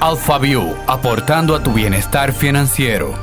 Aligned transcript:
AlphaView, 0.00 0.76
aportando 0.86 1.56
a 1.56 1.62
tu 1.64 1.72
bienestar 1.72 2.32
financiero. 2.32 3.14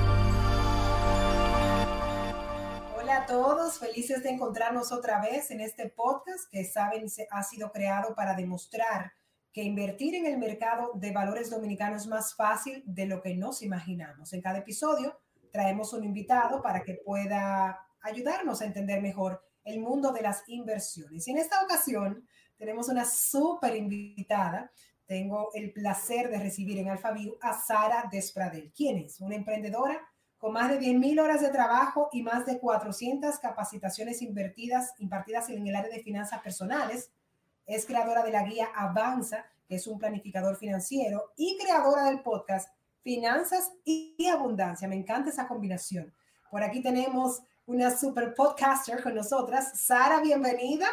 Hola 2.97 3.21
a 3.21 3.25
todos, 3.25 3.79
felices 3.79 4.21
de 4.23 4.31
encontrarnos 4.31 4.91
otra 4.91 5.21
vez 5.21 5.51
en 5.51 5.61
este 5.61 5.89
podcast 5.89 6.51
que 6.51 6.65
saben 6.65 7.05
ha 7.31 7.43
sido 7.43 7.71
creado 7.71 8.13
para 8.13 8.35
demostrar 8.35 9.13
que 9.53 9.63
invertir 9.63 10.15
en 10.15 10.25
el 10.25 10.37
mercado 10.37 10.91
de 10.95 11.13
valores 11.13 11.49
dominicanos 11.49 12.01
es 12.01 12.07
más 12.09 12.35
fácil 12.35 12.83
de 12.85 13.05
lo 13.05 13.21
que 13.21 13.37
nos 13.37 13.61
imaginamos. 13.61 14.33
En 14.33 14.41
cada 14.41 14.57
episodio 14.57 15.17
traemos 15.53 15.93
un 15.93 16.03
invitado 16.03 16.61
para 16.61 16.83
que 16.83 16.95
pueda 16.95 17.87
ayudarnos 18.01 18.61
a 18.61 18.65
entender 18.65 19.01
mejor 19.01 19.41
el 19.63 19.79
mundo 19.79 20.11
de 20.11 20.23
las 20.23 20.43
inversiones. 20.47 21.25
Y 21.25 21.31
en 21.31 21.37
esta 21.37 21.63
ocasión 21.63 22.27
tenemos 22.57 22.89
una 22.89 23.05
súper 23.05 23.77
invitada 23.77 24.69
tengo 25.05 25.49
el 25.53 25.71
placer 25.71 26.29
de 26.29 26.39
recibir 26.39 26.79
en 26.79 26.89
AlphaView 26.89 27.37
a 27.41 27.53
Sara 27.53 28.07
Despradel. 28.11 28.71
¿Quién 28.75 28.97
es? 28.97 29.19
Una 29.21 29.35
emprendedora 29.35 30.01
con 30.37 30.53
más 30.53 30.69
de 30.69 30.79
10.000 30.79 31.21
horas 31.21 31.41
de 31.41 31.49
trabajo 31.49 32.09
y 32.11 32.21
más 32.21 32.45
de 32.45 32.59
400 32.59 33.39
capacitaciones 33.39 34.21
invertidas, 34.21 34.93
impartidas 34.99 35.49
en 35.49 35.65
el 35.65 35.75
área 35.75 35.91
de 35.91 36.03
finanzas 36.03 36.41
personales. 36.41 37.11
Es 37.65 37.85
creadora 37.85 38.23
de 38.23 38.31
la 38.31 38.43
guía 38.43 38.69
Avanza, 38.75 39.45
que 39.67 39.75
es 39.75 39.87
un 39.87 39.97
planificador 39.97 40.55
financiero, 40.57 41.31
y 41.35 41.57
creadora 41.57 42.05
del 42.05 42.21
podcast 42.21 42.69
Finanzas 43.01 43.71
y 43.83 44.27
Abundancia. 44.31 44.87
Me 44.87 44.95
encanta 44.95 45.29
esa 45.29 45.47
combinación. 45.47 46.13
Por 46.51 46.63
aquí 46.63 46.81
tenemos 46.81 47.41
una 47.65 47.95
super 47.95 48.33
podcaster 48.33 49.01
con 49.01 49.15
nosotras. 49.15 49.79
Sara, 49.79 50.21
bienvenida. 50.21 50.87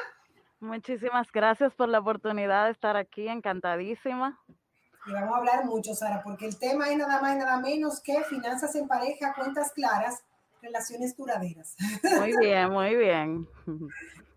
Muchísimas 0.63 1.27
gracias 1.33 1.75
por 1.75 1.89
la 1.89 1.99
oportunidad 1.99 2.67
de 2.67 2.71
estar 2.71 2.97
aquí, 2.97 3.27
encantadísima. 3.27 4.39
Y 5.05 5.13
vamos 5.13 5.35
a 5.35 5.39
hablar 5.39 5.65
mucho, 5.65 5.93
Sara, 5.93 6.23
porque 6.23 6.47
el 6.47 6.57
tema 6.57 6.89
es 6.89 6.97
nada 6.97 7.21
más 7.21 7.35
y 7.35 7.39
nada 7.39 7.59
menos 7.59 8.01
que 8.01 8.23
finanzas 8.23 8.73
en 8.77 8.87
pareja, 8.87 9.35
cuentas 9.35 9.73
claras, 9.73 10.23
relaciones 10.63 11.17
duraderas. 11.17 11.75
Muy 12.17 12.37
bien, 12.39 12.71
muy 12.71 12.95
bien. 12.95 13.49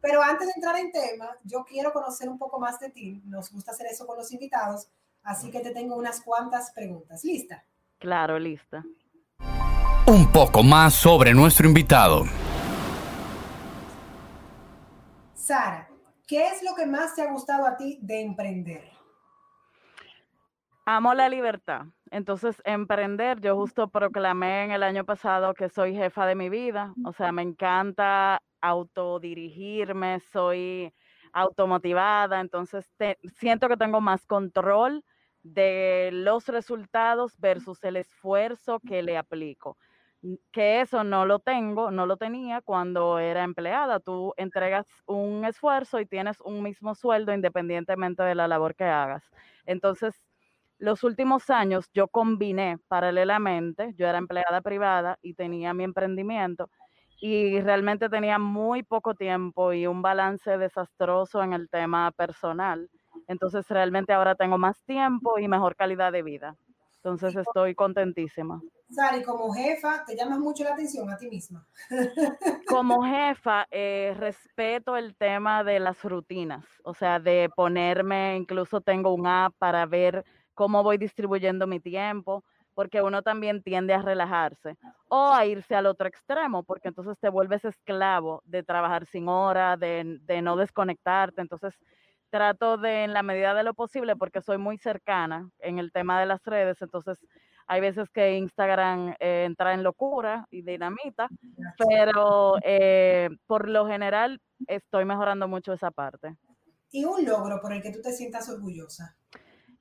Pero 0.02 0.24
antes 0.24 0.48
de 0.48 0.54
entrar 0.56 0.76
en 0.78 0.92
tema, 0.92 1.30
yo 1.44 1.64
quiero 1.64 1.94
conocer 1.94 2.28
un 2.28 2.40
poco 2.40 2.60
más 2.60 2.80
de 2.80 2.90
ti. 2.90 3.22
Nos 3.26 3.52
gusta 3.52 3.74
hacer 3.74 3.86
eso 3.86 4.08
con 4.08 4.18
los 4.18 4.32
invitados, 4.32 4.88
así 5.22 5.52
que 5.52 5.60
te 5.60 5.76
tengo 5.76 5.96
unas 5.96 6.22
cuantas 6.22 6.72
preguntas. 6.72 7.24
¿Lista? 7.24 7.64
Claro, 8.00 8.40
lista. 8.40 8.84
Un 10.08 10.32
poco 10.32 10.64
más 10.64 10.96
sobre 10.96 11.36
nuestro 11.36 11.68
invitado. 11.68 12.24
Sara, 15.36 15.88
¿Qué 16.28 16.48
es 16.48 16.64
lo 16.64 16.74
que 16.76 16.88
más 16.88 17.16
te 17.16 17.22
ha 17.22 17.32
gustado 17.32 17.68
a 17.68 17.78
ti 17.78 18.00
de 18.02 18.22
emprender? 18.22 18.84
Amo 20.86 21.14
la 21.14 21.30
libertad. 21.30 21.86
Entonces, 22.12 22.62
emprender, 22.66 23.40
yo 23.42 23.56
justo 23.56 23.88
proclamé 23.90 24.64
en 24.64 24.72
el 24.72 24.84
año 24.84 25.04
pasado 25.04 25.54
que 25.54 25.70
soy 25.70 25.96
jefa 25.96 26.26
de 26.26 26.36
mi 26.36 26.50
vida. 26.50 26.94
O 27.06 27.12
sea, 27.12 27.32
me 27.32 27.42
encanta 27.42 28.42
autodirigirme, 28.62 30.20
soy 30.20 30.94
automotivada. 31.32 32.40
Entonces, 32.40 32.90
siento 33.36 33.68
que 33.68 33.78
tengo 33.78 34.02
más 34.02 34.26
control 34.26 35.04
de 35.44 36.10
los 36.12 36.48
resultados 36.48 37.38
versus 37.40 37.84
el 37.84 37.98
esfuerzo 37.98 38.80
que 38.80 39.04
le 39.04 39.18
aplico 39.18 39.78
que 40.52 40.82
eso 40.82 41.04
no 41.04 41.26
lo 41.26 41.40
tengo, 41.40 41.92
no 41.92 42.06
lo 42.06 42.18
tenía 42.18 42.62
cuando 42.62 43.20
era 43.20 43.44
empleada. 43.44 44.00
Tú 44.00 44.34
entregas 44.38 44.88
un 45.06 45.46
esfuerzo 45.46 46.00
y 46.00 46.06
tienes 46.06 46.40
un 46.42 46.64
mismo 46.64 46.96
sueldo 46.96 47.34
independientemente 47.34 48.24
de 48.24 48.36
la 48.36 48.48
labor 48.48 48.76
que 48.76 48.86
hagas. 48.86 49.30
Entonces, 49.66 50.22
los 50.80 51.04
últimos 51.04 51.50
años 51.50 51.90
yo 51.94 52.08
combiné 52.10 52.78
paralelamente, 52.88 53.94
yo 53.98 54.08
era 54.08 54.18
empleada 54.20 54.62
privada 54.62 55.18
y 55.22 55.34
tenía 55.36 55.74
mi 55.74 55.84
emprendimiento 55.86 56.70
y 57.20 57.62
realmente 57.62 58.10
tenía 58.10 58.40
muy 58.40 58.84
poco 58.84 59.16
tiempo 59.16 59.74
y 59.74 59.88
un 59.88 60.02
balance 60.02 60.58
desastroso 60.58 61.42
en 61.44 61.54
el 61.54 61.70
tema 61.70 62.12
personal. 62.12 62.90
Entonces, 63.28 63.68
realmente 63.70 64.14
ahora 64.14 64.36
tengo 64.36 64.58
más 64.58 64.84
tiempo 64.86 65.40
y 65.40 65.48
mejor 65.48 65.76
calidad 65.76 66.12
de 66.12 66.24
vida. 66.24 66.56
Entonces, 67.06 67.36
estoy 67.36 67.76
contentísima. 67.76 68.60
Sari, 68.90 69.22
como 69.22 69.54
jefa, 69.54 70.04
¿te 70.06 70.16
llama 70.16 70.40
mucho 70.40 70.64
la 70.64 70.74
atención 70.74 71.08
a 71.12 71.18
ti 71.18 71.30
misma? 71.30 71.68
Como 72.68 73.04
jefa, 73.04 73.68
eh, 73.70 74.16
respeto 74.18 74.98
el 74.98 75.16
tema 75.16 75.64
de 75.64 75.80
las 75.80 76.04
rutinas, 76.04 76.66
o 76.84 76.96
sea, 76.96 77.20
de 77.20 77.48
ponerme, 77.56 78.38
incluso 78.38 78.82
tengo 78.82 79.14
un 79.14 79.28
app 79.28 79.54
para 79.60 79.86
ver 79.86 80.26
cómo 80.56 80.82
voy 80.82 80.98
distribuyendo 80.98 81.68
mi 81.68 81.80
tiempo, 81.80 82.44
porque 82.74 83.04
uno 83.04 83.22
también 83.22 83.62
tiende 83.62 83.94
a 83.94 84.02
relajarse 84.02 84.76
o 85.08 85.32
a 85.32 85.46
irse 85.46 85.76
al 85.76 85.86
otro 85.86 86.08
extremo, 86.08 86.64
porque 86.64 86.88
entonces 86.88 87.20
te 87.20 87.30
vuelves 87.30 87.66
esclavo 87.66 88.42
de 88.46 88.64
trabajar 88.64 89.06
sin 89.06 89.30
hora, 89.30 89.78
de, 89.78 90.18
de 90.22 90.42
no 90.42 90.56
desconectarte. 90.56 91.42
Entonces, 91.42 91.76
trato 92.30 92.78
de, 92.78 93.04
en 93.04 93.14
la 93.14 93.24
medida 93.24 93.54
de 93.54 93.64
lo 93.64 93.74
posible, 93.74 94.16
porque 94.16 94.42
soy 94.42 94.58
muy 94.58 94.78
cercana 94.78 95.50
en 95.60 95.80
el 95.80 95.92
tema 95.92 96.20
de 96.20 96.26
las 96.26 96.44
redes, 96.44 96.82
entonces 96.82 97.20
hay 97.68 97.82
veces 97.82 98.10
que 98.10 98.38
Instagram 98.38 99.16
eh, 99.20 99.46
entra 99.46 99.74
en 99.74 99.84
locura 99.84 100.46
y 100.52 100.62
dinamita, 100.62 101.28
pero 101.78 102.58
eh, 102.64 103.30
por 103.48 103.70
lo 103.70 103.88
general 103.88 104.40
estoy 104.68 105.06
mejorando 105.06 105.48
mucho 105.48 105.74
esa 105.74 105.92
parte. 105.92 106.36
¿Y 106.92 107.04
un 107.06 107.26
logro 107.26 107.60
por 107.62 107.74
el 107.74 107.82
que 107.82 107.92
tú 107.92 108.02
te 108.02 108.12
sientas 108.12 108.50
orgullosa? 108.50 109.18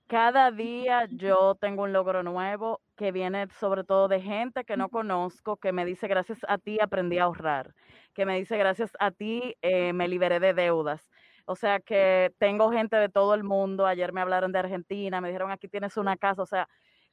Cada 0.06 0.50
día 0.50 1.06
yo 1.10 1.54
tengo 1.60 1.84
un 1.84 1.92
logro 1.92 2.22
nuevo 2.22 2.80
que 2.96 3.10
viene 3.10 3.48
sobre 3.58 3.84
todo 3.84 4.08
de 4.08 4.20
gente 4.20 4.64
que 4.64 4.76
no 4.76 4.88
conozco, 4.88 5.56
que 5.56 5.72
me 5.72 5.84
dice 5.84 6.08
gracias 6.08 6.38
a 6.46 6.58
ti 6.58 6.78
aprendí 6.80 7.18
a 7.18 7.24
ahorrar, 7.24 7.74
que 8.14 8.26
me 8.26 8.38
dice 8.38 8.58
gracias 8.58 8.92
a 8.98 9.10
ti 9.10 9.56
eh, 9.62 9.92
me 9.92 10.08
liberé 10.08 10.40
de 10.40 10.54
deudas. 10.54 11.08
O 11.46 11.56
sea 11.56 11.80
que 11.80 12.32
tengo 12.38 12.70
gente 12.70 12.96
de 12.96 13.08
todo 13.08 13.34
el 13.34 13.44
mundo. 13.44 13.86
Ayer 13.86 14.12
me 14.12 14.20
hablaron 14.20 14.52
de 14.52 14.58
Argentina, 14.58 15.20
me 15.20 15.28
dijeron 15.28 15.50
aquí 15.50 15.68
tienes 15.68 15.96
una 15.96 16.16
casa. 16.16 16.42
O 16.42 16.46
sea, 16.46 16.68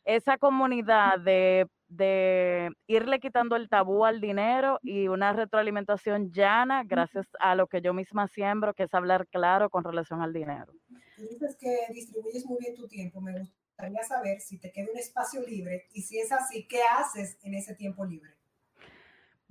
esa 0.06 0.38
comunidad 0.38 1.19
de, 1.19 1.68
irle 2.88 3.20
quitando 3.20 3.56
el 3.56 3.70
tabú 3.70 4.06
al 4.06 4.22
dinero 4.22 4.80
y 4.81 5.08
una 5.08 5.34
retroalimentación 5.34 6.31
llana 6.31 6.84
gracias 6.86 7.28
a 7.40 7.56
lo 7.56 7.68
que 7.68 7.81
yo 7.81 7.94
misma 7.94 8.28
siembro, 8.28 8.74
que 8.74 8.84
es 8.84 8.94
hablar 8.94 9.28
claro 9.28 9.70
con 9.70 9.84
relación 9.84 10.22
al 10.22 10.34
dinero. 10.34 10.74
Tú 11.16 11.28
dices 11.28 11.58
que 11.59 11.94
distribuyes 11.94 12.46
muy 12.46 12.58
bien 12.59 12.75
tu 12.75 12.88
tiempo. 12.88 13.20
Me 13.22 13.38
gustaría 13.38 14.03
saber 14.03 14.40
si 14.40 14.59
te 14.59 14.72
queda 14.72 14.88
un 14.91 14.97
espacio 14.97 15.41
libre 15.46 15.88
y 15.94 16.02
si 16.02 16.20
es 16.20 16.31
así, 16.31 16.68
¿qué 16.68 16.81
haces 16.97 17.38
en 17.44 17.56
ese 17.56 17.75
tiempo 17.75 18.06
libre? 18.06 18.41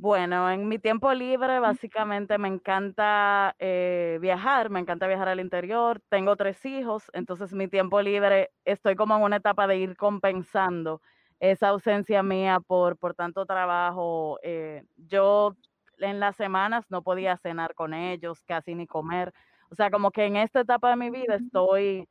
Bueno, 0.03 0.51
en 0.51 0.67
mi 0.67 0.79
tiempo 0.79 1.13
libre 1.13 1.61
básicamente 1.61 2.39
me 2.39 2.49
encanta 2.49 3.55
eh, 3.59 4.17
viajar, 4.23 4.71
me 4.71 4.81
encanta 4.81 5.07
viajar 5.07 5.29
al 5.29 5.41
interior, 5.41 6.01
tengo 6.09 6.37
tres 6.37 6.65
hijos, 6.65 7.11
entonces 7.13 7.53
mi 7.53 7.69
tiempo 7.69 8.01
libre 8.01 8.51
estoy 8.65 8.97
como 8.97 9.15
en 9.15 9.23
una 9.23 9.37
etapa 9.37 9.67
de 9.67 9.77
ir 9.77 9.97
compensando 9.99 11.03
esa 11.39 11.69
ausencia 11.69 12.23
mía 12.23 12.61
por, 12.67 12.97
por 12.97 13.13
tanto 13.15 13.45
trabajo. 13.45 14.39
Eh, 14.43 14.85
yo 14.97 15.55
en 15.99 16.19
las 16.19 16.35
semanas 16.35 16.87
no 16.89 17.03
podía 17.03 17.37
cenar 17.37 17.75
con 17.75 17.93
ellos, 17.93 18.43
casi 18.45 18.75
ni 18.75 18.87
comer. 18.87 19.35
O 19.71 19.75
sea, 19.75 19.91
como 19.91 20.13
que 20.13 20.25
en 20.25 20.37
esta 20.37 20.61
etapa 20.61 20.89
de 20.89 20.97
mi 20.97 21.11
vida 21.11 21.35
estoy 21.35 22.09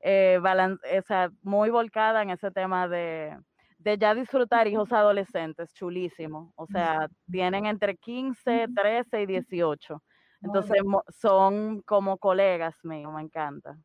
eh, 0.00 0.40
muy 1.42 1.70
volcada 1.70 2.22
en 2.22 2.30
ese 2.30 2.50
tema 2.50 2.88
de, 2.88 3.38
de 3.88 3.96
ya 3.96 4.14
disfrutar 4.14 4.68
hijos 4.68 4.92
adolescentes, 4.92 5.72
chulísimo. 5.72 6.52
O 6.56 6.66
sea, 6.66 7.08
tienen 7.30 7.64
entre 7.64 7.96
15, 7.96 8.66
13 8.74 9.22
y 9.22 9.26
18. 9.26 10.02
Entonces 10.42 10.76
son 11.18 11.80
como 11.82 12.18
colegas 12.18 12.76
míos, 12.84 13.12
me 13.14 13.22
encanta. 13.22 13.76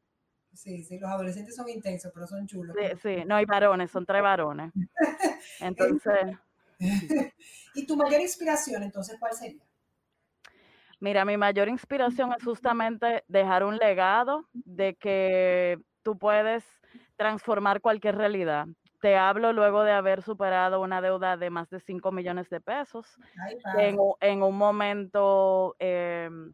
Sí, 0.52 0.84
sí, 0.84 1.00
los 1.00 1.09
adolescentes 1.09 1.56
son 1.56 1.68
intensos, 1.69 2.12
pero 2.13 2.28
son 2.28 2.45
chulos. 2.45 2.75
Sí, 2.78 2.98
sí, 3.01 3.25
no 3.25 3.36
hay 3.36 3.45
varones, 3.45 3.89
son 3.89 4.06
tres 4.06 4.22
varones. 4.22 4.72
Entonces. 5.60 6.38
¿Y 7.75 7.88
tu 7.88 7.95
mayor 7.95 8.19
inspiración, 8.19 8.83
entonces, 8.83 9.16
cuál 9.19 9.33
sería? 9.33 9.63
Mira, 11.00 11.25
mi 11.25 11.38
mayor 11.38 11.69
inspiración 11.69 12.33
es 12.38 12.44
justamente 12.44 13.24
dejar 13.28 13.63
un 13.63 13.78
legado 13.78 14.48
de 14.54 14.95
que 14.95 15.80
tú 16.04 16.18
puedes 16.18 16.63
transformar 17.16 17.81
cualquier 17.81 18.16
realidad. 18.16 18.68
Te 19.04 19.18
hablo 19.18 19.52
luego 19.52 19.84
de 19.84 19.92
haber 19.92 20.22
superado 20.22 20.80
una 20.80 21.02
deuda 21.02 21.36
de 21.36 21.50
más 21.50 21.70
de 21.70 21.82
5 21.82 22.14
millones 22.14 22.50
de 22.50 22.62
pesos. 22.62 23.18
en, 23.78 24.42
un 24.42 24.58
momento, 24.58 25.76
em, 25.78 26.54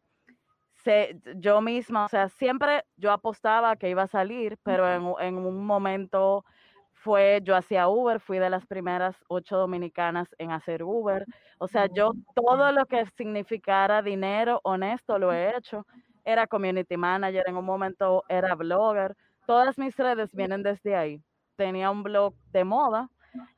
yo 1.36 1.62
misma, 1.62 2.06
o 2.06 2.10
sea, 2.10 2.28
siempre 2.28 2.86
yo 2.98 3.12
apostaba 3.12 3.76
que 3.76 3.92
iba 3.92 4.02
a 4.02 4.08
salir, 4.08 4.58
pero 4.64 4.90
en, 4.90 5.28
en 5.28 5.38
un 5.38 5.64
momento 5.64 6.44
fue, 6.92 7.40
yo 7.44 7.56
hacía 7.56 7.88
Uber, 7.88 8.20
fui 8.20 8.40
de 8.40 8.50
las 8.50 8.66
primeras 8.66 9.16
ocho 9.28 9.56
dominicanas 9.56 10.28
en 10.40 10.50
hacer 10.50 10.82
Uber. 10.82 11.28
O 11.60 11.68
sea, 11.68 11.86
yo 11.86 12.14
todo 12.34 12.72
lo 12.72 12.88
que 12.88 13.06
significara 13.16 14.02
dinero 14.02 14.60
honesto 14.64 15.20
lo 15.20 15.32
he 15.32 15.56
hecho. 15.56 15.86
Era 16.26 16.48
community 16.48 16.98
manager, 16.98 17.44
en 17.46 17.58
un 17.58 17.66
momento 17.66 18.24
era 18.28 18.56
blogger. 18.56 19.16
Todas 19.46 19.78
mis 19.78 19.96
redes 19.96 20.34
vienen 20.34 20.64
desde 20.64 20.96
ahí 20.96 21.24
tenía 21.60 21.92
un 21.92 22.04
blog 22.04 22.34
de 22.54 22.64
moda 22.64 23.10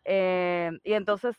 eh, 0.05 0.71
y 0.83 0.93
entonces 0.93 1.35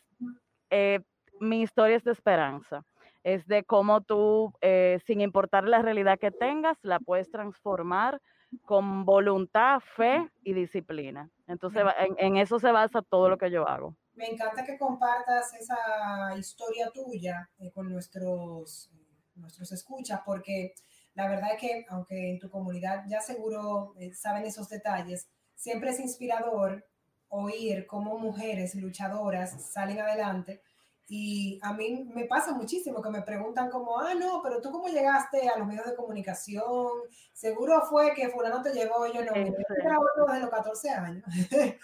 eh, 0.71 1.01
mi 1.41 1.63
historia 1.63 1.97
es 1.97 2.05
de 2.05 2.13
esperanza, 2.13 2.85
es 3.25 3.45
de 3.49 3.65
cómo 3.65 4.01
tú, 4.01 4.53
eh, 4.61 5.01
sin 5.05 5.21
importar 5.21 5.65
la 5.65 5.83
realidad 5.83 6.21
que 6.21 6.31
tengas, 6.31 6.79
la 6.83 7.01
puedes 7.01 7.29
transformar 7.33 8.21
con 8.65 9.05
voluntad, 9.05 9.81
fe 9.97 10.31
y 10.45 10.53
disciplina. 10.53 11.29
Entonces, 11.49 11.83
en, 11.99 12.15
en 12.19 12.37
eso 12.37 12.61
se 12.61 12.71
basa 12.71 13.03
todo 13.03 13.29
lo 13.29 13.39
que 13.39 13.51
yo 13.51 13.67
hago. 13.67 13.97
Me 14.15 14.29
encanta 14.29 14.65
que 14.65 14.79
compartas 14.79 15.55
esa 15.55 16.37
historia 16.39 16.91
tuya 16.93 17.51
con 17.75 17.91
nuestros, 17.91 18.89
nuestros 19.35 19.73
escuchas, 19.73 20.21
porque 20.25 20.75
la 21.15 21.29
verdad 21.29 21.55
es 21.55 21.61
que, 21.61 21.87
aunque 21.89 22.33
en 22.33 22.39
tu 22.39 22.51
comunidad 22.51 23.05
ya 23.09 23.21
seguro 23.21 23.95
saben 24.13 24.45
esos 24.45 24.69
detalles, 24.69 25.29
siempre 25.63 25.91
es 25.91 26.01
inspirador 26.01 26.85
oír 27.29 27.87
cómo 27.87 28.19
mujeres 28.19 28.75
luchadoras 28.75 29.73
salen 29.73 30.01
adelante. 30.01 30.61
Y 31.09 31.61
a 31.63 31.73
mí 31.73 32.11
me 32.13 32.25
pasa 32.25 32.53
muchísimo 32.53 33.01
que 33.01 33.11
me 33.11 33.23
preguntan 33.23 33.71
como, 33.71 34.01
ah, 34.01 34.15
no, 34.15 34.41
pero 34.43 34.61
tú 34.61 34.73
cómo 34.73 34.89
llegaste 34.89 35.49
a 35.49 35.59
los 35.59 35.69
medios 35.69 35.87
de 35.87 35.95
comunicación, 35.95 36.89
seguro 37.33 37.81
fue 37.83 38.13
que 38.15 38.29
fulano 38.29 38.61
te 38.63 38.73
llevó, 38.73 39.07
yo 39.07 39.25
no, 39.25 39.35
sí, 39.35 39.41
yo 39.45 40.25
desde 40.27 40.41
los 40.41 40.51
14 40.51 40.91
años. 40.91 41.25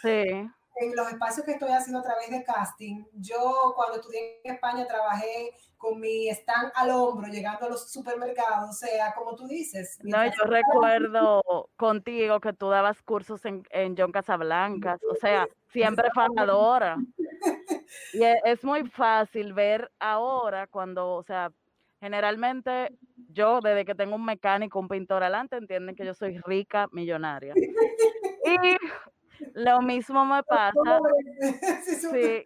Sí. 0.02 0.50
en 0.80 0.94
los 0.94 1.08
espacios 1.08 1.44
que 1.44 1.52
estoy 1.52 1.70
haciendo 1.70 2.00
a 2.00 2.02
través 2.02 2.30
de 2.30 2.44
casting, 2.44 3.04
yo 3.14 3.72
cuando 3.74 3.96
estudié 3.96 4.40
en 4.44 4.54
España 4.54 4.86
trabajé 4.86 5.52
con 5.76 6.00
mi 6.00 6.28
stand 6.28 6.72
al 6.74 6.90
hombro, 6.90 7.28
llegando 7.28 7.66
a 7.66 7.68
los 7.70 7.90
supermercados, 7.90 8.70
o 8.70 8.72
sea, 8.72 9.14
como 9.14 9.36
tú 9.36 9.46
dices. 9.46 9.98
No, 10.02 10.24
yo 10.24 10.44
recuerdo 10.44 11.70
contigo 11.76 12.40
que 12.40 12.52
tú 12.52 12.68
dabas 12.68 13.00
cursos 13.02 13.44
en, 13.44 13.62
en 13.70 13.96
John 13.96 14.12
Casablancas, 14.12 15.00
o 15.04 15.14
sea, 15.14 15.46
siempre 15.68 16.08
fanadora. 16.14 16.96
Y 18.12 18.22
e, 18.22 18.40
es 18.44 18.64
muy 18.64 18.88
fácil 18.88 19.54
ver 19.54 19.90
ahora 20.00 20.66
cuando, 20.66 21.12
o 21.12 21.22
sea, 21.22 21.52
generalmente 22.00 22.92
yo 23.28 23.60
desde 23.60 23.84
que 23.84 23.94
tengo 23.94 24.16
un 24.16 24.24
mecánico, 24.24 24.78
un 24.78 24.88
pintor 24.88 25.22
adelante, 25.22 25.56
entienden 25.56 25.94
que 25.94 26.04
yo 26.04 26.14
soy 26.14 26.38
rica, 26.38 26.88
millonaria. 26.92 27.54
Y 28.48 28.78
lo 29.54 29.80
mismo 29.80 30.24
me 30.24 30.42
pasa. 30.42 31.00
Sí, 32.12 32.44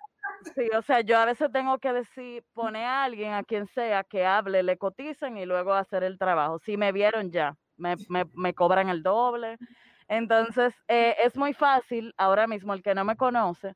Sí, 0.54 0.68
o 0.76 0.82
sea, 0.82 1.00
yo 1.00 1.18
a 1.18 1.24
veces 1.24 1.50
tengo 1.52 1.78
que 1.78 1.92
decir, 1.92 2.44
pone 2.52 2.84
a 2.84 3.04
alguien, 3.04 3.32
a 3.32 3.42
quien 3.44 3.66
sea, 3.66 4.04
que 4.04 4.26
hable, 4.26 4.62
le 4.62 4.76
coticen 4.76 5.38
y 5.38 5.46
luego 5.46 5.72
hacer 5.72 6.02
el 6.04 6.18
trabajo. 6.18 6.58
Si 6.58 6.76
me 6.76 6.92
vieron 6.92 7.30
ya, 7.30 7.56
me, 7.76 7.94
me, 8.08 8.24
me 8.34 8.54
cobran 8.54 8.88
el 8.88 9.02
doble. 9.02 9.58
Entonces, 10.08 10.74
eh, 10.88 11.16
es 11.22 11.36
muy 11.36 11.54
fácil 11.54 12.12
ahora 12.16 12.46
mismo, 12.46 12.74
el 12.74 12.82
que 12.82 12.94
no 12.94 13.04
me 13.04 13.16
conoce, 13.16 13.74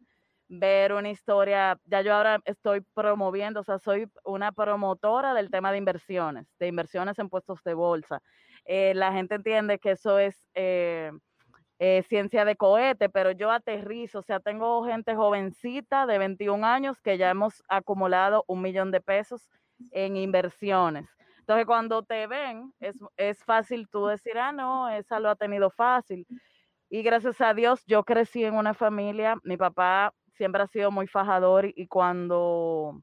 ver 0.49 0.93
una 0.93 1.11
historia, 1.11 1.79
ya 1.85 2.03
yo 2.03 2.15
ahora 2.15 2.41
estoy 2.45 2.81
promoviendo, 2.95 3.61
o 3.61 3.65
sea, 3.65 3.79
soy 3.79 4.09
una 4.25 4.53
promotora 4.53 5.35
del 5.35 5.51
tema 5.51 5.73
de 5.73 5.79
inversiones, 5.79 6.47
de 6.59 6.67
inversiones 6.69 7.19
en 7.19 7.29
puestos 7.29 7.63
de 7.65 7.75
bolsa. 7.75 8.23
Eh, 8.65 8.93
la 8.95 9.13
gente 9.13 9.37
entiende 9.37 9.79
que 9.79 9.93
eso 9.93 10.19
es... 10.19 10.47
Eh, 10.55 11.13
eh, 11.79 12.03
ciencia 12.09 12.45
de 12.45 12.57
cohete, 12.57 13.09
pero 13.09 13.33
yo 13.33 13.51
aterrizo, 13.51 14.21
o 14.21 14.23
sea, 14.23 14.41
tengo 14.41 14.85
gente 14.85 15.15
jovencita 15.15 16.07
de 16.07 16.19
21 16.19 16.65
años 16.65 17.01
que 17.03 17.19
ya 17.19 17.31
hemos 17.31 17.63
acumulado 17.69 18.45
un 18.47 18.63
millón 18.63 18.91
de 18.91 19.01
pesos 19.01 19.51
en 19.91 20.17
inversiones. 20.17 21.07
Entonces, 21.41 21.67
cuando 21.67 22.03
te 22.03 22.27
ven, 22.27 22.73
es, 22.81 22.97
es 23.17 23.45
fácil 23.45 23.89
tú 23.91 24.07
decir, 24.07 24.39
ah, 24.39 24.53
no, 24.53 24.89
esa 24.89 25.21
lo 25.21 25.31
ha 25.31 25.37
tenido 25.37 25.71
fácil. 25.71 26.27
Y 26.89 27.03
gracias 27.03 27.41
a 27.41 27.53
Dios, 27.53 27.85
yo 27.87 28.05
crecí 28.05 28.45
en 28.45 28.55
una 28.55 28.73
familia, 28.73 29.37
mi 29.43 29.57
papá 29.57 30.15
siempre 30.37 30.63
ha 30.63 30.67
sido 30.67 30.91
muy 30.91 31.07
fajador 31.07 31.67
y 31.75 31.89
cuando 31.89 33.03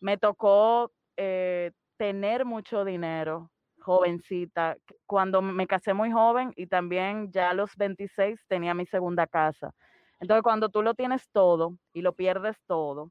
me 0.00 0.18
tocó 0.18 0.90
eh, 1.16 1.70
tener 1.96 2.44
mucho 2.44 2.84
dinero, 2.84 3.51
jovencita, 3.82 4.76
cuando 5.06 5.42
me 5.42 5.66
casé 5.66 5.94
muy 5.94 6.12
joven 6.12 6.52
y 6.56 6.66
también 6.66 7.30
ya 7.32 7.50
a 7.50 7.54
los 7.54 7.76
26 7.76 8.40
tenía 8.48 8.74
mi 8.74 8.86
segunda 8.86 9.26
casa. 9.26 9.74
Entonces, 10.20 10.42
cuando 10.42 10.68
tú 10.70 10.82
lo 10.82 10.94
tienes 10.94 11.28
todo 11.30 11.76
y 11.92 12.02
lo 12.02 12.14
pierdes 12.14 12.56
todo, 12.66 13.10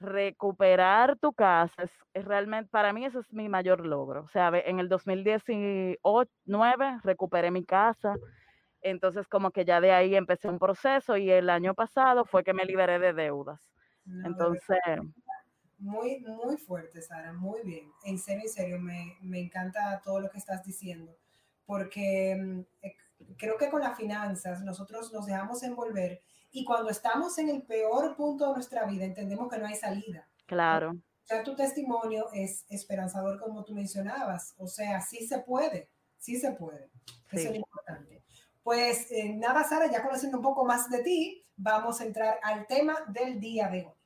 recuperar 0.00 1.16
tu 1.18 1.32
casa 1.32 1.84
es, 1.84 1.92
realmente, 2.24 2.68
para 2.70 2.92
mí 2.92 3.04
eso 3.04 3.20
es 3.20 3.32
mi 3.32 3.48
mayor 3.48 3.86
logro. 3.86 4.22
O 4.24 4.28
sea, 4.28 4.50
en 4.54 4.80
el 4.80 4.88
2019 4.88 6.98
recuperé 7.04 7.50
mi 7.50 7.64
casa, 7.64 8.16
entonces 8.80 9.28
como 9.28 9.50
que 9.52 9.64
ya 9.64 9.80
de 9.80 9.92
ahí 9.92 10.16
empecé 10.16 10.48
un 10.48 10.58
proceso 10.58 11.16
y 11.16 11.30
el 11.30 11.50
año 11.50 11.74
pasado 11.74 12.24
fue 12.24 12.42
que 12.44 12.54
me 12.54 12.64
liberé 12.64 12.98
de 12.98 13.12
deudas. 13.12 13.60
entonces... 14.24 14.78
Muy, 15.82 16.20
muy 16.20 16.56
fuerte, 16.58 17.02
Sara, 17.02 17.32
muy 17.32 17.60
bien. 17.64 17.92
En 18.04 18.16
serio, 18.16 18.44
en 18.44 18.52
serio, 18.52 18.78
me, 18.78 19.16
me 19.20 19.40
encanta 19.40 20.00
todo 20.04 20.20
lo 20.20 20.30
que 20.30 20.38
estás 20.38 20.62
diciendo, 20.62 21.18
porque 21.66 22.36
mm, 22.36 22.60
eh, 22.82 22.96
creo 23.36 23.58
que 23.58 23.68
con 23.68 23.80
las 23.80 23.96
finanzas 23.96 24.62
nosotros 24.62 25.12
nos 25.12 25.26
dejamos 25.26 25.64
envolver 25.64 26.20
y 26.52 26.64
cuando 26.64 26.88
estamos 26.88 27.36
en 27.38 27.48
el 27.48 27.62
peor 27.62 28.14
punto 28.14 28.46
de 28.46 28.54
nuestra 28.54 28.86
vida 28.86 29.04
entendemos 29.04 29.50
que 29.50 29.58
no 29.58 29.66
hay 29.66 29.74
salida. 29.74 30.28
Claro. 30.46 30.90
O 30.92 31.26
sea, 31.26 31.42
tu 31.42 31.56
testimonio 31.56 32.28
es 32.32 32.64
esperanzador 32.68 33.40
como 33.40 33.64
tú 33.64 33.74
mencionabas, 33.74 34.54
o 34.58 34.68
sea, 34.68 35.00
sí 35.00 35.26
se 35.26 35.40
puede, 35.40 35.90
sí 36.16 36.38
se 36.38 36.52
puede. 36.52 36.90
Eso 37.32 37.50
es 37.50 37.56
importante. 37.56 38.22
Pues 38.62 39.10
eh, 39.10 39.34
nada, 39.34 39.64
Sara, 39.64 39.90
ya 39.90 40.00
conociendo 40.00 40.36
un 40.36 40.44
poco 40.44 40.64
más 40.64 40.88
de 40.88 41.02
ti, 41.02 41.44
vamos 41.56 42.00
a 42.00 42.04
entrar 42.04 42.38
al 42.44 42.68
tema 42.68 42.94
del 43.08 43.40
día 43.40 43.68
de 43.68 43.86
hoy. 43.86 44.01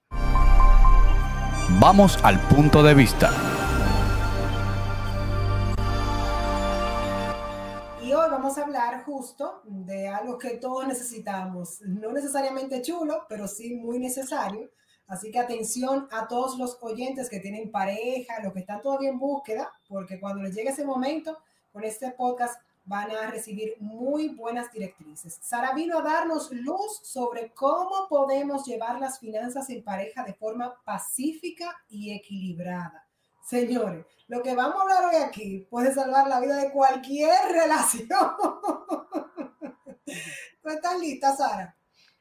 Vamos 1.79 2.19
al 2.23 2.41
punto 2.49 2.83
de 2.83 2.95
vista. 2.95 3.31
Y 8.03 8.15
hoy 8.15 8.31
vamos 8.31 8.57
a 8.57 8.63
hablar 8.63 9.05
justo 9.05 9.61
de 9.65 10.09
algo 10.09 10.39
que 10.39 10.57
todos 10.57 10.87
necesitamos, 10.87 11.83
no 11.83 12.13
necesariamente 12.13 12.81
chulo, 12.81 13.27
pero 13.29 13.47
sí 13.47 13.75
muy 13.75 13.99
necesario. 13.99 14.71
Así 15.07 15.31
que 15.31 15.39
atención 15.39 16.09
a 16.13 16.27
todos 16.27 16.57
los 16.57 16.79
oyentes 16.81 17.29
que 17.29 17.41
tienen 17.41 17.71
pareja, 17.71 18.43
los 18.43 18.55
que 18.55 18.61
están 18.61 18.81
todavía 18.81 19.11
en 19.11 19.19
búsqueda, 19.19 19.71
porque 19.87 20.19
cuando 20.19 20.43
les 20.43 20.55
llegue 20.55 20.71
ese 20.71 20.85
momento, 20.85 21.37
con 21.73 21.85
este 21.85 22.11
podcast 22.13 22.59
van 22.87 23.11
a 23.11 23.31
recibir 23.31 23.75
muy 23.81 24.29
buenas 24.29 24.73
directrices. 24.73 25.39
Sara 25.43 25.75
vino 25.75 25.99
a 25.99 26.03
darnos 26.03 26.51
luz 26.53 27.01
sobre 27.03 27.53
cómo 27.53 28.07
podemos 28.09 28.65
llevar 28.65 29.01
las 29.01 29.19
finanzas 29.19 29.69
en 29.71 29.83
pareja 29.83 30.25
de 30.25 30.35
forma 30.35 30.81
pacífica 30.85 31.77
y 31.89 32.15
equilibrada. 32.15 33.07
Señores, 33.43 34.07
lo 34.29 34.43
que 34.43 34.55
vamos 34.55 34.77
a 34.77 34.83
hablar 34.83 35.05
hoy 35.05 35.23
aquí 35.23 35.67
puede 35.69 35.93
salvar 35.93 36.29
la 36.29 36.41
vida 36.41 36.57
de 36.57 36.71
cualquier 36.73 37.37
relación. 37.53 38.09
¿Tú 40.63 40.69
estás 40.69 40.99
lista, 41.01 41.35
Sara? 41.37 41.77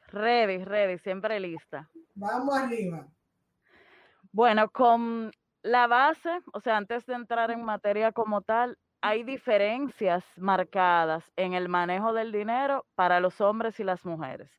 Ready, 0.08 0.64
ready, 0.64 0.98
siempre 0.98 1.38
lista. 1.40 1.88
Vamos 2.14 2.56
arriba. 2.56 3.06
Bueno, 4.32 4.68
con 4.70 5.30
la 5.62 5.86
base, 5.86 6.30
o 6.52 6.60
sea, 6.60 6.76
antes 6.76 7.06
de 7.06 7.14
entrar 7.14 7.50
en 7.50 7.64
materia 7.64 8.12
como 8.12 8.42
tal, 8.42 8.78
hay 9.00 9.22
diferencias 9.22 10.24
marcadas 10.36 11.24
en 11.36 11.52
el 11.54 11.68
manejo 11.68 12.12
del 12.12 12.32
dinero 12.32 12.86
para 12.94 13.20
los 13.20 13.40
hombres 13.40 13.78
y 13.80 13.84
las 13.84 14.04
mujeres. 14.04 14.50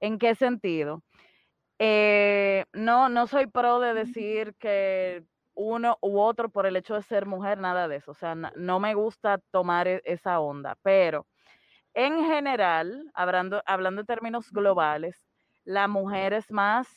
¿En 0.00 0.18
qué 0.18 0.34
sentido? 0.34 1.02
Eh, 1.78 2.64
no, 2.72 3.08
no 3.08 3.26
soy 3.26 3.46
pro 3.46 3.80
de 3.80 3.94
decir 3.94 4.54
que 4.58 5.24
uno 5.54 5.98
u 6.00 6.18
otro 6.18 6.48
por 6.48 6.66
el 6.66 6.76
hecho 6.76 6.94
de 6.94 7.02
ser 7.02 7.26
mujer, 7.26 7.58
nada 7.58 7.88
de 7.88 7.96
eso. 7.96 8.10
O 8.10 8.14
sea, 8.14 8.34
no, 8.34 8.80
me 8.80 8.94
gusta 8.94 9.38
tomar 9.50 9.88
e, 9.88 10.02
esa 10.04 10.40
onda, 10.40 10.76
pero 10.82 11.26
en 11.94 12.24
general, 12.26 13.10
hablando, 13.14 13.62
hablando 13.66 14.00
en 14.00 14.06
términos 14.06 14.50
globales, 14.50 15.16
la 15.64 15.88
mujer 15.88 16.32
es 16.32 16.50
más 16.50 16.88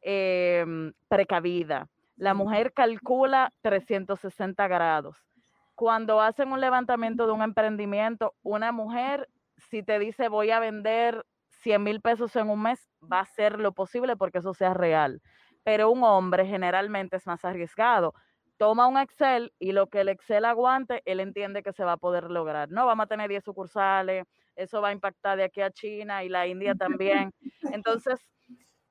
em, 0.00 0.92
precavida. 1.08 1.88
La 2.16 2.34
mujer 2.34 2.72
calcula 2.72 3.52
360 3.62 4.68
grados 4.68 5.31
cuando 5.74 6.20
hacen 6.20 6.52
un 6.52 6.60
levantamiento 6.60 7.26
de 7.26 7.32
un 7.32 7.42
emprendimiento, 7.42 8.34
una 8.42 8.72
mujer, 8.72 9.28
si 9.56 9.82
te 9.82 9.98
dice 9.98 10.28
voy 10.28 10.50
a 10.50 10.60
vender 10.60 11.24
100 11.62 11.82
mil 11.82 12.00
pesos 12.00 12.34
en 12.36 12.50
un 12.50 12.62
mes, 12.62 12.88
va 13.00 13.18
a 13.18 13.22
hacer 13.22 13.58
lo 13.58 13.72
posible 13.72 14.16
porque 14.16 14.38
eso 14.38 14.54
sea 14.54 14.74
real. 14.74 15.22
Pero 15.64 15.90
un 15.90 16.02
hombre 16.02 16.46
generalmente 16.46 17.16
es 17.16 17.26
más 17.26 17.44
arriesgado. 17.44 18.14
Toma 18.56 18.86
un 18.86 18.98
Excel 18.98 19.52
y 19.58 19.72
lo 19.72 19.88
que 19.88 20.00
el 20.00 20.08
Excel 20.08 20.44
aguante, 20.44 21.02
él 21.04 21.20
entiende 21.20 21.62
que 21.62 21.72
se 21.72 21.84
va 21.84 21.92
a 21.92 21.96
poder 21.96 22.30
lograr. 22.30 22.70
No, 22.70 22.86
vamos 22.86 23.04
a 23.04 23.08
tener 23.08 23.28
10 23.28 23.44
sucursales, 23.44 24.24
eso 24.56 24.80
va 24.80 24.88
a 24.88 24.92
impactar 24.92 25.36
de 25.36 25.44
aquí 25.44 25.60
a 25.60 25.70
China 25.70 26.24
y 26.24 26.28
la 26.28 26.46
India 26.46 26.74
también. 27.28 27.32
Entonces, 27.72 28.20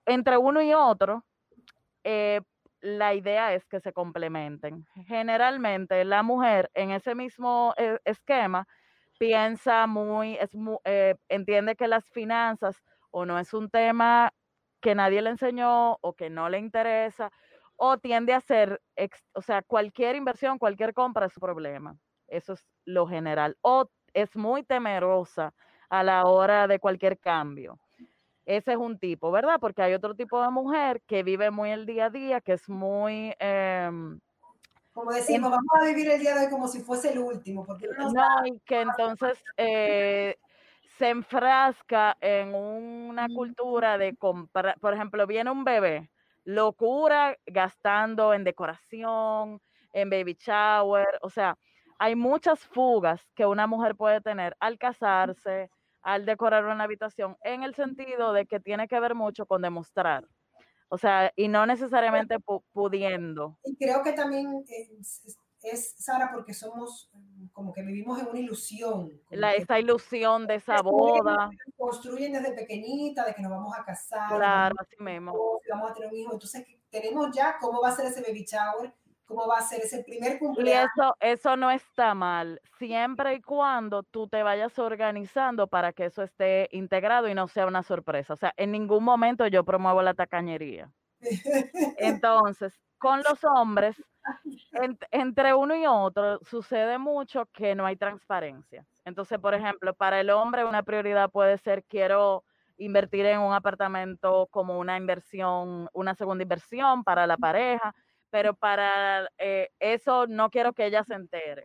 entre 0.05 0.37
uno 0.37 0.61
y 0.61 0.73
otro, 0.73 1.25
eh, 2.03 2.41
la 2.81 3.13
idea 3.13 3.53
es 3.53 3.65
que 3.65 3.79
se 3.79 3.93
complementen. 3.93 4.85
Generalmente 5.07 6.03
la 6.05 6.23
mujer 6.23 6.69
en 6.73 6.91
ese 6.91 7.15
mismo 7.15 7.73
eh, 7.77 7.99
esquema 8.05 8.67
piensa 9.19 9.87
muy, 9.87 10.35
es 10.37 10.51
eh, 10.85 11.15
entiende 11.29 11.75
que 11.75 11.87
las 11.87 12.09
finanzas 12.09 12.83
o 13.11 13.25
no 13.25 13.37
es 13.39 13.53
un 13.53 13.69
tema 13.69 14.33
que 14.81 14.95
nadie 14.95 15.21
le 15.21 15.29
enseñó 15.29 15.97
o 16.01 16.13
que 16.15 16.29
no 16.29 16.49
le 16.49 16.57
interesa 16.57 17.31
o 17.75 17.97
tiende 17.97 18.33
a 18.33 18.41
ser, 18.41 18.81
o 19.33 19.41
sea, 19.41 19.63
cualquier 19.63 20.15
inversión, 20.15 20.59
cualquier 20.59 20.93
compra 20.93 21.25
es 21.25 21.33
su 21.33 21.39
problema. 21.39 21.97
Eso 22.27 22.53
es 22.53 22.65
lo 22.85 23.07
general. 23.07 23.57
O 23.61 23.89
es 24.13 24.35
muy 24.35 24.63
temerosa 24.63 25.53
a 25.89 26.03
la 26.03 26.25
hora 26.25 26.67
de 26.67 26.79
cualquier 26.79 27.19
cambio. 27.19 27.79
Ese 28.51 28.73
es 28.73 28.77
un 28.77 28.99
tipo, 28.99 29.31
¿verdad? 29.31 29.59
Porque 29.61 29.81
hay 29.81 29.93
otro 29.93 30.13
tipo 30.13 30.41
de 30.41 30.49
mujer 30.49 31.01
que 31.07 31.23
vive 31.23 31.51
muy 31.51 31.71
el 31.71 31.85
día 31.85 32.07
a 32.07 32.09
día, 32.09 32.41
que 32.41 32.51
es 32.51 32.67
muy... 32.67 33.33
Em, 33.39 34.19
como 34.91 35.13
decimos, 35.13 35.49
vamos 35.49 35.69
a 35.79 35.85
vivir 35.85 36.09
el 36.11 36.19
día 36.19 36.35
de 36.35 36.45
hoy 36.45 36.51
como 36.51 36.67
si 36.67 36.81
fuese 36.81 37.13
el 37.13 37.19
último, 37.19 37.65
porque 37.65 37.87
no, 37.87 38.45
y 38.45 38.59
que 38.65 38.81
entonces 38.81 39.41
eh, 39.57 40.35
se 40.97 41.07
enfrasca 41.07 42.17
en 42.19 42.53
una 42.53 43.29
cultura 43.29 43.97
de 43.97 44.17
comprar, 44.17 44.77
por 44.81 44.93
ejemplo, 44.93 45.25
viene 45.25 45.49
un 45.49 45.63
bebé, 45.63 46.09
locura 46.43 47.37
gastando 47.45 48.33
en 48.33 48.43
decoración, 48.43 49.61
en 49.93 50.09
baby 50.09 50.37
shower, 50.37 51.07
o 51.21 51.29
sea, 51.29 51.57
hay 51.99 52.15
muchas 52.15 52.59
fugas 52.59 53.21
que 53.33 53.45
una 53.45 53.65
mujer 53.65 53.95
puede 53.95 54.19
tener 54.19 54.57
al 54.59 54.77
casarse, 54.77 55.69
al 56.01 56.25
decorar 56.25 56.65
una 56.65 56.83
habitación, 56.83 57.37
en 57.43 57.63
el 57.63 57.75
sentido 57.75 58.33
de 58.33 58.45
que 58.45 58.59
tiene 58.59 58.87
que 58.87 58.99
ver 58.99 59.15
mucho 59.15 59.45
con 59.45 59.61
demostrar. 59.61 60.27
O 60.89 60.97
sea, 60.97 61.31
y 61.37 61.47
no 61.47 61.65
necesariamente 61.65 62.37
pudiendo. 62.73 63.57
Y 63.63 63.77
creo 63.77 64.03
que 64.03 64.11
también 64.11 64.65
es, 65.61 65.95
Sara, 65.97 66.31
porque 66.33 66.53
somos 66.53 67.09
mm, 67.13 67.47
como 67.53 67.71
que 67.71 67.81
vivimos 67.81 68.19
en 68.19 68.27
una 68.27 68.39
ilusión. 68.39 69.21
La, 69.29 69.53
esa 69.53 69.79
ilusión 69.79 70.47
de 70.47 70.55
esa 70.55 70.81
boda. 70.81 71.49
Construyen 71.77 72.33
desde 72.33 72.51
pequeñita, 72.53 73.25
de 73.25 73.33
que 73.33 73.41
nos 73.41 73.51
vamos 73.51 73.73
a 73.77 73.85
casar. 73.85 74.35
Claro, 74.35 74.75
así 74.79 75.01
mismo. 75.01 75.33
Vamos 75.69 75.91
a 75.91 75.93
tener 75.93 76.09
un 76.09 76.15
hijo. 76.17 76.33
Entonces, 76.33 76.65
tenemos 76.89 77.29
ya 77.33 77.57
cómo 77.59 77.81
va 77.81 77.89
a 77.89 77.95
ser 77.95 78.07
ese 78.07 78.21
baby 78.21 78.43
shower, 78.43 78.93
cómo 79.31 79.47
va 79.47 79.59
a 79.59 79.61
ser 79.61 79.81
ese 79.81 80.03
primer 80.03 80.37
cumpleaños. 80.37 80.89
Y 80.95 80.99
eso, 80.99 81.15
eso 81.19 81.57
no 81.57 81.71
está 81.71 82.13
mal, 82.13 82.61
siempre 82.77 83.35
y 83.35 83.41
cuando 83.41 84.03
tú 84.03 84.27
te 84.27 84.43
vayas 84.43 84.77
organizando 84.77 85.67
para 85.67 85.93
que 85.93 86.05
eso 86.05 86.21
esté 86.21 86.67
integrado 86.71 87.29
y 87.29 87.33
no 87.33 87.47
sea 87.47 87.65
una 87.65 87.83
sorpresa. 87.83 88.33
O 88.33 88.37
sea, 88.37 88.53
en 88.57 88.71
ningún 88.71 89.03
momento 89.03 89.47
yo 89.47 89.63
promuevo 89.63 90.01
la 90.01 90.13
tacañería. 90.13 90.91
Entonces, 91.97 92.79
con 92.97 93.23
los 93.23 93.43
hombres, 93.43 93.95
entre 95.11 95.53
uno 95.53 95.75
y 95.75 95.85
otro, 95.87 96.39
sucede 96.43 96.97
mucho 96.97 97.47
que 97.53 97.73
no 97.73 97.85
hay 97.85 97.95
transparencia. 97.95 98.85
Entonces, 99.05 99.39
por 99.39 99.53
ejemplo, 99.53 99.93
para 99.93 100.19
el 100.19 100.29
hombre 100.29 100.65
una 100.65 100.83
prioridad 100.83 101.29
puede 101.29 101.57
ser 101.57 101.83
quiero 101.85 102.43
invertir 102.77 103.25
en 103.25 103.39
un 103.39 103.53
apartamento 103.53 104.47
como 104.51 104.77
una 104.77 104.97
inversión, 104.97 105.89
una 105.93 106.15
segunda 106.15 106.43
inversión 106.43 107.03
para 107.03 107.27
la 107.27 107.37
pareja 107.37 107.95
pero 108.31 108.55
para 108.55 109.29
eh, 109.37 109.69
eso 109.79 110.25
no 110.25 110.49
quiero 110.49 110.73
que 110.73 110.85
ella 110.85 111.03
se 111.03 111.13
entere. 111.13 111.63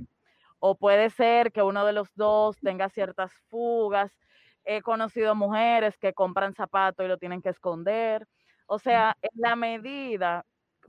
O 0.58 0.76
puede 0.76 1.11
ser 1.11 1.52
que 1.52 1.62
uno 1.62 1.87
de 1.87 1.92
los 1.92 2.08
dos 2.14 2.58
tenga 2.61 2.88
ciertas 2.88 3.32
fugas. 3.49 4.12
He 4.64 4.82
conocido 4.82 5.35
mujeres 5.35 5.96
que 5.96 6.12
compran 6.12 6.54
zapatos 6.54 7.06
y 7.06 7.08
lo 7.08 7.18
tienen 7.18 7.40
que 7.40 7.50
esconder. 7.50 8.26
O 8.66 8.78
sea, 8.78 9.16
en 9.23 9.30
la 9.40 9.54
medida 9.54 10.44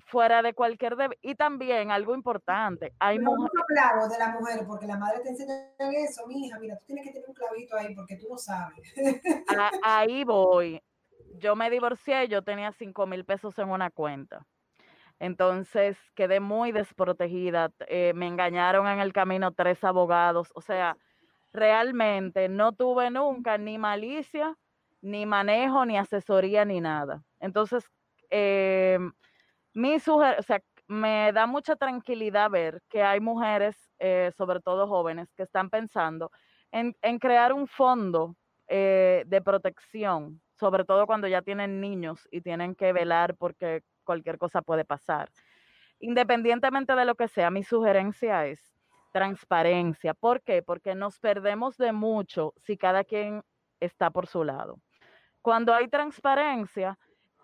fuera 0.07 0.41
de 0.41 0.53
cualquier 0.53 0.95
y 1.21 1.35
también 1.35 1.91
algo 1.91 2.13
importante 2.13 2.93
hay 2.99 3.19
mujeres 3.19 3.51
clavos 3.67 4.09
de 4.09 4.19
la 4.19 4.29
mujer 4.29 4.65
porque 4.65 4.85
la 4.85 4.97
madre 4.97 5.21
te 5.21 5.29
enseña 5.29 5.53
eso 5.79 6.25
mi 6.27 6.45
hija 6.45 6.59
mira 6.59 6.77
tú 6.77 6.85
tienes 6.85 7.05
que 7.05 7.13
tener 7.13 7.27
un 7.27 7.33
clavito 7.33 7.75
ahí 7.75 7.95
porque 7.95 8.15
tú 8.15 8.27
no 8.29 8.37
sabes 8.37 8.77
ahí 9.83 10.23
voy 10.23 10.81
yo 11.39 11.55
me 11.55 11.69
divorcié 11.69 12.27
yo 12.27 12.43
tenía 12.43 12.71
cinco 12.71 13.07
mil 13.07 13.25
pesos 13.25 13.57
en 13.59 13.69
una 13.69 13.89
cuenta 13.89 14.45
entonces 15.19 15.97
quedé 16.15 16.39
muy 16.39 16.71
desprotegida. 16.71 17.71
Eh, 17.87 18.13
me 18.15 18.27
engañaron 18.27 18.87
en 18.87 18.99
el 18.99 19.13
camino 19.13 19.51
tres 19.51 19.83
abogados. 19.83 20.51
O 20.55 20.61
sea, 20.61 20.97
realmente 21.53 22.49
no 22.49 22.73
tuve 22.73 23.09
nunca 23.09 23.57
ni 23.57 23.77
malicia, 23.77 24.55
ni 25.01 25.25
manejo, 25.25 25.85
ni 25.85 25.97
asesoría, 25.97 26.65
ni 26.65 26.81
nada. 26.81 27.23
Entonces, 27.39 27.85
eh, 28.29 28.99
mi 29.73 29.99
suger 29.99 30.39
o 30.39 30.43
sea, 30.43 30.61
me 30.87 31.31
da 31.33 31.47
mucha 31.47 31.75
tranquilidad 31.75 32.49
ver 32.49 32.81
que 32.89 33.03
hay 33.03 33.19
mujeres, 33.19 33.75
eh, 33.99 34.31
sobre 34.37 34.59
todo 34.61 34.87
jóvenes, 34.87 35.33
que 35.33 35.43
están 35.43 35.69
pensando 35.69 36.31
en, 36.71 36.95
en 37.01 37.19
crear 37.19 37.53
un 37.53 37.67
fondo 37.67 38.35
de 38.69 39.41
protección, 39.45 40.41
sobre 40.59 40.83
todo 40.83 41.07
cuando 41.07 41.25
ya 41.29 41.41
tienen 41.41 41.79
niños 41.79 42.27
y 42.31 42.41
tienen 42.41 42.75
que 42.75 42.91
velar 42.91 43.37
porque 43.37 43.81
cualquier 44.07 44.39
cosa 44.39 44.63
puede 44.63 44.85
pasar. 44.85 45.29
Independientemente 45.99 46.95
de 46.95 47.05
lo 47.05 47.13
que 47.13 47.27
sea, 47.27 47.51
mi 47.51 47.61
sugerencia 47.63 48.47
es 48.47 48.73
transparencia. 49.11 50.13
¿Por 50.15 50.41
qué? 50.41 50.63
Porque 50.63 50.95
nos 50.95 51.19
perdemos 51.19 51.77
de 51.77 51.91
mucho 51.91 52.53
si 52.57 52.77
cada 52.77 53.03
quien 53.03 53.43
está 53.79 54.09
por 54.09 54.25
su 54.27 54.43
lado. 54.43 54.79
Cuando 55.41 55.73
hay 55.73 55.87
transparencia, 55.87 56.97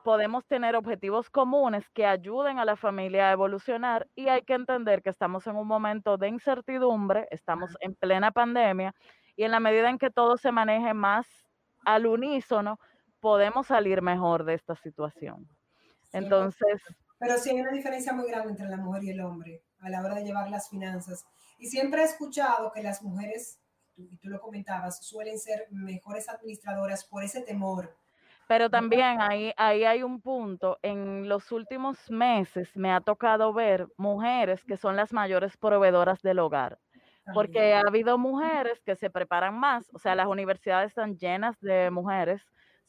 podemos 0.03 0.45
tener 0.45 0.75
objetivos 0.75 1.29
comunes 1.29 1.89
que 1.89 2.05
ayuden 2.05 2.59
a 2.59 2.65
la 2.65 2.75
familia 2.75 3.29
a 3.29 3.31
evolucionar 3.31 4.07
y 4.15 4.27
hay 4.27 4.41
que 4.43 4.53
entender 4.53 5.01
que 5.01 5.09
estamos 5.09 5.47
en 5.47 5.55
un 5.55 5.67
momento 5.67 6.17
de 6.17 6.27
incertidumbre, 6.27 7.27
estamos 7.31 7.75
en 7.79 7.95
plena 7.95 8.31
pandemia 8.31 8.93
y 9.35 9.43
en 9.43 9.51
la 9.51 9.59
medida 9.59 9.89
en 9.89 9.97
que 9.97 10.09
todo 10.09 10.37
se 10.37 10.51
maneje 10.51 10.93
más 10.93 11.27
al 11.85 12.05
unísono, 12.05 12.79
podemos 13.19 13.67
salir 13.67 14.01
mejor 14.01 14.43
de 14.43 14.53
esta 14.55 14.75
situación. 14.75 15.47
Entonces... 16.13 16.81
Pero 17.19 17.37
sí 17.37 17.51
hay 17.51 17.61
una 17.61 17.71
diferencia 17.71 18.13
muy 18.13 18.27
grande 18.29 18.51
entre 18.51 18.67
la 18.67 18.77
mujer 18.77 19.03
y 19.03 19.09
el 19.11 19.21
hombre 19.21 19.63
a 19.79 19.89
la 19.89 20.01
hora 20.01 20.15
de 20.15 20.23
llevar 20.23 20.49
las 20.49 20.69
finanzas. 20.69 21.25
Y 21.57 21.67
siempre 21.67 22.01
he 22.01 22.05
escuchado 22.05 22.71
que 22.71 22.81
las 22.81 23.01
mujeres, 23.01 23.59
y 23.95 24.17
tú 24.17 24.29
lo 24.29 24.39
comentabas, 24.39 25.05
suelen 25.05 25.39
ser 25.39 25.67
mejores 25.69 26.29
administradoras 26.29 27.05
por 27.05 27.23
ese 27.23 27.41
temor. 27.41 27.95
Pero 28.47 28.69
también 28.69 29.21
ahí, 29.21 29.53
ahí 29.55 29.85
hay 29.85 30.03
un 30.03 30.21
punto, 30.21 30.77
en 30.81 31.29
los 31.29 31.51
últimos 31.51 32.11
meses 32.11 32.75
me 32.75 32.91
ha 32.91 32.99
tocado 32.99 33.53
ver 33.53 33.87
mujeres 33.97 34.65
que 34.65 34.75
son 34.75 34.97
las 34.97 35.13
mayores 35.13 35.55
proveedoras 35.55 36.21
del 36.21 36.39
hogar, 36.39 36.77
porque 37.33 37.73
ha 37.73 37.81
habido 37.87 38.17
mujeres 38.17 38.81
que 38.85 38.97
se 38.97 39.09
preparan 39.09 39.57
más, 39.57 39.89
o 39.93 39.97
sea, 39.97 40.13
las 40.13 40.27
universidades 40.27 40.89
están 40.89 41.17
llenas 41.17 41.57
de 41.61 41.89
mujeres 41.89 42.41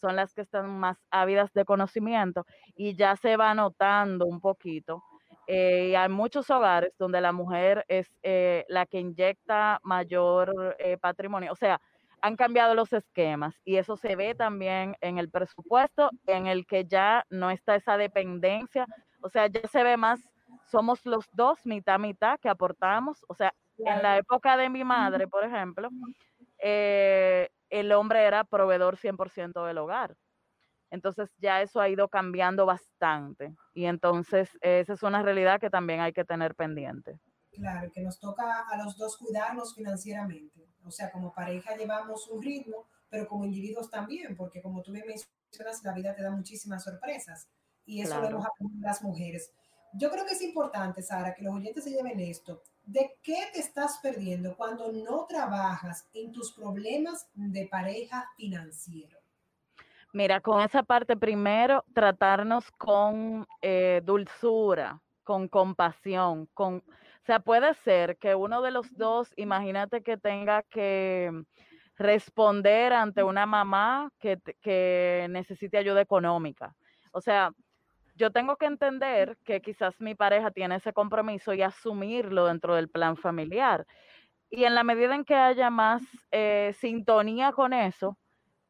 son 0.05 0.17
las 0.17 0.35
que 0.35 0.43
están 0.43 0.69
más 0.79 0.99
ávidas 1.11 1.51
de 1.55 1.65
conocimiento 1.65 2.45
y 2.77 2.95
ya 2.95 3.17
se 3.17 3.39
va 3.39 3.55
notando 3.55 4.27
un 4.27 4.39
poquito. 4.39 5.03
Eh, 5.47 5.97
hay 5.97 6.11
muchos 6.11 6.51
hogares 6.51 6.93
donde 6.99 7.23
la 7.23 7.33
mujer 7.33 7.87
es 7.89 8.07
eh, 8.23 8.67
la 8.69 8.85
que 8.85 9.01
inyecta 9.01 9.81
mayor 9.83 10.77
eh, 10.79 10.99
patrimonio. 10.99 11.53
O 11.53 11.57
sea, 11.57 11.81
han 12.21 12.37
cambiado 12.37 12.75
los 12.75 12.93
esquemas 12.93 13.55
y 13.65 13.77
eso 13.77 13.97
se 13.97 14.15
ve 14.15 14.35
también 14.35 14.95
en 15.01 15.17
el 15.17 15.31
presupuesto, 15.31 16.11
en 16.27 16.49
el 16.49 16.67
que 16.67 16.85
ya 16.85 17.25
no 17.31 17.51
está 17.51 17.75
esa 17.77 17.97
dependencia. 17.97 18.87
O 19.23 19.31
sea, 19.31 19.47
ya 19.47 19.67
se 19.69 19.83
ve 19.83 19.97
más, 19.97 20.21
somos 20.67 21.07
los 21.07 21.25
dos, 21.33 21.65
mitad, 21.65 21.99
mitad, 21.99 22.39
que 22.41 22.51
aportamos. 22.51 23.25
O 23.27 23.35
sea, 23.35 23.55
en 23.79 24.03
la 24.03 24.19
época 24.19 24.59
de 24.59 24.69
mi 24.69 24.85
madre, 24.85 25.27
por 25.29 25.45
ejemplo, 25.45 25.89
eh, 26.59 27.49
el 27.75 27.93
hombre 27.93 28.25
era 28.25 28.45
proveedor 28.45 28.97
100% 28.97 29.67
del 29.67 29.79
hogar. 29.79 30.17
Entonces 30.91 31.29
ya 31.39 31.61
eso 31.61 31.81
ha 31.81 31.89
ido 31.89 32.09
cambiando 32.09 32.67
bastante 32.67 33.55
y 33.73 33.87
entonces 33.87 34.57
esa 34.61 34.93
es 34.93 35.03
una 35.03 35.23
realidad 35.23 35.61
que 35.61 35.71
también 35.71 36.01
hay 36.01 36.13
que 36.13 36.25
tener 36.25 36.55
pendiente. 36.55 37.19
Claro, 37.51 37.91
que 37.93 38.01
nos 38.01 38.19
toca 38.21 38.61
a 38.69 38.77
los 38.77 38.97
dos 38.97 39.17
cuidarnos 39.17 39.75
financieramente. 39.75 40.69
O 40.85 40.91
sea, 40.91 41.11
como 41.11 41.33
pareja 41.33 41.77
llevamos 41.77 42.29
un 42.29 42.43
ritmo, 42.43 42.87
pero 43.09 43.27
como 43.27 43.45
individuos 43.45 43.91
también, 43.91 44.37
porque 44.37 44.63
como 44.63 44.83
tú 44.83 44.93
me 44.93 45.03
mencionas, 45.05 45.83
la 45.83 45.95
vida 45.95 46.15
te 46.15 46.23
da 46.23 46.31
muchísimas 46.31 46.85
sorpresas 46.85 47.49
y 47.85 48.03
eso 48.03 48.21
lo 48.21 48.29
hemos 48.29 48.47
aprendido 48.47 48.87
las 48.87 49.03
mujeres. 49.03 49.51
Yo 49.97 50.11
creo 50.11 50.27
que 50.27 50.33
es 50.33 50.43
importante, 50.43 51.03
Sara, 51.03 51.35
que 51.35 51.45
los 51.45 51.55
oyentes 51.55 51.85
se 51.85 51.91
lleven 51.91 52.19
esto. 52.19 52.63
¿De 52.85 53.17
qué 53.23 53.49
te 53.53 53.61
estás 53.61 53.99
perdiendo 54.03 54.57
cuando 54.57 54.91
no 54.93 55.25
trabajas 55.27 56.09
en 56.13 56.33
tus 56.33 56.53
problemas 56.53 57.29
de 57.35 57.69
pareja 57.69 58.29
financiero? 58.37 59.17
Mira, 60.13 60.41
con 60.41 60.61
esa 60.61 60.83
parte 60.83 61.17
primero, 61.17 61.85
tratarnos 61.95 62.71
con 62.73 63.47
eh, 63.63 64.01
dulzura, 64.05 65.01
con 65.23 65.49
compasión, 65.49 66.47
con, 66.55 66.77
o 66.77 67.25
sea, 67.25 67.39
puede 67.39 67.73
ser 67.75 68.17
que 68.19 68.35
uno 68.35 68.63
de 68.63 68.73
los 68.73 68.93
dos, 68.97 69.33
imagínate 69.37 70.03
que 70.03 70.17
tenga 70.17 70.63
que 70.65 71.31
responder 71.97 72.93
ante 72.93 73.23
una 73.23 73.47
mamá 73.47 74.11
que, 74.19 74.41
que 74.61 75.27
necesite 75.31 75.79
ayuda 75.79 76.01
económica. 76.01 76.75
O 77.13 77.21
sea, 77.21 77.53
yo 78.15 78.31
tengo 78.31 78.57
que 78.57 78.67
entender 78.67 79.37
que 79.45 79.61
quizás 79.61 80.01
mi 80.01 80.15
pareja 80.15 80.51
tiene 80.51 80.77
ese 80.77 80.93
compromiso 80.93 81.53
y 81.55 81.63
asumirlo 81.63 82.47
dentro 82.47 82.75
del 82.75 82.89
plan 82.89 83.17
familiar. 83.17 83.87
Y 84.51 84.65
en 84.65 84.75
la 84.75 84.85
medida 84.85 85.15
en 85.15 85.25
que 85.25 85.35
haya 85.35 85.71
más 85.71 86.03
eh, 86.31 86.73
sintonía 86.79 87.53
con 87.53 87.73
eso, 87.73 88.19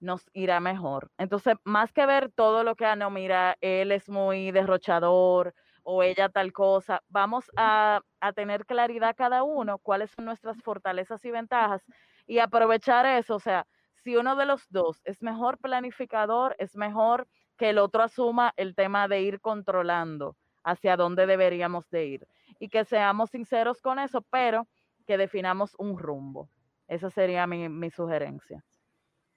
nos 0.00 0.30
irá 0.32 0.60
mejor. 0.60 1.10
Entonces, 1.18 1.56
más 1.64 1.92
que 1.92 2.06
ver 2.06 2.30
todo 2.32 2.64
lo 2.64 2.76
que, 2.76 2.86
ah, 2.86 2.96
no, 2.96 3.10
mira, 3.10 3.56
él 3.60 3.92
es 3.92 4.08
muy 4.08 4.50
derrochador 4.52 5.54
o 5.82 6.02
ella 6.02 6.28
tal 6.30 6.52
cosa, 6.52 7.02
vamos 7.08 7.50
a, 7.56 8.00
a 8.20 8.32
tener 8.32 8.66
claridad 8.66 9.14
cada 9.16 9.42
uno 9.42 9.78
cuáles 9.78 10.10
son 10.12 10.24
nuestras 10.26 10.62
fortalezas 10.62 11.24
y 11.24 11.30
ventajas 11.30 11.84
y 12.26 12.38
aprovechar 12.38 13.06
eso. 13.06 13.36
O 13.36 13.40
sea, 13.40 13.66
si 13.94 14.16
uno 14.16 14.36
de 14.36 14.46
los 14.46 14.66
dos 14.70 15.00
es 15.04 15.22
mejor 15.22 15.58
planificador, 15.58 16.56
es 16.58 16.76
mejor 16.76 17.28
que 17.56 17.70
el 17.70 17.78
otro 17.78 18.02
asuma 18.02 18.52
el 18.56 18.74
tema 18.74 19.08
de 19.08 19.22
ir 19.22 19.40
controlando 19.40 20.36
hacia 20.62 20.96
dónde 20.96 21.26
deberíamos 21.26 21.88
de 21.90 22.06
ir 22.06 22.28
y 22.58 22.68
que 22.68 22.84
seamos 22.84 23.30
sinceros 23.30 23.80
con 23.80 23.98
eso, 23.98 24.22
pero 24.30 24.66
que 25.06 25.18
definamos 25.18 25.74
un 25.78 25.98
rumbo. 25.98 26.48
Esa 26.88 27.10
sería 27.10 27.46
mi, 27.46 27.68
mi 27.68 27.90
sugerencia. 27.90 28.64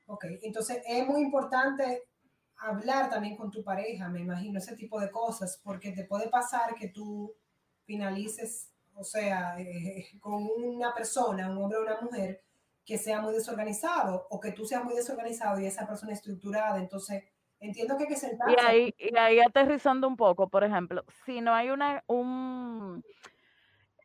Ok, 0.05 0.25
entonces 0.41 0.81
es 0.87 1.05
muy 1.05 1.21
importante 1.21 2.03
hablar 2.59 3.09
también 3.09 3.35
con 3.35 3.51
tu 3.51 3.63
pareja, 3.63 4.09
me 4.09 4.21
imagino, 4.21 4.57
ese 4.57 4.75
tipo 4.75 4.99
de 4.99 5.11
cosas, 5.11 5.59
porque 5.63 5.91
te 5.91 6.05
puede 6.05 6.29
pasar 6.29 6.75
que 6.75 6.87
tú 6.89 7.33
finalices, 7.85 8.71
o 8.95 9.03
sea, 9.03 9.59
eh, 9.59 10.07
con 10.19 10.47
una 10.55 10.93
persona, 10.93 11.49
un 11.51 11.57
hombre 11.57 11.77
o 11.77 11.83
una 11.83 12.01
mujer, 12.01 12.41
que 12.85 12.97
sea 12.97 13.21
muy 13.21 13.33
desorganizado 13.33 14.27
o 14.29 14.39
que 14.39 14.53
tú 14.53 14.65
seas 14.65 14.83
muy 14.83 14.95
desorganizado 14.95 15.59
y 15.59 15.65
esa 15.65 15.85
persona 15.85 16.13
estructurada. 16.13 16.79
Entonces, 16.79 17.25
entiendo 17.59 17.97
que 17.97 18.03
hay 18.03 18.09
que 18.09 18.15
sentarse. 18.15 18.55
Y 18.55 18.65
ahí, 18.65 18.95
y 18.97 19.17
ahí 19.17 19.39
aterrizando 19.39 20.07
un 20.07 20.17
poco, 20.17 20.49
por 20.49 20.63
ejemplo, 20.63 21.03
si 21.25 21.41
no 21.41 21.53
hay 21.53 21.69
una, 21.69 22.03
un, 22.07 23.03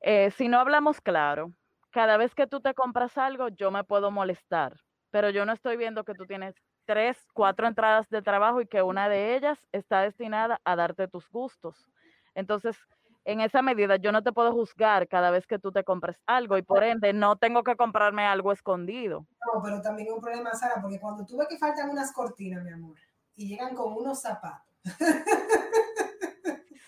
eh, 0.01 0.31
si 0.33 0.49
no 0.49 0.59
hablamos 0.59 1.01
claro, 1.01 1.53
cada 1.91 2.17
vez 2.17 2.35
que 2.35 2.47
tú 2.47 2.61
te 2.61 2.75
compras 2.75 3.19
algo, 3.19 3.49
yo 3.49 3.71
me 3.71 3.85
puedo 3.85 4.11
molestar, 4.11 4.77
pero 5.11 5.31
yo 5.31 5.45
no 5.45 5.53
estoy 5.53 5.77
viendo 5.77 6.05
que 6.05 6.15
tú 6.15 6.27
tienes 6.27 6.55
tres, 6.85 7.19
cuatro 7.33 7.67
entradas 7.67 8.09
de 8.09 8.23
trabajo 8.23 8.61
y 8.61 8.67
que 8.67 8.83
una 8.83 9.09
de 9.09 9.37
ellas 9.37 9.59
está 9.73 10.01
destinada 10.01 10.61
a 10.65 10.75
darte 10.75 11.07
tus 11.07 11.29
gustos. 11.29 11.91
Entonces, 12.35 12.77
en 13.25 13.41
esa 13.41 13.63
medida 13.63 13.97
yo 13.97 14.11
no 14.11 14.23
te 14.23 14.33
puedo 14.33 14.53
juzgar 14.53 15.07
cada 15.07 15.31
vez 15.31 15.47
que 15.47 15.59
tú 15.59 15.71
te 15.71 15.85
compres 15.85 16.17
algo 16.27 16.59
y 16.59 16.63
por 16.63 16.83
ende 16.83 17.13
no 17.13 17.37
tengo 17.37 17.63
que 17.63 17.77
comprarme 17.77 18.25
algo 18.25 18.53
escondido. 18.53 19.27
No, 19.55 19.63
pero 19.63 19.81
también 19.81 20.09
es 20.09 20.15
un 20.15 20.21
problema, 20.21 20.53
Sara, 20.55 20.81
porque 20.81 20.99
cuando 20.99 21.25
tú 21.25 21.37
ves 21.37 21.47
que 21.49 21.59
faltan 21.59 21.91
unas 21.91 22.13
cortinas, 22.13 22.65
mi 22.65 22.71
amor, 22.71 22.97
y 23.35 23.49
llegan 23.49 23.75
con 23.75 23.93
unos 23.93 24.21
zapatos. 24.21 24.67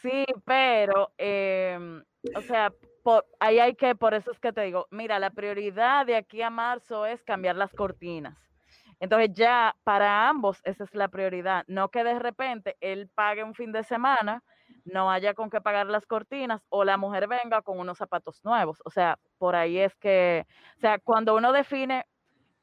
Sí, 0.04 0.26
pero, 0.44 1.12
eh, 1.16 2.02
o 2.36 2.40
sea, 2.42 2.70
por, 3.02 3.24
ahí 3.40 3.58
hay 3.58 3.74
que, 3.74 3.94
por 3.94 4.12
eso 4.12 4.32
es 4.32 4.38
que 4.38 4.52
te 4.52 4.60
digo, 4.60 4.86
mira, 4.90 5.18
la 5.18 5.30
prioridad 5.30 6.04
de 6.04 6.16
aquí 6.16 6.42
a 6.42 6.50
marzo 6.50 7.06
es 7.06 7.24
cambiar 7.24 7.56
las 7.56 7.72
cortinas. 7.72 8.36
Entonces 9.00 9.30
ya 9.32 9.74
para 9.82 10.28
ambos 10.28 10.60
esa 10.64 10.84
es 10.84 10.94
la 10.94 11.08
prioridad, 11.08 11.64
no 11.68 11.88
que 11.88 12.04
de 12.04 12.18
repente 12.18 12.76
él 12.80 13.08
pague 13.14 13.44
un 13.44 13.54
fin 13.54 13.72
de 13.72 13.82
semana, 13.82 14.42
no 14.84 15.10
haya 15.10 15.32
con 15.32 15.48
qué 15.48 15.62
pagar 15.62 15.86
las 15.86 16.04
cortinas 16.04 16.60
o 16.68 16.84
la 16.84 16.98
mujer 16.98 17.26
venga 17.26 17.62
con 17.62 17.78
unos 17.78 17.96
zapatos 17.96 18.44
nuevos. 18.44 18.82
O 18.84 18.90
sea, 18.90 19.18
por 19.38 19.56
ahí 19.56 19.78
es 19.78 19.96
que, 19.96 20.46
o 20.76 20.80
sea, 20.80 20.98
cuando 20.98 21.34
uno 21.34 21.50
define, 21.50 22.04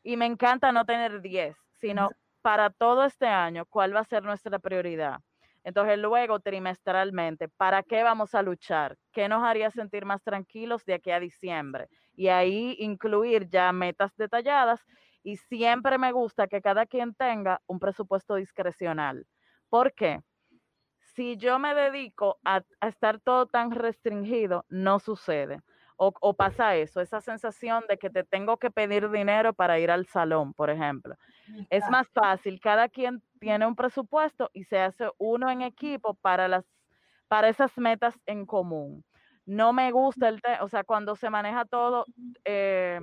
y 0.04 0.16
me 0.16 0.28
encanta 0.28 0.72
no 0.72 0.86
tener 0.86 1.22
10, 1.22 1.56
sino 1.74 2.10
para 2.42 2.70
todo 2.70 3.04
este 3.06 3.28
año, 3.28 3.66
¿cuál 3.66 3.96
va 3.96 4.02
a 4.02 4.06
ser 4.06 4.24
nuestra 4.24 4.60
prioridad? 4.60 5.20
Entonces 5.64 6.00
luego 6.00 6.40
trimestralmente, 6.40 7.48
¿para 7.50 7.84
qué 7.84 8.04
vamos 8.04 8.34
a 8.34 8.42
luchar? 8.42 8.98
¿Qué 9.12 9.28
nos 9.30 9.44
haría 9.44 9.70
sentir 9.70 10.06
más 10.06 10.24
tranquilos 10.24 10.84
de 10.86 10.96
aquí 10.96 11.12
a 11.12 11.20
diciembre? 11.20 11.88
Y 12.16 12.30
ahí 12.30 12.76
incluir 12.80 13.48
ya 13.48 13.72
metas 13.72 14.16
detalladas 14.16 14.84
y 15.24 15.38
siempre 15.38 15.98
me 16.00 16.12
gusta 16.12 16.48
que 16.48 16.62
cada 16.62 16.86
quien 16.88 17.14
tenga 17.14 17.62
un 17.68 17.80
presupuesto 17.80 18.36
discrecional. 18.36 19.28
¿Por 19.70 19.94
qué? 19.94 20.22
Si 21.00 21.38
yo 21.38 21.60
me 21.60 21.76
dedico 21.76 22.40
a, 22.46 22.64
a 22.80 22.88
estar 22.88 23.20
todo 23.20 23.46
tan 23.48 23.72
restringido, 23.72 24.66
no 24.70 25.00
sucede. 25.00 25.60
O, 26.04 26.12
o, 26.20 26.34
pasa 26.34 26.76
eso, 26.76 27.00
esa 27.00 27.22
sensación 27.22 27.84
de 27.88 27.96
que 27.96 28.10
te 28.10 28.24
tengo 28.24 28.58
que 28.58 28.72
pedir 28.72 29.08
dinero 29.12 29.54
para 29.54 29.78
ir 29.78 29.92
al 29.92 30.08
salón, 30.08 30.52
por 30.52 30.72
ejemplo. 30.72 31.16
Es 31.70 31.88
más 31.92 32.10
fácil, 32.10 32.60
cada 32.60 32.90
quien 32.90 33.22
tiene 33.40 33.68
un 33.68 33.76
presupuesto 33.76 34.50
y 34.52 34.64
se 34.64 34.80
hace 34.80 35.12
uno 35.20 35.52
en 35.52 35.62
equipo 35.62 36.16
para, 36.16 36.48
las, 36.48 36.66
para 37.28 37.50
esas 37.50 37.78
metas 37.78 38.20
en 38.26 38.48
común. 38.48 39.06
No 39.46 39.74
me 39.74 39.92
gusta 39.92 40.30
el, 40.30 40.42
o 40.62 40.68
sea, 40.70 40.84
cuando 40.84 41.16
se 41.16 41.30
maneja 41.30 41.66
todo 41.66 42.06
eh, 42.46 43.00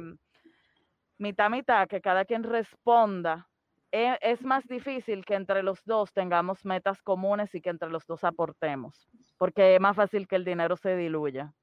mitad 1.19 1.51
mitad, 1.51 1.87
que 1.87 2.01
cada 2.01 2.25
quien 2.25 2.43
responda, 2.43 3.49
e, 3.93 4.19
es 4.23 4.43
más 4.43 4.67
difícil 4.67 5.25
que 5.25 5.35
entre 5.35 5.63
los 5.63 5.85
dos 5.85 6.13
tengamos 6.13 6.65
metas 6.65 7.01
comunes 7.03 7.55
y 7.55 7.61
que 7.61 7.71
entre 7.71 7.91
los 7.91 8.05
dos 8.09 8.25
aportemos, 8.25 9.09
porque 9.37 9.77
es 9.77 9.81
más 9.81 9.95
fácil 9.95 10.27
que 10.27 10.35
el 10.35 10.45
dinero 10.45 10.77
se 10.77 10.97
diluya. 10.97 11.55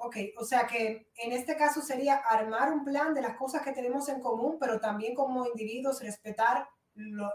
Ok, 0.00 0.16
o 0.38 0.44
sea 0.44 0.66
que 0.66 1.10
en 1.16 1.32
este 1.32 1.56
caso 1.56 1.80
sería 1.82 2.16
armar 2.16 2.72
un 2.72 2.84
plan 2.84 3.14
de 3.14 3.22
las 3.22 3.36
cosas 3.36 3.62
que 3.62 3.72
tenemos 3.72 4.08
en 4.08 4.20
común, 4.20 4.56
pero 4.60 4.78
también 4.80 5.14
como 5.14 5.44
individuos 5.46 6.00
respetar 6.00 6.68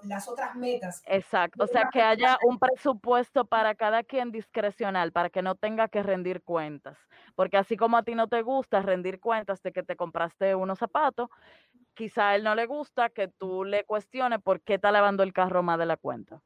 las 0.03 0.27
otras 0.27 0.55
metas. 0.55 1.01
Exacto, 1.05 1.63
o 1.63 1.67
sea 1.67 1.89
que 1.91 2.01
haya 2.01 2.37
un 2.43 2.59
presupuesto 2.59 3.45
para 3.45 3.75
cada 3.75 4.03
quien 4.03 4.31
discrecional, 4.31 5.11
para 5.11 5.29
que 5.29 5.41
no 5.41 5.55
tenga 5.55 5.87
que 5.89 6.03
rendir 6.03 6.41
cuentas, 6.41 6.97
porque 7.35 7.57
así 7.57 7.75
como 7.77 7.97
a 7.97 8.03
ti 8.03 8.15
no 8.15 8.27
te 8.27 8.41
gusta 8.41 8.81
rendir 8.81 9.19
cuentas 9.19 9.61
de 9.61 9.71
que 9.71 9.83
te 9.83 9.95
compraste 9.95 10.55
unos 10.55 10.79
zapatos, 10.79 11.29
quizá 11.93 12.29
a 12.29 12.35
él 12.35 12.43
no 12.43 12.55
le 12.55 12.65
gusta 12.65 13.09
que 13.09 13.27
tú 13.27 13.65
le 13.65 13.83
cuestiones 13.83 14.41
por 14.41 14.61
qué 14.61 14.75
está 14.75 14.91
lavando 14.91 15.23
el 15.23 15.33
carro 15.33 15.63
más 15.63 15.79
de 15.79 15.85
la 15.85 15.97
cuenta. 15.97 16.41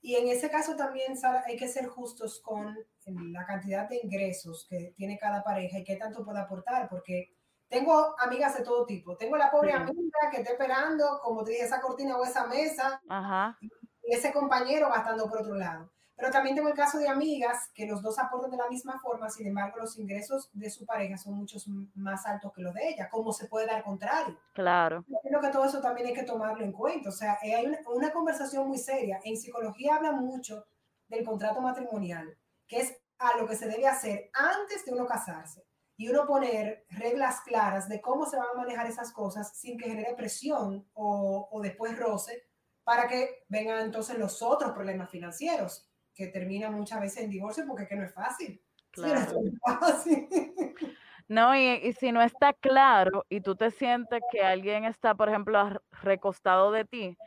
Y 0.00 0.16
en 0.16 0.28
ese 0.28 0.50
caso 0.50 0.76
también 0.76 1.16
Sara, 1.16 1.42
hay 1.46 1.56
que 1.56 1.68
ser 1.68 1.86
justos 1.86 2.40
con 2.40 2.76
la 3.06 3.44
cantidad 3.44 3.88
de 3.88 4.00
ingresos 4.02 4.66
que 4.68 4.94
tiene 4.96 5.18
cada 5.18 5.42
pareja 5.42 5.78
y 5.78 5.84
qué 5.84 5.96
tanto 5.96 6.24
puede 6.24 6.40
aportar, 6.40 6.88
porque 6.88 7.34
tengo 7.68 8.14
amigas 8.20 8.56
de 8.56 8.64
todo 8.64 8.86
tipo. 8.86 9.16
Tengo 9.16 9.36
la 9.36 9.50
pobre 9.50 9.70
sí. 9.70 9.76
amiga 9.76 10.30
que 10.30 10.38
está 10.38 10.52
esperando, 10.52 11.20
como 11.22 11.42
te 11.42 11.52
dije, 11.52 11.64
esa 11.64 11.80
cortina 11.80 12.16
o 12.16 12.24
esa 12.24 12.46
mesa, 12.46 13.00
Ajá. 13.08 13.58
y 13.60 14.14
ese 14.14 14.32
compañero 14.32 14.88
gastando 14.88 15.28
por 15.28 15.40
otro 15.40 15.54
lado. 15.54 15.90
Pero 16.16 16.30
también 16.30 16.56
tengo 16.56 16.68
el 16.68 16.74
caso 16.74 16.98
de 16.98 17.08
amigas 17.08 17.70
que 17.74 17.86
los 17.86 18.00
dos 18.00 18.18
aportan 18.18 18.50
de 18.50 18.56
la 18.56 18.68
misma 18.68 18.98
forma, 19.00 19.28
sin 19.28 19.46
embargo, 19.48 19.76
los 19.78 19.98
ingresos 19.98 20.48
de 20.54 20.70
su 20.70 20.86
pareja 20.86 21.18
son 21.18 21.34
muchos 21.34 21.68
más 21.94 22.24
altos 22.26 22.52
que 22.54 22.62
los 22.62 22.72
de 22.72 22.88
ella. 22.88 23.10
¿Cómo 23.10 23.32
se 23.34 23.48
puede 23.48 23.66
dar 23.66 23.84
contrario? 23.84 24.38
Claro. 24.54 25.04
Yo 25.08 25.18
creo 25.22 25.40
que 25.42 25.48
todo 25.48 25.66
eso 25.66 25.80
también 25.82 26.06
hay 26.06 26.14
que 26.14 26.22
tomarlo 26.22 26.64
en 26.64 26.72
cuenta. 26.72 27.10
O 27.10 27.12
sea, 27.12 27.36
eh, 27.42 27.54
hay 27.54 27.66
una, 27.66 27.78
una 27.94 28.12
conversación 28.12 28.66
muy 28.66 28.78
seria. 28.78 29.20
En 29.24 29.36
psicología 29.36 29.96
habla 29.96 30.12
mucho 30.12 30.64
del 31.08 31.22
contrato 31.22 31.60
matrimonial, 31.60 32.34
que 32.66 32.80
es 32.80 32.96
a 33.18 33.36
lo 33.36 33.46
que 33.46 33.56
se 33.56 33.68
debe 33.68 33.86
hacer 33.86 34.30
antes 34.32 34.86
de 34.86 34.92
uno 34.92 35.06
casarse 35.06 35.66
y 35.98 36.08
uno 36.08 36.26
poner 36.26 36.86
reglas 36.90 37.40
claras 37.40 37.88
de 37.88 38.00
cómo 38.00 38.26
se 38.26 38.36
van 38.36 38.48
a 38.54 38.58
manejar 38.58 38.86
esas 38.86 39.12
cosas 39.12 39.58
sin 39.58 39.78
que 39.78 39.88
genere 39.88 40.14
presión 40.14 40.88
o, 40.94 41.48
o 41.50 41.60
después 41.60 41.98
roce 41.98 42.48
para 42.84 43.08
que 43.08 43.44
vengan 43.48 43.80
entonces 43.80 44.18
los 44.18 44.42
otros 44.42 44.72
problemas 44.72 45.10
financieros 45.10 45.90
que 46.16 46.28
termina 46.28 46.70
muchas 46.70 47.00
veces 47.00 47.24
en 47.24 47.30
divorcio 47.30 47.64
porque 47.68 47.84
es 47.84 47.88
que 47.88 47.96
no 47.96 48.04
es 48.04 48.14
fácil. 48.14 48.60
Claro. 48.90 49.30
Sí, 49.30 49.36
no, 49.36 49.74
es 49.74 49.78
fácil. 49.78 50.28
no 51.28 51.54
y, 51.54 51.68
y, 51.82 51.92
si 51.92 52.10
no 52.10 52.22
está 52.22 52.54
claro 52.54 53.26
y 53.28 53.42
tú 53.42 53.54
te 53.54 53.70
sientes 53.70 54.20
que 54.32 54.42
alguien 54.42 54.84
está, 54.84 55.14
por 55.14 55.28
ejemplo, 55.28 55.82
recostado 56.02 56.72
de 56.72 56.86
ti, 56.86 57.18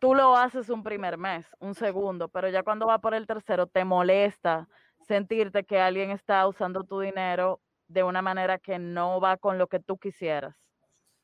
tú 0.00 0.14
lo 0.14 0.36
haces 0.36 0.68
un 0.68 0.82
primer 0.82 1.16
mes, 1.16 1.46
un 1.60 1.74
segundo, 1.74 2.28
pero 2.28 2.48
ya 2.48 2.64
cuando 2.64 2.86
va 2.86 2.98
por 2.98 3.14
el 3.14 3.26
tercero 3.26 3.68
te 3.68 3.84
molesta 3.84 4.68
sentirte 5.06 5.64
que 5.64 5.80
alguien 5.80 6.10
está 6.10 6.46
usando 6.48 6.82
tu 6.82 6.98
dinero 6.98 7.60
de 7.86 8.02
una 8.02 8.22
manera 8.22 8.58
que 8.58 8.80
no 8.80 9.20
va 9.20 9.36
con 9.36 9.58
lo 9.58 9.68
que 9.68 9.78
tú 9.78 9.96
quisieras. 9.96 10.56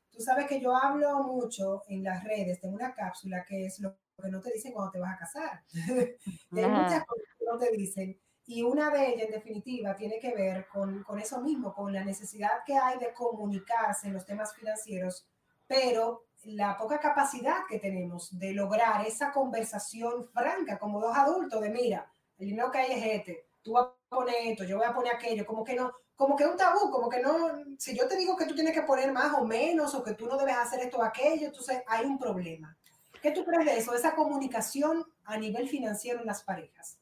Tú 0.09 0.21
sabes 0.21 0.47
que 0.47 0.61
yo 0.61 0.75
hablo 0.75 1.23
mucho 1.23 1.83
en 1.89 2.03
las 2.03 2.23
redes, 2.23 2.61
tengo 2.61 2.75
una 2.75 2.93
cápsula 2.93 3.43
que 3.45 3.65
es 3.65 3.79
lo 3.79 3.97
que 4.23 4.31
no 4.31 4.41
te 4.41 4.51
dicen 4.51 4.73
cuando 4.73 4.91
te 4.91 4.99
vas 4.99 5.13
a 5.13 5.17
casar. 5.17 5.63
y 6.51 6.59
hay 6.59 6.69
muchas 6.69 7.05
cosas 7.05 7.25
que 7.37 7.45
no 7.45 7.57
te 7.57 7.71
dicen. 7.71 8.19
Y 8.45 8.61
una 8.63 8.89
de 8.89 9.09
ellas, 9.09 9.27
en 9.27 9.31
definitiva, 9.31 9.95
tiene 9.95 10.19
que 10.19 10.33
ver 10.33 10.67
con, 10.67 11.03
con, 11.03 11.19
eso 11.19 11.41
mismo, 11.41 11.73
con 11.73 11.93
la 11.93 12.03
necesidad 12.03 12.63
que 12.65 12.77
hay 12.77 12.99
de 12.99 13.13
comunicarse 13.13 14.07
en 14.07 14.13
los 14.13 14.25
temas 14.25 14.53
financieros, 14.53 15.27
pero 15.65 16.25
la 16.43 16.77
poca 16.77 16.99
capacidad 16.99 17.65
que 17.69 17.79
tenemos 17.79 18.37
de 18.37 18.53
lograr 18.53 19.05
esa 19.05 19.31
conversación 19.31 20.25
franca 20.25 20.77
como 20.77 20.99
dos 20.99 21.15
adultos 21.15 21.61
de, 21.61 21.69
mira, 21.69 22.11
el 22.37 22.47
dinero 22.47 22.69
que 22.69 22.79
hay 22.79 22.91
es 22.91 23.19
este, 23.19 23.45
tú 23.61 23.73
vas 23.73 23.87
a 24.09 24.15
poner 24.15 24.35
esto, 24.41 24.65
yo 24.65 24.77
voy 24.77 24.85
a 24.85 24.93
poner 24.93 25.15
aquello, 25.15 25.45
como 25.45 25.63
que 25.63 25.75
no, 25.75 25.93
como 26.15 26.35
que 26.35 26.45
un 26.45 26.57
tabú, 26.57 26.91
como 26.91 27.09
que 27.09 27.21
no, 27.21 27.49
si 27.77 27.97
yo 27.97 28.07
te 28.07 28.17
digo 28.17 28.35
que 28.35 28.45
tú 28.45 28.55
tienes 28.55 28.73
que 28.73 28.83
poner 28.83 29.11
más 29.11 29.33
o 29.33 29.45
menos, 29.45 29.95
o 29.95 30.03
que 30.03 30.13
tú 30.13 30.27
no 30.27 30.37
debes 30.37 30.55
hacer 30.55 30.81
esto 30.81 30.97
o 30.97 31.03
aquello, 31.03 31.47
entonces 31.47 31.81
hay 31.87 32.05
un 32.05 32.19
problema. 32.19 32.77
¿Qué 33.23 33.31
tú 33.31 33.45
crees 33.45 33.65
de 33.65 33.77
eso? 33.77 33.95
Esa 33.95 34.15
comunicación 34.15 35.05
a 35.23 35.37
nivel 35.37 35.69
financiero 35.69 36.19
en 36.19 36.25
las 36.25 36.43
parejas. 36.43 36.99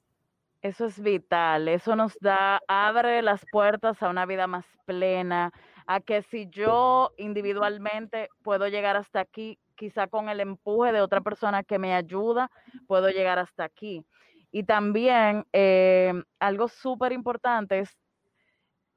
Eso 0.61 0.85
es 0.85 1.01
vital, 1.01 1.67
eso 1.67 1.95
nos 1.95 2.15
da, 2.19 2.61
abre 2.67 3.23
las 3.23 3.43
puertas 3.51 4.03
a 4.03 4.09
una 4.09 4.27
vida 4.27 4.45
más 4.45 4.63
plena, 4.85 5.51
a 5.87 5.99
que 5.99 6.21
si 6.21 6.47
yo 6.51 7.11
individualmente 7.17 8.29
puedo 8.43 8.67
llegar 8.67 8.95
hasta 8.95 9.19
aquí, 9.21 9.57
quizá 9.75 10.05
con 10.05 10.29
el 10.29 10.39
empuje 10.39 10.91
de 10.91 11.01
otra 11.01 11.21
persona 11.21 11.63
que 11.63 11.79
me 11.79 11.95
ayuda, 11.95 12.51
puedo 12.85 13.09
llegar 13.09 13.39
hasta 13.39 13.63
aquí. 13.63 14.05
Y 14.51 14.65
también 14.65 15.47
eh, 15.53 16.13
algo 16.39 16.67
súper 16.67 17.13
importante 17.13 17.79
es, 17.79 17.97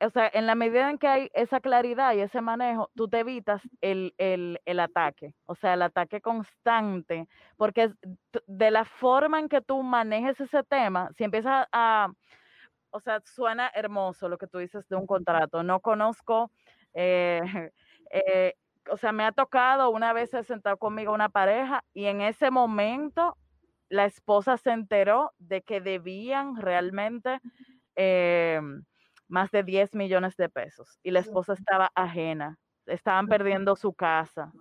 o 0.04 0.10
sea, 0.10 0.30
en 0.32 0.46
la 0.46 0.54
medida 0.54 0.90
en 0.90 0.98
que 0.98 1.08
hay 1.08 1.30
esa 1.34 1.60
claridad 1.60 2.14
y 2.14 2.20
ese 2.20 2.40
manejo, 2.40 2.90
tú 2.94 3.08
te 3.08 3.20
evitas 3.20 3.62
el, 3.80 4.12
ataque, 4.78 5.34
o 5.46 5.54
sea, 5.54 5.74
el 5.74 5.82
ataque 5.82 6.20
constante, 6.20 7.28
porque 7.56 7.92
de 8.46 8.70
la 8.70 8.84
forma 8.84 9.38
en 9.40 9.48
que 9.48 9.60
tú 9.60 9.82
manejes 9.82 10.40
ese 10.40 10.62
tema, 10.64 11.10
si 11.16 11.24
empiezas 11.24 11.66
a, 11.72 12.12
o 12.90 13.00
sea, 13.00 13.20
suena 13.24 13.70
hermoso 13.74 14.28
lo 14.28 14.38
que 14.38 14.46
tú 14.46 14.58
dices 14.58 14.88
de 14.88 14.96
un 14.96 15.06
contrato, 15.06 15.62
no 15.62 15.80
conozco... 15.80 16.50
Eh, 16.94 17.40
eh, 18.10 18.54
o 18.90 18.98
sea, 18.98 19.12
me 19.12 19.24
ha 19.24 19.32
tocado 19.32 19.88
una 19.90 20.12
vez 20.12 20.28
se 20.30 20.44
sentado 20.44 20.76
conmigo 20.76 21.14
una 21.14 21.30
pareja 21.30 21.82
y 21.94 22.04
en 22.04 22.20
ese 22.20 22.50
momento 22.50 23.36
la 23.88 24.04
esposa 24.04 24.58
se 24.58 24.72
enteró 24.72 25.32
de 25.38 25.62
que 25.62 25.80
debían 25.80 26.56
realmente 26.56 27.40
eh, 27.96 28.60
más 29.28 29.50
de 29.50 29.62
10 29.62 29.94
millones 29.94 30.36
de 30.36 30.48
pesos 30.48 30.98
y 31.02 31.10
la 31.10 31.20
esposa 31.20 31.54
estaba 31.54 31.90
ajena, 31.94 32.58
estaban 32.86 33.26
perdiendo 33.26 33.76
su 33.76 33.94
casa. 33.94 34.52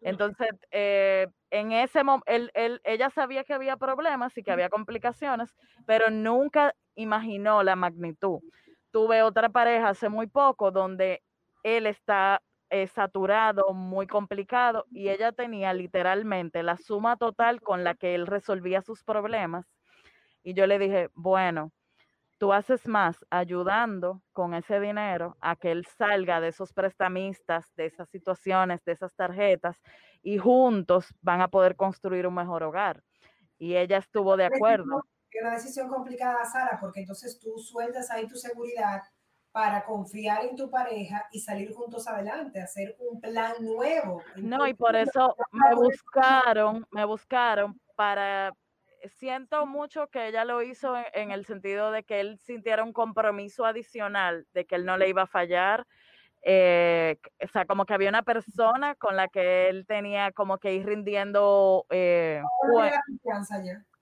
Entonces, 0.00 0.50
eh, 0.70 1.26
en 1.50 1.72
ese 1.72 2.04
momento, 2.04 2.52
ella 2.84 3.10
sabía 3.10 3.44
que 3.44 3.54
había 3.54 3.76
problemas 3.76 4.36
y 4.36 4.42
que 4.42 4.52
había 4.52 4.68
complicaciones, 4.68 5.54
pero 5.86 6.10
nunca 6.10 6.74
imaginó 6.94 7.62
la 7.62 7.76
magnitud. 7.76 8.40
Tuve 8.92 9.22
otra 9.22 9.48
pareja 9.48 9.88
hace 9.88 10.08
muy 10.08 10.26
poco 10.26 10.70
donde 10.70 11.22
él 11.62 11.86
está 11.86 12.42
eh, 12.70 12.86
saturado, 12.88 13.72
muy 13.74 14.06
complicado, 14.06 14.86
y 14.90 15.08
ella 15.08 15.32
tenía 15.32 15.72
literalmente 15.72 16.62
la 16.62 16.76
suma 16.76 17.16
total 17.16 17.60
con 17.60 17.84
la 17.84 17.94
que 17.94 18.14
él 18.14 18.26
resolvía 18.26 18.82
sus 18.82 19.02
problemas. 19.04 19.66
Y 20.42 20.54
yo 20.54 20.66
le 20.66 20.78
dije, 20.78 21.10
bueno, 21.14 21.72
tú 22.38 22.52
haces 22.52 22.86
más 22.86 23.16
ayudando 23.30 24.22
con 24.32 24.54
ese 24.54 24.80
dinero 24.80 25.36
a 25.40 25.56
que 25.56 25.70
él 25.70 25.86
salga 25.98 26.40
de 26.40 26.48
esos 26.48 26.72
prestamistas, 26.72 27.72
de 27.76 27.86
esas 27.86 28.08
situaciones, 28.10 28.84
de 28.84 28.92
esas 28.92 29.14
tarjetas, 29.14 29.76
y 30.22 30.38
juntos 30.38 31.14
van 31.20 31.40
a 31.40 31.48
poder 31.48 31.76
construir 31.76 32.26
un 32.26 32.34
mejor 32.34 32.62
hogar. 32.62 33.02
Y 33.58 33.76
ella 33.76 33.98
estuvo 33.98 34.36
de 34.36 34.46
acuerdo. 34.46 35.02
Es 35.30 35.42
una 35.42 35.52
decisión 35.52 35.88
complicada, 35.88 36.44
Sara, 36.44 36.78
porque 36.80 37.00
entonces 37.00 37.38
tú 37.38 37.58
sueltas 37.58 38.10
ahí 38.10 38.26
tu 38.26 38.36
seguridad 38.36 39.02
para 39.56 39.84
confiar 39.84 40.44
en 40.44 40.54
tu 40.54 40.70
pareja 40.70 41.26
y 41.32 41.40
salir 41.40 41.72
juntos 41.72 42.06
adelante, 42.06 42.60
hacer 42.60 42.94
un 42.98 43.18
plan 43.20 43.54
nuevo. 43.60 44.22
No, 44.36 44.66
y 44.66 44.74
por 44.74 44.94
eso 44.94 45.34
me 45.50 45.74
buscaron, 45.74 46.86
me 46.90 47.06
buscaron 47.06 47.80
para, 47.94 48.52
siento 49.08 49.66
mucho 49.66 50.08
que 50.08 50.28
ella 50.28 50.44
lo 50.44 50.62
hizo 50.62 50.94
en, 51.12 51.30
el 51.30 51.44
sentido 51.44 51.90
de 51.90 52.04
que 52.04 52.20
él 52.20 52.38
sintiera 52.38 52.84
un 52.84 52.92
compromiso 52.92 53.64
adicional, 53.64 54.46
de 54.52 54.64
que 54.64 54.74
él 54.76 54.84
no 54.84 54.96
le 54.96 55.08
iba 55.08 55.22
a 55.22 55.26
fallar. 55.26 55.86
Eh, 56.42 57.18
o 57.42 57.48
sea, 57.48 57.64
como 57.64 57.86
que 57.86 57.94
había 57.94 58.08
una 58.08 58.22
persona 58.22 58.94
con 58.94 59.16
la 59.16 59.28
que 59.28 59.68
él 59.68 59.86
tenía 59.86 60.32
como 60.32 60.58
que 60.58 60.74
ir 60.74 60.86
rindiendo. 60.86 61.86
Eh, 61.90 62.42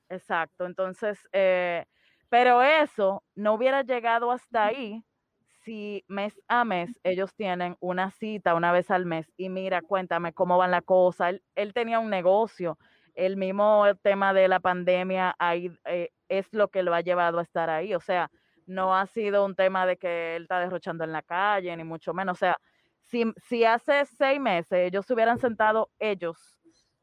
Exacto, 0.08 0.66
entonces, 0.66 1.18
eh, 1.32 1.86
pero 2.28 2.62
eso 2.62 3.22
no 3.34 3.54
hubiera 3.54 3.82
llegado 3.82 4.30
hasta 4.30 4.66
ahí 4.66 5.04
si 5.64 6.04
mes 6.08 6.38
a 6.46 6.64
mes 6.64 6.90
ellos 7.02 7.34
tienen 7.34 7.76
una 7.80 8.10
cita 8.10 8.54
una 8.54 8.70
vez 8.70 8.90
al 8.90 9.06
mes 9.06 9.32
y 9.36 9.48
mira, 9.48 9.80
cuéntame 9.82 10.32
cómo 10.32 10.58
van 10.58 10.70
la 10.70 10.82
cosa. 10.82 11.30
Él, 11.54 11.72
tenía 11.72 11.98
un 11.98 12.10
negocio, 12.10 12.78
el 13.14 13.36
mismo 13.36 13.84
tema 14.02 14.32
de 14.32 14.48
la 14.48 14.60
pandemia 14.60 15.34
ahí 15.38 15.70
eh, 15.84 16.10
es 16.28 16.52
lo 16.52 16.68
que 16.68 16.82
lo 16.82 16.94
ha 16.94 17.00
llevado 17.00 17.38
a 17.38 17.42
estar 17.42 17.70
ahí. 17.70 17.94
O 17.94 18.00
sea, 18.00 18.30
no 18.66 18.96
ha 18.96 19.06
sido 19.06 19.44
un 19.44 19.54
tema 19.54 19.86
de 19.86 19.96
que 19.96 20.36
él 20.36 20.42
está 20.42 20.60
derrochando 20.60 21.04
en 21.04 21.12
la 21.12 21.22
calle, 21.22 21.76
ni 21.76 21.84
mucho 21.84 22.14
menos. 22.14 22.36
O 22.36 22.40
sea, 22.40 22.56
si, 23.00 23.24
si 23.36 23.64
hace 23.64 24.04
seis 24.06 24.40
meses 24.40 24.72
ellos 24.72 25.06
se 25.06 25.14
hubieran 25.14 25.38
sentado 25.38 25.90
ellos, 25.98 26.58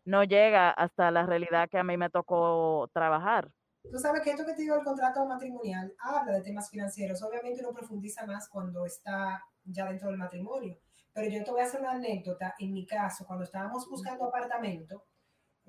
no 0.05 0.23
llega 0.23 0.71
hasta 0.71 1.11
la 1.11 1.25
realidad 1.25 1.69
que 1.69 1.77
a 1.77 1.83
mí 1.83 1.97
me 1.97 2.09
tocó 2.09 2.89
trabajar. 2.93 3.49
Tú 3.89 3.97
sabes 3.97 4.21
que 4.21 4.31
esto 4.31 4.45
que 4.45 4.53
te 4.53 4.61
digo, 4.61 4.75
el 4.75 4.83
contrato 4.83 5.25
matrimonial, 5.25 5.93
habla 5.99 6.33
de 6.33 6.41
temas 6.41 6.69
financieros. 6.69 7.21
Obviamente 7.23 7.61
uno 7.61 7.73
profundiza 7.73 8.25
más 8.25 8.47
cuando 8.47 8.85
está 8.85 9.43
ya 9.63 9.87
dentro 9.87 10.09
del 10.09 10.17
matrimonio. 10.17 10.77
Pero 11.13 11.29
yo 11.29 11.43
te 11.43 11.51
voy 11.51 11.61
a 11.61 11.65
hacer 11.65 11.81
una 11.81 11.91
anécdota. 11.91 12.55
En 12.59 12.73
mi 12.73 12.85
caso, 12.85 13.25
cuando 13.25 13.43
estábamos 13.43 13.87
buscando 13.89 14.25
apartamento, 14.25 15.03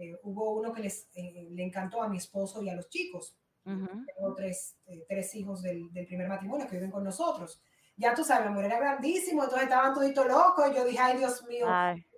eh, 0.03 0.19
hubo 0.25 0.53
uno 0.55 0.73
que 0.73 0.83
les, 0.83 1.09
eh, 1.15 1.49
le 1.51 1.63
encantó 1.63 2.03
a 2.03 2.09
mi 2.09 2.17
esposo 2.17 2.61
y 2.63 2.69
a 2.69 2.75
los 2.75 2.89
chicos. 2.89 3.37
Tengo 3.65 4.35
tres, 4.37 4.77
eh, 4.87 5.07
tres 5.09 5.33
hijos 5.37 5.63
del, 5.63 5.93
del, 5.93 6.07
primer 6.07 6.29
matrimonio 6.29 6.67
que 6.67 6.75
viven 6.75 6.91
con 6.91 7.05
nosotros. 7.05 7.63
Ya 7.97 8.13
tú 8.13 8.25
sabes, 8.25 8.49
amor, 8.49 8.65
era 8.65 8.81
grandísimo, 8.81 9.45
entonces 9.45 9.69
estaban 9.69 9.95
toditos 9.95 10.27
locos. 10.27 10.69
Y 10.69 10.75
yo 10.75 10.85
dije, 10.85 10.99
ay, 10.99 11.19
Dios 11.19 11.45
mío, 11.45 11.67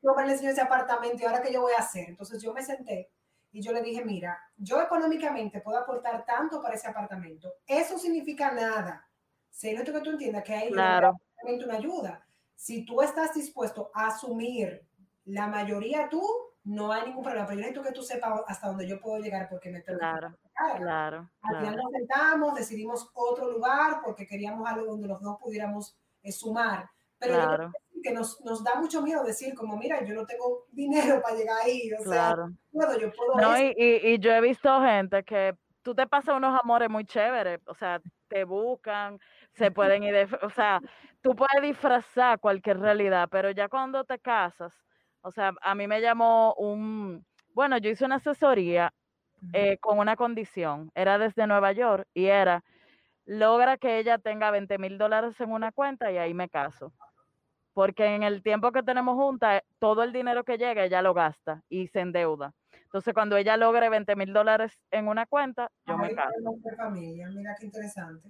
yo 0.03 0.15
me 0.15 0.23
enseño 0.23 0.51
ese 0.51 0.63
apartamento 0.63 1.19
y 1.23 1.27
ahora 1.27 1.43
qué 1.43 1.53
yo 1.53 1.61
voy 1.61 1.75
a 1.77 1.83
hacer. 1.83 2.09
Entonces 2.09 2.43
yo 2.43 2.55
me 2.55 2.63
senté 2.63 3.11
y 3.53 3.61
yo 3.61 3.73
le 3.73 3.83
dije, 3.83 4.03
mira, 4.03 4.41
yo 4.57 4.81
económicamente 4.81 5.61
puedo 5.61 5.79
aportar 5.79 6.25
tanto 6.25 6.63
para 6.63 6.77
ese 6.77 6.89
apartamento. 6.89 7.53
Eso 7.67 7.99
significa 7.99 8.51
nada. 8.51 9.07
Si 9.51 9.73
no 9.75 9.85
que 9.85 9.93
tú 10.01 10.11
entiendas 10.11 10.43
que 10.43 10.55
hay 10.55 10.73
claro. 10.73 11.13
una 11.43 11.75
ayuda. 11.75 12.27
Si 12.55 12.87
tú 12.87 13.03
estás 13.03 13.35
dispuesto 13.35 13.91
a 13.95 14.07
asumir 14.07 14.85
la 15.27 15.47
mayoría 15.47 16.09
tú, 16.09 16.27
no 16.65 16.93
hay 16.93 17.07
ningún 17.07 17.23
problema. 17.23 17.47
Pero 17.47 17.61
yo 17.61 17.67
necesito 17.67 17.83
que 17.83 17.93
tú 17.93 18.03
sepas 18.03 18.43
hasta 18.47 18.69
dónde 18.69 18.89
yo 18.89 19.01
puedo 19.01 19.23
llegar 19.23 19.49
porque 19.49 19.71
me 19.71 19.81
tengo 19.81 19.99
Claro, 19.99 20.37
claro. 20.77 21.31
Al 21.43 21.57
final 21.59 21.77
nos 21.77 21.93
sentamos, 21.93 22.55
decidimos 22.55 23.11
otro 23.15 23.51
lugar 23.51 24.01
porque 24.05 24.27
queríamos 24.27 24.67
algo 24.69 24.87
donde 24.87 25.09
los 25.09 25.21
dos 25.21 25.39
pudiéramos 25.41 25.97
eh, 26.23 26.33
sumar. 26.33 26.91
Pero 27.19 27.35
claro 27.35 27.73
que 28.05 28.13
nos, 28.13 28.41
nos, 28.43 28.63
da 28.63 28.75
mucho 28.77 29.03
miedo 29.03 29.25
decir 29.25 29.55
como, 29.55 29.77
mira, 29.77 30.05
yo 30.05 30.15
no 30.15 30.27
tengo 30.27 30.67
dinero 30.73 31.21
para 31.23 31.37
llegar 31.37 31.57
ahí, 31.65 31.91
o 31.99 32.05
sea, 32.05 32.37
puedo, 32.71 32.99
yo 32.99 33.11
puedo... 33.11 33.41
No, 33.41 33.59
y, 33.59 33.75
y, 33.77 34.19
yo 34.19 34.33
he 34.33 34.41
visto 34.41 34.81
gente 34.83 35.25
que 35.25 35.57
tú 35.83 35.95
te 35.95 36.07
pasas 36.07 36.37
unos 36.37 36.59
amores 36.63 36.89
muy 36.91 37.05
chéveres, 37.05 37.61
o 37.67 37.75
sea, 37.75 38.01
te 38.29 38.45
buscan, 38.45 39.19
se 39.55 39.71
pueden 39.71 40.03
ir, 40.03 40.13
de, 40.13 40.29
o 40.43 40.51
sea, 40.51 40.81
tú 41.23 41.35
puedes 41.35 41.63
disfrazar 41.63 42.39
cualquier 42.39 42.79
realidad, 42.79 43.29
pero 43.31 43.51
ya 43.51 43.69
cuando 43.69 44.05
te 44.05 44.19
casas, 44.19 44.75
o 45.25 45.31
sea, 45.31 45.53
a 45.61 45.75
mí 45.75 45.87
me 45.87 46.01
llamó 46.01 46.55
un, 46.55 47.25
bueno, 47.55 47.79
yo 47.79 47.91
hice 47.91 48.05
una 48.05 48.17
asesoría 48.17 48.93
eh, 49.53 49.79
con 49.79 49.99
una 49.99 50.17
condición, 50.17 50.91
era 50.95 51.19
desde 51.19 51.47
Nueva 51.47 51.73
York 51.73 52.07
y 52.15 52.27
era, 52.27 52.63
logra 53.25 53.77
que 53.77 53.99
ella 53.99 54.19
tenga 54.19 54.51
20 54.51 54.79
mil 54.79 54.99
dólares 54.99 55.41
en 55.41 55.51
una 55.51 55.73
cuenta 55.73 56.13
y 56.13 56.19
ahí 56.19 56.35
me 56.35 56.49
caso 56.49 56.93
porque 57.75 58.15
en 58.15 58.23
el 58.23 58.43
tiempo 58.43 58.73
que 58.73 58.83
tenemos 58.83 59.17
juntas, 59.17 59.61
todo 59.79 60.03
el 60.05 60.13
dinero 60.13 60.45
que 60.45 60.57
llega 60.57 60.85
ella 60.85 61.03
lo 61.03 61.13
gasta 61.13 61.63
y 61.69 61.89
se 61.89 62.01
endeuda. 62.01 62.55
Entonces, 62.85 63.13
cuando 63.13 63.37
ella 63.37 63.57
logre 63.57 63.91
20 63.91 64.15
mil 64.15 64.33
dólares 64.33 64.79
en 64.93 65.09
una 65.09 65.27
cuenta, 65.27 65.69
yo 65.85 65.99
me 65.99 66.15
caso. 66.15 66.33
familia, 66.77 67.29
mira 67.35 67.55
qué 67.59 67.67
interesante. 67.67 68.29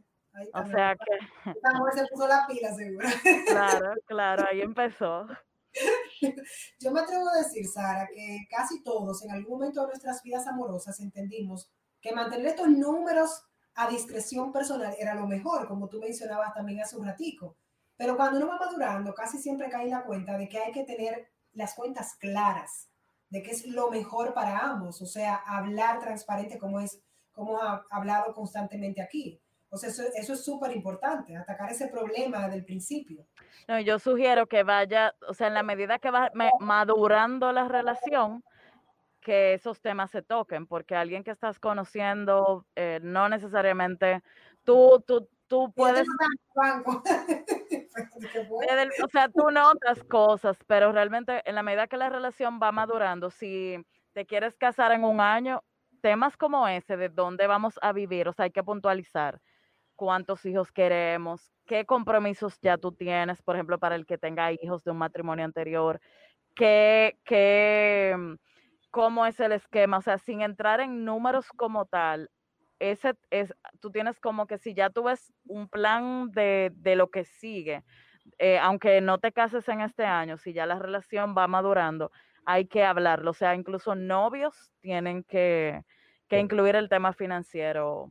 o 0.55 0.65
sea 0.65 0.97
que... 0.97 1.53
se 1.95 2.07
puso 2.07 2.27
la 2.27 2.47
pila, 2.49 2.73
seguro. 2.73 3.07
Claro, 3.47 3.93
claro, 4.07 4.47
ahí 4.51 4.63
empezó. 4.63 5.27
Yo 6.79 6.91
me 6.91 7.01
atrevo 7.01 7.29
a 7.29 7.39
decir, 7.39 7.67
Sara, 7.67 8.09
que 8.13 8.47
casi 8.49 8.83
todos 8.83 9.23
en 9.25 9.31
algún 9.33 9.59
momento 9.59 9.81
de 9.83 9.89
nuestras 9.89 10.23
vidas 10.23 10.47
amorosas 10.47 11.01
entendimos 11.01 11.71
que 12.01 12.13
mantener 12.13 12.47
estos 12.47 12.69
números 12.69 13.43
a 13.75 13.89
discreción 13.89 14.53
personal 14.53 14.95
era 14.99 15.15
lo 15.15 15.27
mejor, 15.27 15.67
como 15.67 15.89
tú 15.89 16.01
mencionabas 16.01 16.55
también 16.55 16.81
hace 16.81 16.97
un 16.97 17.07
ratico 17.07 17.57
pero 17.97 18.17
cuando 18.17 18.39
uno 18.39 18.49
va 18.49 18.59
madurando, 18.59 19.15
casi 19.15 19.39
siempre 19.39 19.69
cae 19.69 19.85
en 19.85 19.91
la 19.91 20.05
cuenta 20.05 20.37
de 20.37 20.49
que 20.49 20.59
hay 20.59 20.73
que 20.73 20.85
tener 20.85 21.29
las 21.53 21.75
cuentas 21.75 22.17
claras, 22.17 22.89
de 23.29 23.43
que 23.43 23.53
es 23.53 23.67
lo 23.67 23.91
mejor 23.91 24.35
para 24.35 24.59
ambos, 24.59 25.01
o 25.01 25.07
sea, 25.07 25.37
hablar 25.37 26.01
transparente 26.01 26.59
como 26.59 26.81
es, 26.81 27.01
como 27.33 27.61
ha 27.61 27.85
hablado 27.91 28.35
constantemente 28.35 29.01
aquí. 29.01 29.41
Eso, 29.83 30.33
es 30.33 30.45
súper 30.45 30.75
importante, 30.77 31.37
atacar 31.37 31.71
ese 31.71 31.89
problema 31.89 32.45
desde 32.45 32.57
el 32.57 32.65
principio. 32.65 33.27
No, 33.67 33.81
yo 33.81 33.99
sugiero 33.99 34.47
que 34.47 34.63
vaya, 34.63 35.15
o 35.29 35.35
sea, 35.35 35.49
en 35.49 35.55
la 35.55 35.63
medida 35.63 35.99
que 35.99 36.11
va 36.11 36.31
madurando 36.61 37.53
la 37.53 37.69
relación, 37.69 38.45
que 39.21 39.55
esos 39.55 39.81
temas 39.81 40.11
se 40.11 40.23
toquen, 40.23 40.67
porque 40.67 40.95
alguien 40.95 41.25
que 41.25 41.31
estás 41.31 41.59
conociendo, 41.59 42.67
eh, 42.77 43.01
no 43.03 43.29
necesariamente 43.29 44.23
tú, 44.65 45.03
tú, 45.07 45.29
tú 45.49 45.73
puedes... 45.73 46.07
o 49.03 49.09
sea, 49.11 49.29
tú 49.29 49.51
notas 49.51 50.05
cosas, 50.05 50.59
pero 50.67 50.93
realmente 50.93 51.43
en 51.49 51.55
la 51.55 51.63
medida 51.63 51.87
que 51.87 51.97
la 51.97 52.11
relación 52.11 52.61
va 52.63 52.71
madurando, 52.71 53.31
si 53.31 53.83
te 54.13 54.27
quieres 54.27 54.57
casar 54.57 54.93
en 54.93 55.05
un 55.05 55.21
año, 55.21 55.63
temas 56.03 56.37
como 56.37 56.69
ese, 56.69 56.99
de 56.99 57.09
dónde 57.09 57.47
vamos 57.47 57.79
a 57.81 57.93
vivir, 57.93 58.29
o 58.29 58.33
sea, 58.33 58.45
hay 58.45 58.51
que 58.51 58.63
puntualizar 58.63 59.41
cuántos 59.97 60.45
hijos 60.47 60.73
queremos, 60.73 61.53
qué 61.67 61.85
compromisos 61.85 62.59
ya 62.61 62.79
tú 62.79 62.93
tienes, 62.93 63.43
por 63.43 63.57
ejemplo, 63.57 63.79
para 63.79 63.95
el 63.97 64.07
que 64.07 64.19
tenga 64.19 64.53
hijos 64.53 64.85
de 64.85 64.91
un 64.91 64.99
matrimonio 64.99 65.45
anterior, 65.45 66.01
qué, 66.55 67.19
qué, 67.25 68.15
mm, 68.17 68.35
cómo 68.91 69.27
es 69.27 69.41
el 69.41 69.53
esquema, 69.53 69.99
o 69.99 70.03
sea, 70.03 70.19
sin 70.19 70.43
entrar 70.43 70.81
en 70.81 71.05
números 71.05 71.49
como 71.57 71.87
tal, 71.87 72.31
ese 72.79 73.15
es, 73.31 73.55
tú 73.81 73.91
tienes 73.91 74.21
como 74.21 74.47
que 74.47 74.59
si 74.59 74.75
ya 74.75 74.91
tú 74.91 75.05
ves 75.05 75.33
un 75.47 75.69
plan 75.69 76.31
de, 76.33 76.73
de 76.75 76.97
lo 76.97 77.11
que 77.11 77.25
sigue, 77.25 77.85
eh, 78.39 78.59
aunque 78.59 79.01
no 79.01 79.19
te 79.19 79.33
cases 79.33 79.69
en 79.69 79.81
este 79.81 80.05
año, 80.05 80.39
si 80.39 80.53
ya 80.53 80.67
la 80.67 80.79
relación 80.79 81.35
va 81.37 81.47
madurando, 81.47 82.11
hay 82.45 82.67
que 82.67 82.85
hablarlo. 82.85 83.31
O 83.31 83.35
sea, 83.35 83.55
incluso 83.55 83.95
novios 83.95 84.71
tienen 84.81 85.25
que, 85.25 85.83
que 86.29 86.39
incluir 86.39 86.77
el 86.77 86.89
tema 86.89 87.13
financiero. 87.13 88.11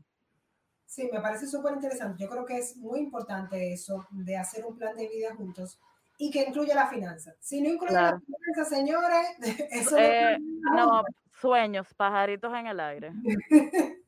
Sí, 0.94 1.10
me 1.12 1.22
parece 1.22 1.48
súper 1.48 1.74
interesante. 1.74 2.22
Yo 2.22 2.30
creo 2.30 2.46
que 2.46 2.60
es 2.60 2.78
muy 2.78 3.00
importante 3.00 3.74
eso 3.74 4.06
de 4.12 4.38
hacer 4.38 4.64
un 4.64 4.78
plan 4.78 4.96
de 4.96 5.08
vida 5.08 5.34
juntos 5.36 5.80
y 6.20 6.30
que 6.30 6.44
incluya 6.44 6.76
la 6.76 6.88
finanza. 6.88 7.34
Si 7.40 7.62
no 7.62 7.70
incluye 7.70 7.96
la 7.96 8.20
finanza, 8.20 8.76
señores, 8.76 9.28
eso 9.72 9.98
eh, 9.98 10.38
no, 10.76 11.04
sueños, 11.42 11.92
pajaritos 11.96 12.54
en 12.54 12.68
el 12.68 12.80
aire. 12.80 13.12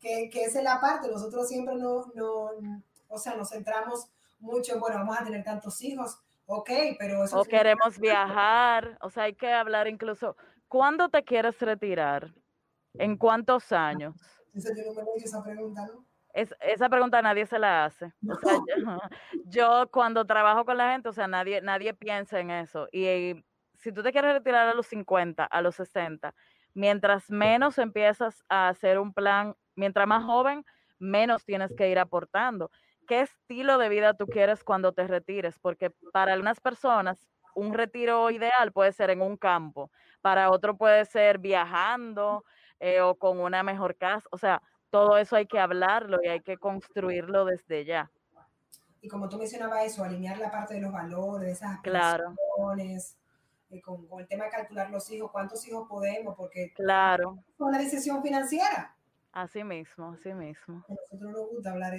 que, 0.00 0.30
que 0.30 0.44
esa 0.44 0.58
es 0.58 0.64
la 0.64 0.80
parte. 0.80 1.08
Nosotros 1.10 1.48
siempre 1.48 1.74
no, 1.74 2.04
no, 2.14 2.50
o 3.08 3.18
sea, 3.18 3.34
nos 3.34 3.50
centramos 3.50 4.06
mucho, 4.38 4.78
bueno, 4.78 4.98
vamos 4.98 5.20
a 5.20 5.24
tener 5.24 5.42
tantos 5.42 5.82
hijos, 5.82 6.16
ok, 6.46 6.70
pero 6.96 7.24
eso... 7.24 7.40
O 7.40 7.44
queremos 7.44 7.98
viajar, 7.98 8.98
o 9.00 9.10
sea, 9.10 9.24
hay 9.24 9.34
que 9.34 9.52
hablar 9.52 9.88
incluso, 9.88 10.36
¿cuándo 10.68 11.08
te 11.08 11.24
quieres 11.24 11.60
retirar? 11.60 12.32
¿En 12.96 13.16
cuántos 13.16 13.72
años? 13.72 14.33
Esa 14.54 14.74
yo 14.74 14.84
no 14.84 14.94
me 14.94 15.02
he 15.16 15.24
esa 15.24 15.42
pregunta, 15.42 15.86
¿no? 15.86 16.06
Es, 16.32 16.52
esa 16.60 16.88
pregunta 16.88 17.22
nadie 17.22 17.46
se 17.46 17.58
la 17.58 17.84
hace. 17.84 18.12
O 18.28 18.34
sea, 18.34 18.58
yo, 19.44 19.88
cuando 19.90 20.24
trabajo 20.24 20.64
con 20.64 20.76
la 20.76 20.92
gente, 20.92 21.08
o 21.08 21.12
sea, 21.12 21.28
nadie, 21.28 21.60
nadie 21.60 21.94
piensa 21.94 22.40
en 22.40 22.50
eso. 22.50 22.88
Y, 22.90 23.44
si 23.78 23.92
tú 23.92 24.02
te 24.02 24.12
quieres 24.12 24.32
retirar 24.32 24.68
a 24.68 24.74
los 24.74 24.86
50, 24.86 25.44
a 25.44 25.60
los 25.60 25.74
60, 25.74 26.34
mientras 26.72 27.30
menos 27.30 27.78
empiezas 27.78 28.42
a 28.48 28.68
hacer 28.68 28.98
un 28.98 29.12
plan, 29.12 29.54
mientras 29.76 30.06
más 30.08 30.24
joven, 30.24 30.64
menos 30.98 31.44
tienes 31.44 31.72
que 31.76 31.90
ir 31.90 31.98
aportando 31.98 32.70
qué 33.06 33.20
estilo 33.20 33.76
de 33.78 33.88
vida 33.88 34.14
tú 34.14 34.26
quieres 34.26 34.64
cuando 34.64 34.92
te 34.92 35.06
retires, 35.06 35.58
porque 35.58 35.90
para 36.12 36.32
algunas 36.32 36.60
personas 36.60 37.28
un 37.54 37.74
retiro 37.74 38.30
ideal 38.30 38.72
puede 38.72 38.92
ser 38.92 39.10
en 39.10 39.20
un 39.20 39.36
campo, 39.36 39.90
para 40.22 40.50
otro 40.50 40.76
puede 40.76 41.04
ser 41.04 41.38
viajando 41.38 42.44
eh, 42.86 43.00
o 43.00 43.14
con 43.14 43.40
una 43.40 43.62
mejor 43.62 43.96
casa, 43.96 44.28
o 44.30 44.36
sea, 44.36 44.60
todo 44.90 45.16
eso 45.16 45.36
hay 45.36 45.46
que 45.46 45.58
hablarlo 45.58 46.18
y 46.22 46.28
hay 46.28 46.42
que 46.42 46.58
construirlo 46.58 47.46
desde 47.46 47.86
ya. 47.86 48.10
Y 49.00 49.08
como 49.08 49.26
tú 49.26 49.38
mencionabas 49.38 49.86
eso, 49.86 50.04
alinear 50.04 50.36
la 50.36 50.50
parte 50.50 50.74
de 50.74 50.82
los 50.82 50.92
valores, 50.92 51.46
de 51.46 51.52
esas 51.52 51.80
claro. 51.80 52.34
Eh, 52.78 53.80
con, 53.80 54.06
con, 54.06 54.20
el 54.20 54.28
tema 54.28 54.44
de 54.44 54.50
calcular 54.50 54.90
los 54.90 55.10
hijos, 55.10 55.30
cuántos 55.32 55.66
hijos 55.66 55.88
podemos, 55.88 56.36
porque 56.36 56.74
claro. 56.74 57.38
es 57.48 57.58
una 57.58 57.78
decisión 57.78 58.22
financiera. 58.22 58.94
Así 59.32 59.64
mismo, 59.64 60.12
así 60.12 60.34
mismo. 60.34 60.84
A 60.86 60.92
nosotros 60.92 61.32
nos 61.32 61.48
gusta 61.48 61.72
hablar 61.72 61.94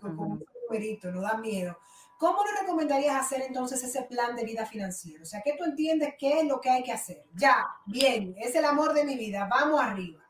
con 0.00 0.18
un 0.18 0.44
numerito, 0.68 1.10
nos 1.10 1.22
da 1.22 1.36
miedo. 1.36 1.76
¿Cómo 2.22 2.38
le 2.44 2.60
recomendarías 2.60 3.16
hacer 3.16 3.42
entonces 3.42 3.82
ese 3.82 4.04
plan 4.04 4.36
de 4.36 4.44
vida 4.44 4.64
financiero? 4.64 5.24
O 5.24 5.26
sea, 5.26 5.42
¿qué 5.42 5.56
tú 5.58 5.64
entiendes 5.64 6.14
qué 6.16 6.38
es 6.38 6.46
lo 6.46 6.60
que 6.60 6.70
hay 6.70 6.84
que 6.84 6.92
hacer? 6.92 7.24
Ya, 7.32 7.66
bien, 7.84 8.36
es 8.38 8.54
el 8.54 8.64
amor 8.64 8.94
de 8.94 9.04
mi 9.04 9.16
vida, 9.16 9.48
vamos 9.50 9.80
arriba. 9.80 10.22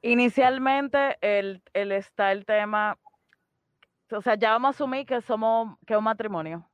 Inicialmente 0.00 1.18
el, 1.20 1.60
el 1.72 1.90
está 1.90 2.30
el 2.30 2.46
tema, 2.46 2.96
o 4.12 4.20
sea, 4.20 4.36
ya 4.36 4.52
vamos 4.52 4.68
a 4.68 4.70
asumir 4.76 5.04
que 5.06 5.20
somos, 5.22 5.76
que 5.84 5.96
un 5.96 6.04
matrimonio. 6.04 6.64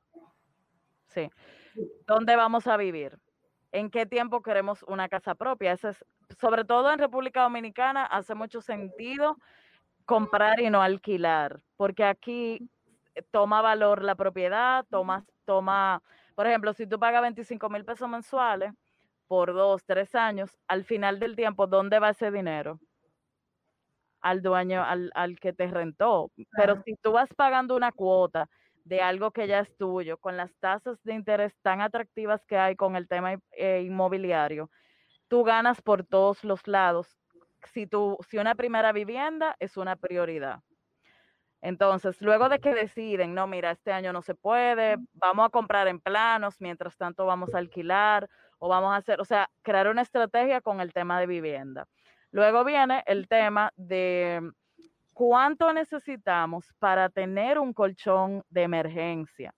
Sí. 1.07 1.27
¿Dónde 2.05 2.35
vamos 2.35 2.67
a 2.67 2.77
vivir? 2.77 3.17
¿En 3.71 3.89
qué 3.89 4.05
tiempo 4.05 4.43
queremos 4.43 4.83
una 4.83 5.09
casa 5.09 5.33
propia? 5.33 5.71
Ese 5.71 5.89
es 5.89 6.05
sobre 6.39 6.65
todo 6.65 6.91
en 6.91 6.99
República 6.99 7.41
Dominicana, 7.41 8.05
hace 8.05 8.35
mucho 8.35 8.61
sentido 8.61 9.39
comprar 10.05 10.59
y 10.59 10.69
no 10.69 10.83
alquilar, 10.83 11.63
porque 11.77 12.03
aquí 12.03 12.69
toma 13.31 13.61
valor 13.61 14.03
la 14.03 14.15
propiedad, 14.15 14.85
toma, 14.89 15.25
toma, 15.45 16.01
por 16.35 16.47
ejemplo, 16.47 16.73
si 16.73 16.87
tú 16.87 16.99
pagas 16.99 17.21
25 17.21 17.69
mil 17.69 17.85
pesos 17.85 18.09
mensuales 18.09 18.73
por 19.27 19.53
dos, 19.53 19.83
tres 19.85 20.15
años, 20.15 20.57
al 20.67 20.83
final 20.83 21.19
del 21.19 21.35
tiempo, 21.35 21.67
¿dónde 21.67 21.99
va 21.99 22.09
ese 22.11 22.31
dinero? 22.31 22.79
Al 24.21 24.41
dueño, 24.41 24.83
al, 24.83 25.11
al 25.15 25.39
que 25.39 25.53
te 25.53 25.67
rentó. 25.67 26.31
Pero 26.55 26.81
si 26.83 26.95
tú 26.95 27.11
vas 27.11 27.33
pagando 27.33 27.75
una 27.75 27.91
cuota 27.91 28.49
de 28.85 29.01
algo 29.01 29.31
que 29.31 29.47
ya 29.47 29.59
es 29.59 29.75
tuyo, 29.77 30.17
con 30.17 30.37
las 30.37 30.55
tasas 30.59 31.01
de 31.03 31.13
interés 31.13 31.53
tan 31.61 31.81
atractivas 31.81 32.45
que 32.45 32.57
hay 32.57 32.75
con 32.75 32.95
el 32.95 33.07
tema 33.07 33.35
eh, 33.51 33.81
inmobiliario, 33.85 34.69
tú 35.27 35.43
ganas 35.43 35.81
por 35.81 36.05
todos 36.05 36.43
los 36.43 36.67
lados. 36.67 37.17
Si, 37.73 37.87
tú, 37.87 38.17
si 38.29 38.37
una 38.37 38.55
primera 38.55 38.91
vivienda 38.91 39.55
es 39.59 39.77
una 39.77 39.95
prioridad. 39.95 40.61
Entonces, 41.63 42.21
luego 42.21 42.49
de 42.49 42.59
que 42.59 42.73
deciden, 42.73 43.33
no, 43.33 43.47
mira, 43.47 43.71
este 43.71 43.93
año 43.93 44.11
no 44.11 44.21
se 44.21 44.35
puede, 44.35 44.97
vamos 45.13 45.45
a 45.45 45.49
comprar 45.49 45.87
en 45.87 46.01
planos, 46.01 46.59
mientras 46.59 46.97
tanto 46.97 47.25
vamos 47.25 47.55
a 47.55 47.57
alquilar 47.59 48.29
o 48.59 48.67
vamos 48.67 48.91
a 48.93 48.97
hacer, 48.97 49.21
o 49.21 49.25
sea, 49.25 49.49
crear 49.61 49.87
una 49.87 50.01
estrategia 50.01 50.59
con 50.59 50.81
el 50.81 50.91
tema 50.91 51.21
de 51.21 51.25
vivienda. 51.25 51.87
Luego 52.31 52.65
viene 52.65 53.01
el 53.05 53.29
tema 53.29 53.71
de 53.77 54.41
cuánto 55.13 55.71
necesitamos 55.71 56.73
para 56.79 57.07
tener 57.07 57.57
un 57.57 57.71
colchón 57.71 58.43
de 58.49 58.63
emergencia 58.63 59.53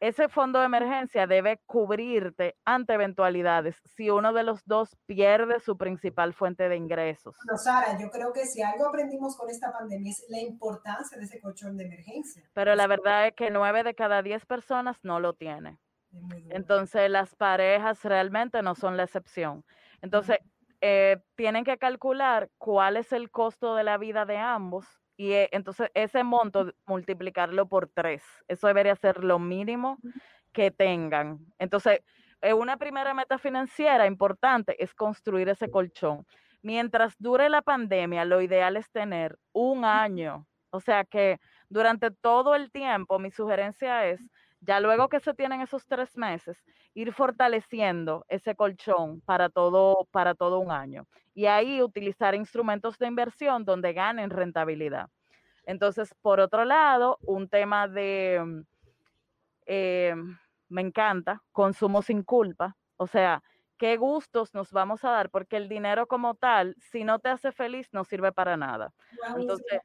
ese 0.00 0.28
fondo 0.28 0.58
de 0.58 0.66
emergencia 0.66 1.26
debe 1.26 1.60
cubrirte 1.66 2.56
ante 2.64 2.94
eventualidades 2.94 3.80
si 3.84 4.10
uno 4.10 4.32
de 4.32 4.42
los 4.42 4.64
dos 4.64 4.96
pierde 5.06 5.60
su 5.60 5.76
principal 5.76 6.34
fuente 6.34 6.68
de 6.68 6.76
ingresos. 6.76 7.36
Bueno, 7.44 7.58
Sara, 7.58 7.98
yo 7.98 8.10
creo 8.10 8.32
que 8.32 8.44
si 8.44 8.62
algo 8.62 8.88
aprendimos 8.88 9.36
con 9.36 9.48
esta 9.48 9.72
pandemia 9.72 10.10
es 10.10 10.24
la 10.28 10.40
importancia 10.40 11.16
de 11.18 11.24
ese 11.24 11.40
colchón 11.40 11.76
de 11.76 11.84
emergencia. 11.84 12.42
Pero 12.52 12.74
la 12.74 12.86
verdad 12.86 13.28
es 13.28 13.34
que 13.34 13.50
nueve 13.50 13.82
de 13.82 13.94
cada 13.94 14.22
diez 14.22 14.44
personas 14.44 14.98
no 15.02 15.20
lo 15.20 15.34
tiene. 15.34 15.78
Entonces 16.50 17.10
las 17.10 17.34
parejas 17.34 18.02
realmente 18.04 18.62
no 18.62 18.74
son 18.74 18.96
la 18.96 19.04
excepción. 19.04 19.64
Entonces 20.02 20.38
eh, 20.80 21.18
tienen 21.34 21.64
que 21.64 21.78
calcular 21.78 22.50
cuál 22.58 22.96
es 22.96 23.12
el 23.12 23.30
costo 23.30 23.74
de 23.74 23.84
la 23.84 23.98
vida 23.98 24.24
de 24.24 24.36
ambos 24.36 24.86
y 25.16 25.32
eh, 25.32 25.48
entonces 25.52 25.90
ese 25.94 26.22
monto 26.22 26.72
multiplicarlo 26.86 27.66
por 27.66 27.88
tres. 27.88 28.22
Eso 28.48 28.66
debería 28.66 28.94
ser 28.96 29.24
lo 29.24 29.38
mínimo 29.38 29.98
que 30.52 30.70
tengan. 30.70 31.38
Entonces, 31.58 32.00
eh, 32.42 32.52
una 32.52 32.76
primera 32.76 33.14
meta 33.14 33.38
financiera 33.38 34.06
importante 34.06 34.82
es 34.82 34.94
construir 34.94 35.48
ese 35.48 35.70
colchón. 35.70 36.26
Mientras 36.62 37.14
dure 37.18 37.48
la 37.48 37.62
pandemia, 37.62 38.24
lo 38.24 38.40
ideal 38.42 38.76
es 38.76 38.90
tener 38.90 39.38
un 39.52 39.84
año. 39.84 40.46
O 40.70 40.80
sea 40.80 41.04
que 41.04 41.40
durante 41.68 42.10
todo 42.10 42.54
el 42.54 42.70
tiempo, 42.70 43.18
mi 43.18 43.30
sugerencia 43.30 44.06
es, 44.06 44.20
ya 44.66 44.80
luego 44.80 45.08
que 45.08 45.20
se 45.20 45.32
tienen 45.32 45.60
esos 45.60 45.86
tres 45.86 46.16
meses, 46.16 46.62
ir 46.94 47.12
fortaleciendo 47.12 48.24
ese 48.28 48.56
colchón 48.56 49.20
para 49.20 49.48
todo, 49.48 50.08
para 50.10 50.34
todo 50.34 50.58
un 50.58 50.70
año 50.70 51.06
y 51.34 51.46
ahí 51.46 51.82
utilizar 51.82 52.34
instrumentos 52.34 52.98
de 52.98 53.06
inversión 53.06 53.64
donde 53.64 53.92
ganen 53.92 54.30
rentabilidad. 54.30 55.08
Entonces, 55.64 56.14
por 56.20 56.40
otro 56.40 56.64
lado, 56.64 57.18
un 57.22 57.48
tema 57.48 57.86
de, 57.86 58.42
mm, 58.44 58.60
eh, 59.66 60.14
me 60.68 60.80
encanta, 60.80 61.42
consumo 61.52 62.02
sin 62.02 62.22
culpa, 62.22 62.76
o 62.96 63.06
sea, 63.06 63.42
qué 63.78 63.96
gustos 63.96 64.54
nos 64.54 64.72
vamos 64.72 65.04
a 65.04 65.10
dar, 65.10 65.30
porque 65.30 65.56
el 65.56 65.68
dinero 65.68 66.06
como 66.06 66.34
tal, 66.34 66.74
si 66.80 67.04
no 67.04 67.18
te 67.18 67.28
hace 67.28 67.52
feliz, 67.52 67.88
no 67.92 68.04
sirve 68.04 68.32
para 68.32 68.56
nada. 68.56 68.92
Entonces, 69.36 69.80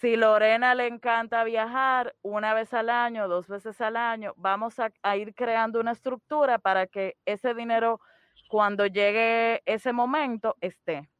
si 0.00 0.14
Lorena 0.14 0.76
le 0.76 0.86
encanta 0.86 1.42
viajar 1.42 2.14
una 2.22 2.54
vez 2.54 2.72
al 2.72 2.88
año, 2.88 3.26
dos 3.26 3.48
veces 3.48 3.80
al 3.80 3.96
año, 3.96 4.32
vamos 4.36 4.76
a, 4.78 5.16
ir 5.16 5.34
creando 5.34 5.80
una 5.80 5.90
estructura 5.90 6.58
para 6.58 6.86
que 6.86 7.16
ese 7.24 7.52
dinero 7.52 8.00
cuando 8.48 8.86
llegue 8.86 9.60
ese 9.66 9.92
momento 9.92 10.56
esté 10.60 11.10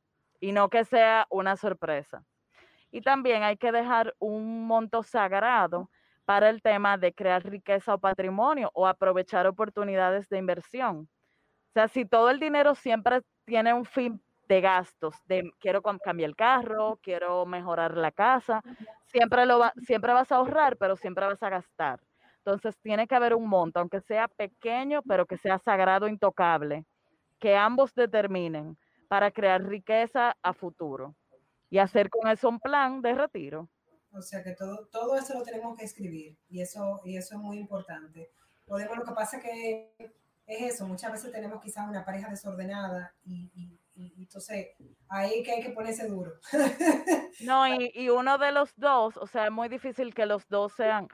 y 0.40 0.52
no 0.52 0.70
que 0.70 0.84
sea 0.84 1.26
una 1.28 1.56
sorpresa. 1.56 2.24
Y 2.92 3.00
también 3.00 3.42
hay 3.42 3.56
que 3.56 3.72
dejar 3.72 4.14
un 4.20 4.66
monto 4.66 5.02
sagrado 5.02 5.90
para 6.24 6.48
el 6.48 6.62
tema 6.62 6.96
de 6.96 7.12
crear 7.12 7.42
riqueza 7.44 7.94
o 7.94 7.98
patrimonio 7.98 8.70
o 8.74 8.86
aprovechar 8.86 9.46
oportunidades 9.48 10.28
de 10.28 10.38
inversión. 10.38 11.08
O 11.70 11.72
sea, 11.72 11.88
si 11.88 12.04
todo 12.04 12.30
el 12.30 12.38
dinero 12.38 12.76
siempre 12.76 13.22
tiene 13.44 13.74
un 13.74 13.84
fin 13.84 14.22
de 14.48 14.60
gastos, 14.60 15.14
de 15.26 15.50
quiero 15.60 15.82
cambiar 15.82 16.30
el 16.30 16.36
carro, 16.36 16.98
quiero 17.02 17.46
mejorar 17.46 17.96
la 17.96 18.10
casa, 18.10 18.62
siempre, 19.06 19.46
lo 19.46 19.58
va, 19.58 19.72
siempre 19.86 20.12
vas 20.12 20.32
a 20.32 20.36
ahorrar, 20.36 20.76
pero 20.76 20.96
siempre 20.96 21.26
vas 21.26 21.42
a 21.42 21.50
gastar. 21.50 22.00
Entonces 22.38 22.78
tiene 22.80 23.06
que 23.06 23.14
haber 23.14 23.34
un 23.34 23.46
monto, 23.46 23.78
aunque 23.78 24.00
sea 24.00 24.26
pequeño, 24.28 25.02
pero 25.02 25.26
que 25.26 25.36
sea 25.36 25.58
sagrado, 25.58 26.08
intocable 26.08 26.86
que 27.38 27.56
ambos 27.56 27.94
determinen 27.94 28.76
para 29.08 29.30
crear 29.30 29.62
riqueza 29.62 30.36
a 30.42 30.52
futuro 30.52 31.14
y 31.70 31.78
hacer 31.78 32.10
con 32.10 32.28
eso 32.28 32.48
un 32.48 32.60
plan 32.60 33.00
de 33.00 33.14
retiro. 33.14 33.68
O 34.12 34.22
sea 34.22 34.42
que 34.42 34.52
todo, 34.52 34.86
todo 34.86 35.16
eso 35.16 35.34
lo 35.34 35.42
tenemos 35.42 35.76
que 35.76 35.84
escribir 35.84 36.36
y 36.48 36.60
eso, 36.60 37.00
y 37.04 37.16
eso 37.16 37.36
es 37.36 37.40
muy 37.40 37.58
importante. 37.58 38.30
Podemos, 38.66 38.96
lo 38.98 39.04
que 39.04 39.12
pasa 39.12 39.36
es 39.38 39.42
que 39.42 39.94
es 40.46 40.74
eso, 40.74 40.86
muchas 40.86 41.12
veces 41.12 41.30
tenemos 41.30 41.62
quizás 41.62 41.88
una 41.88 42.04
pareja 42.04 42.28
desordenada 42.28 43.14
y, 43.24 43.50
y, 43.54 43.78
entonces 43.98 44.68
ahí 45.08 45.42
que 45.42 45.52
hay 45.52 45.62
que 45.62 45.70
ponerse 45.70 46.08
duro. 46.08 46.32
No, 47.40 47.68
y, 47.68 47.92
y, 47.94 48.08
uno 48.08 48.36
de 48.36 48.50
los 48.50 48.74
dos, 48.76 49.16
o 49.16 49.26
sea, 49.28 49.44
es 49.46 49.52
muy 49.52 49.68
difícil 49.68 50.12
que 50.12 50.26
los 50.26 50.48
dos 50.48 50.72
sean, 50.72 51.06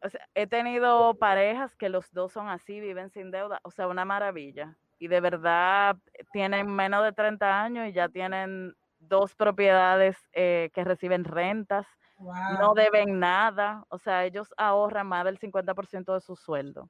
o 0.00 0.08
sea, 0.08 0.20
he 0.34 0.46
tenido 0.46 1.14
parejas 1.14 1.74
que 1.74 1.88
los 1.88 2.12
dos 2.12 2.32
son 2.32 2.48
así, 2.48 2.78
viven 2.78 3.10
sin 3.10 3.32
deuda, 3.32 3.60
o 3.64 3.72
sea, 3.72 3.88
una 3.88 4.04
maravilla. 4.04 4.76
Y 5.00 5.08
de 5.08 5.20
verdad 5.20 5.96
tienen 6.32 6.68
menos 6.70 7.02
de 7.02 7.12
30 7.12 7.62
años 7.62 7.88
y 7.88 7.92
ya 7.92 8.08
tienen 8.08 8.74
dos 9.00 9.34
propiedades 9.34 10.16
eh, 10.32 10.70
que 10.72 10.84
reciben 10.84 11.24
rentas, 11.24 11.86
no 12.60 12.74
deben 12.74 13.18
nada, 13.18 13.84
o 13.88 13.98
sea, 13.98 14.24
ellos 14.24 14.54
ahorran 14.56 15.08
más 15.08 15.24
del 15.24 15.38
50% 15.38 16.14
de 16.14 16.20
su 16.20 16.36
sueldo 16.36 16.88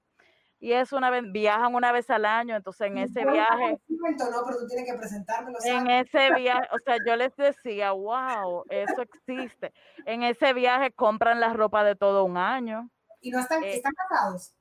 y 0.59 0.73
es 0.73 0.93
una 0.93 1.11
vez, 1.11 1.25
viajan 1.31 1.75
una 1.75 1.93
vez 1.93 2.09
al 2.11 2.25
año, 2.25 2.57
entonces 2.57 2.87
en 2.89 2.99
ese 2.99 3.25
viaje. 3.25 3.79
No, 3.89 4.43
pero 4.47 4.59
tú 4.59 4.67
tienes 4.67 4.91
que 4.91 4.97
presentármelo. 4.97 5.59
En 5.65 5.91
ese 5.91 6.33
viaje, 6.35 6.67
o 6.73 6.79
sea, 6.85 6.97
yo 7.07 7.17
les 7.17 7.35
decía, 7.37 7.93
wow, 7.93 8.65
eso 8.71 9.03
existe. 9.03 9.73
En 10.07 10.23
ese 10.23 10.55
viaje 10.55 10.93
compran 10.93 11.41
la 11.41 11.53
ropa 11.53 11.85
de 11.85 11.95
todo 11.95 12.25
un 12.25 12.37
año. 12.37 12.89
¿Y 13.21 13.31
no 13.31 13.41
están, 13.41 13.63
eh, 13.65 13.75
están 13.75 13.93
casados? 13.93 14.55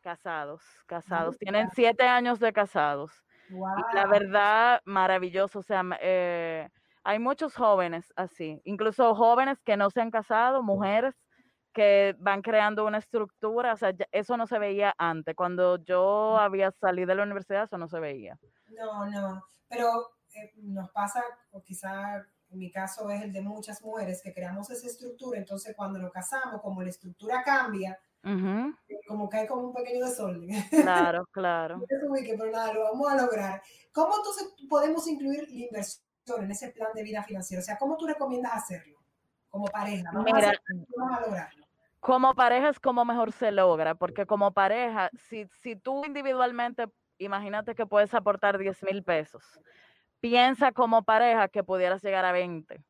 Casados, 0.00 0.62
casados. 0.86 1.38
Tienen 1.38 1.68
siete 1.74 2.04
años 2.04 2.38
de 2.38 2.52
casados. 2.52 3.24
Y 3.48 3.94
la 3.94 4.06
verdad, 4.06 4.80
maravilloso. 4.84 5.58
O 5.58 5.62
sea, 5.62 5.82
eh, 6.00 6.68
hay 7.02 7.18
muchos 7.18 7.54
jóvenes 7.54 8.12
así, 8.16 8.60
incluso 8.64 9.14
jóvenes 9.14 9.62
que 9.62 9.76
no 9.76 9.90
se 9.90 10.00
han 10.00 10.10
casado, 10.10 10.62
mujeres 10.62 11.14
que 11.74 12.14
van 12.18 12.40
creando 12.40 12.86
una 12.86 12.98
estructura, 12.98 13.74
o 13.74 13.76
sea, 13.76 13.92
eso 14.12 14.36
no 14.36 14.46
se 14.46 14.58
veía 14.58 14.94
antes, 14.96 15.34
cuando 15.34 15.76
yo 15.84 16.38
había 16.38 16.70
salido 16.70 17.08
de 17.08 17.16
la 17.16 17.24
universidad, 17.24 17.64
eso 17.64 17.76
no 17.76 17.88
se 17.88 18.00
veía. 18.00 18.38
No, 18.68 19.06
no, 19.06 19.44
pero 19.68 20.12
eh, 20.34 20.52
nos 20.56 20.90
pasa, 20.90 21.22
o 21.50 21.62
quizá 21.62 22.24
en 22.50 22.58
mi 22.58 22.70
caso 22.70 23.10
es 23.10 23.22
el 23.22 23.32
de 23.32 23.42
muchas 23.42 23.82
mujeres, 23.82 24.22
que 24.22 24.32
creamos 24.32 24.70
esa 24.70 24.86
estructura, 24.86 25.38
entonces 25.38 25.74
cuando 25.76 25.98
nos 25.98 26.12
casamos, 26.12 26.62
como 26.62 26.82
la 26.82 26.90
estructura 26.90 27.42
cambia, 27.42 27.98
eh, 28.22 29.00
como 29.06 29.28
cae 29.28 29.46
como 29.46 29.68
un 29.68 29.74
pequeño 29.74 30.06
desorden. 30.06 30.48
Claro, 30.70 31.26
claro. 31.32 31.84
pero 31.88 32.50
nada, 32.50 32.72
lo 32.72 32.84
vamos 32.84 33.12
a 33.12 33.16
lograr. 33.16 33.62
¿Cómo 33.92 34.16
entonces 34.16 34.54
podemos 34.68 35.06
incluir 35.08 35.46
la 35.50 35.64
inversión 35.64 36.44
en 36.44 36.50
ese 36.50 36.70
plan 36.70 36.88
de 36.94 37.02
vida 37.02 37.22
financiera? 37.22 37.60
O 37.60 37.64
sea, 37.64 37.76
¿cómo 37.76 37.96
tú 37.96 38.06
recomiendas 38.06 38.54
hacerlo? 38.54 38.98
Como 39.50 39.66
pareja, 39.66 40.10
vamos, 40.12 40.32
a, 40.32 40.52
vamos 40.96 41.18
a 41.18 41.20
lograrlo 41.20 41.63
como 42.04 42.34
pareja 42.34 42.68
es 42.68 42.78
como 42.78 43.06
mejor 43.06 43.32
se 43.32 43.50
logra, 43.50 43.94
porque 43.94 44.26
como 44.26 44.52
pareja, 44.52 45.08
si, 45.14 45.46
si 45.62 45.74
tú 45.74 46.04
individualmente, 46.04 46.84
imagínate 47.16 47.74
que 47.74 47.86
puedes 47.86 48.12
aportar 48.12 48.58
10 48.58 48.82
mil 48.82 49.02
pesos, 49.02 49.42
piensa 50.20 50.70
como 50.72 51.02
pareja 51.02 51.48
que 51.48 51.64
pudieras 51.64 52.02
llegar 52.02 52.26
a 52.26 52.32
20 52.32 52.84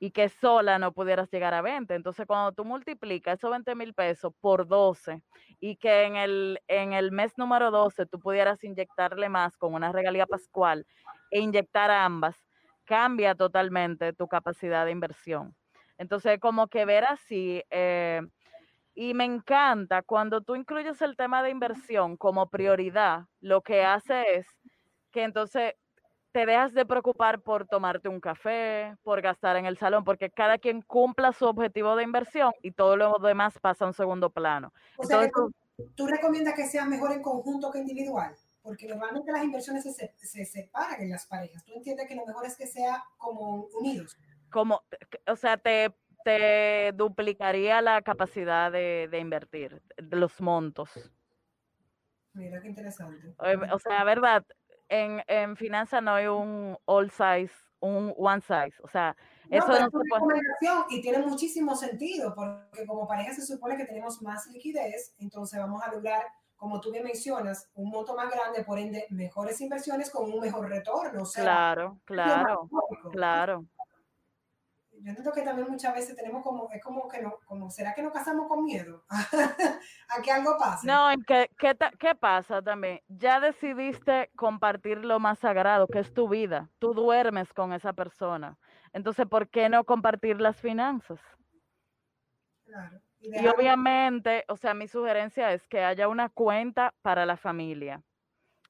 y 0.00 0.10
que 0.10 0.28
sola 0.28 0.80
no 0.80 0.90
pudieras 0.90 1.30
llegar 1.30 1.54
a 1.54 1.62
20. 1.62 1.94
Entonces, 1.94 2.26
cuando 2.26 2.50
tú 2.50 2.64
multiplicas 2.64 3.38
esos 3.38 3.48
20 3.48 3.76
mil 3.76 3.94
pesos 3.94 4.32
por 4.40 4.66
12 4.66 5.22
y 5.60 5.76
que 5.76 6.02
en 6.02 6.16
el, 6.16 6.60
en 6.66 6.94
el 6.94 7.12
mes 7.12 7.38
número 7.38 7.70
12 7.70 8.06
tú 8.06 8.18
pudieras 8.18 8.64
inyectarle 8.64 9.28
más 9.28 9.56
con 9.56 9.72
una 9.72 9.92
regalía 9.92 10.26
pascual 10.26 10.84
e 11.30 11.38
inyectar 11.38 11.92
ambas, 11.92 12.44
cambia 12.84 13.36
totalmente 13.36 14.12
tu 14.14 14.26
capacidad 14.26 14.84
de 14.84 14.90
inversión. 14.90 15.54
Entonces, 15.96 16.40
como 16.40 16.66
que 16.66 16.84
ver 16.84 17.04
así, 17.04 17.62
eh, 17.70 18.22
y 19.00 19.14
me 19.14 19.24
encanta 19.24 20.02
cuando 20.02 20.40
tú 20.40 20.56
incluyes 20.56 21.00
el 21.02 21.16
tema 21.16 21.44
de 21.44 21.50
inversión 21.50 22.16
como 22.16 22.50
prioridad, 22.50 23.26
lo 23.40 23.60
que 23.62 23.84
hace 23.84 24.24
es 24.34 24.46
que 25.12 25.22
entonces 25.22 25.74
te 26.32 26.44
dejas 26.44 26.74
de 26.74 26.84
preocupar 26.84 27.40
por 27.40 27.68
tomarte 27.68 28.08
un 28.08 28.18
café, 28.18 28.96
por 29.04 29.22
gastar 29.22 29.54
en 29.54 29.66
el 29.66 29.78
salón, 29.78 30.02
porque 30.02 30.30
cada 30.30 30.58
quien 30.58 30.82
cumpla 30.82 31.32
su 31.32 31.44
objetivo 31.44 31.94
de 31.94 32.02
inversión 32.02 32.52
y 32.60 32.72
todo 32.72 32.96
lo 32.96 33.16
demás 33.20 33.56
pasa 33.60 33.84
a 33.84 33.88
un 33.88 33.94
segundo 33.94 34.30
plano. 34.30 34.72
O 34.96 35.04
sea, 35.04 35.30
tú, 35.94 36.06
recomiendas 36.08 36.54
que 36.54 36.66
sea 36.66 36.84
mejor 36.84 37.12
en 37.12 37.22
conjunto 37.22 37.70
que 37.70 37.78
individual, 37.78 38.34
porque 38.64 38.88
normalmente 38.88 39.30
las 39.30 39.44
inversiones 39.44 39.84
se, 39.84 40.12
se 40.16 40.44
separan 40.44 41.00
en 41.00 41.10
las 41.10 41.24
parejas. 41.24 41.64
¿Tú 41.64 41.72
entiendes 41.72 42.08
que 42.08 42.16
lo 42.16 42.26
mejor 42.26 42.44
es 42.46 42.56
que 42.56 42.66
sea 42.66 43.04
como 43.16 43.68
unidos? 43.78 44.16
Como, 44.50 44.82
o 45.28 45.36
sea, 45.36 45.56
te 45.56 45.94
te 46.28 46.92
duplicaría 46.92 47.80
la 47.80 48.02
capacidad 48.02 48.70
de, 48.70 49.08
invertir, 49.18 49.80
los 49.96 50.42
montos. 50.42 50.90
Mira 52.34 52.60
qué 52.60 52.68
interesante. 52.68 53.34
O 53.72 53.78
sea, 53.78 54.04
verdad, 54.04 54.44
en, 54.90 55.22
en 55.26 55.56
finanzas 55.56 56.02
no 56.02 56.12
hay 56.12 56.26
un 56.26 56.76
all 56.84 57.10
size, 57.10 57.54
un 57.80 58.12
one 58.18 58.42
size. 58.42 58.74
O 58.82 58.88
sea, 58.88 59.16
eso 59.48 59.68
no 59.68 59.88
se 59.90 59.90
puede. 59.90 60.40
Y 60.90 61.00
tiene 61.00 61.20
muchísimo 61.20 61.74
sentido, 61.74 62.34
porque 62.34 62.86
como 62.86 63.08
pareja 63.08 63.32
se 63.32 63.46
supone 63.46 63.78
que 63.78 63.86
tenemos 63.86 64.20
más 64.20 64.48
liquidez, 64.48 65.14
entonces 65.20 65.58
vamos 65.58 65.82
a 65.82 65.90
lograr, 65.90 66.26
como 66.56 66.78
tú 66.78 66.92
bien 66.92 67.04
mencionas, 67.04 67.70
un 67.74 67.88
monto 67.88 68.14
más 68.14 68.30
grande, 68.30 68.64
por 68.64 68.78
ende, 68.78 69.06
mejores 69.08 69.62
inversiones 69.62 70.10
con 70.10 70.30
un 70.30 70.40
mejor 70.40 70.68
retorno. 70.68 71.22
claro, 71.34 71.98
claro, 72.04 72.68
claro 73.12 73.64
yo 75.02 75.10
entiendo 75.10 75.32
que 75.32 75.42
también 75.42 75.68
muchas 75.70 75.94
veces 75.94 76.16
tenemos 76.16 76.42
como, 76.42 76.70
es 76.72 76.82
como 76.82 77.08
que 77.08 77.22
no, 77.22 77.38
como, 77.46 77.70
¿será 77.70 77.94
que 77.94 78.02
nos 78.02 78.12
casamos 78.12 78.48
con 78.48 78.64
miedo? 78.64 79.04
a 80.08 80.22
que 80.22 80.30
algo 80.30 80.56
pase. 80.58 80.86
No, 80.86 81.08
¿qué, 81.26 81.50
qué, 81.58 81.76
¿qué 81.98 82.14
pasa 82.14 82.62
también? 82.62 83.00
Ya 83.08 83.40
decidiste 83.40 84.30
compartir 84.36 85.04
lo 85.04 85.20
más 85.20 85.38
sagrado, 85.38 85.86
que 85.86 86.00
es 86.00 86.12
tu 86.12 86.28
vida. 86.28 86.68
Tú 86.78 86.94
duermes 86.94 87.52
con 87.52 87.72
esa 87.72 87.92
persona. 87.92 88.58
Entonces, 88.92 89.26
¿por 89.26 89.48
qué 89.48 89.68
no 89.68 89.84
compartir 89.84 90.40
las 90.40 90.60
finanzas? 90.60 91.20
Claro. 92.64 93.00
Y 93.20 93.46
obviamente, 93.48 94.44
o 94.48 94.56
sea, 94.56 94.74
mi 94.74 94.86
sugerencia 94.86 95.52
es 95.52 95.66
que 95.66 95.82
haya 95.82 96.08
una 96.08 96.28
cuenta 96.28 96.94
para 97.02 97.26
la 97.26 97.36
familia. 97.36 98.02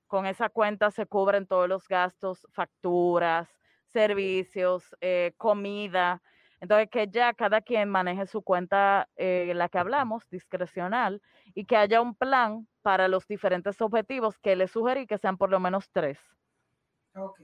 Con 0.07 0.25
esa 0.25 0.49
cuenta 0.49 0.91
se 0.91 1.07
cubren 1.07 1.47
todos 1.47 1.69
los 1.69 1.87
gastos, 1.87 2.47
facturas, 2.51 3.58
servicios, 3.88 4.96
eh, 5.01 5.33
comida. 5.37 6.22
Entonces, 6.61 6.88
que 6.90 7.07
ya 7.09 7.33
cada 7.35 7.61
quien 7.61 7.88
maneje 7.88 8.27
su 8.27 8.42
cuenta, 8.42 9.09
eh, 9.16 9.53
la 9.55 9.68
que 9.68 9.79
hablamos, 9.79 10.29
discrecional, 10.31 11.22
y 11.55 11.64
que 11.64 11.77
haya 11.77 12.01
un 12.01 12.14
plan 12.14 12.66
para 12.83 13.09
los 13.09 13.27
diferentes 13.27 13.81
objetivos 13.81 14.38
que 14.38 14.57
le 14.57 14.66
sugerí 14.66 15.07
que 15.07 15.18
sean 15.18 15.37
por 15.37 15.51
lo 15.51 15.61
menos 15.61 15.90
tres. 15.92 16.18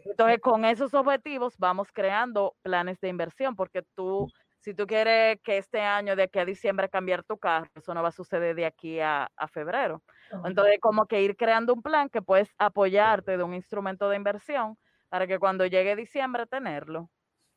Entonces, 0.05 0.41
con 0.41 0.65
esos 0.65 0.95
objetivos 0.95 1.57
vamos 1.59 1.89
creando 1.93 2.55
planes 2.63 3.01
de 3.01 3.09
inversión, 3.09 3.57
porque 3.57 3.83
tú, 3.95 4.29
si 4.61 4.75
tú 4.75 4.87
quieres 4.87 5.39
que 5.43 5.59
este 5.59 5.81
año, 5.81 6.17
de 6.17 6.25
aquí 6.25 6.39
a 6.39 6.45
diciembre, 6.45 6.89
cambiar 6.89 7.25
tu 7.25 7.39
carro, 7.39 7.69
eso 7.75 7.95
no 7.95 8.03
va 8.03 8.09
a 8.09 8.13
suceder 8.13 8.55
de 8.55 8.67
aquí 8.67 9.01
a, 9.01 9.31
a 9.37 9.49
febrero. 9.49 10.03
Entonces, 10.45 10.79
como 10.81 11.07
que 11.07 11.23
ir 11.23 11.37
creando 11.37 11.73
un 11.73 11.83
plan 11.83 12.09
que 12.09 12.23
puedes 12.23 12.53
apoyarte 12.59 13.37
de 13.37 13.43
un 13.43 13.55
instrumento 13.55 14.09
de 14.09 14.17
inversión 14.17 14.77
para 15.15 15.29
que 15.29 15.39
cuando 15.39 15.65
llegue 15.65 15.95
diciembre 15.95 16.45
tenerlo. 16.45 17.09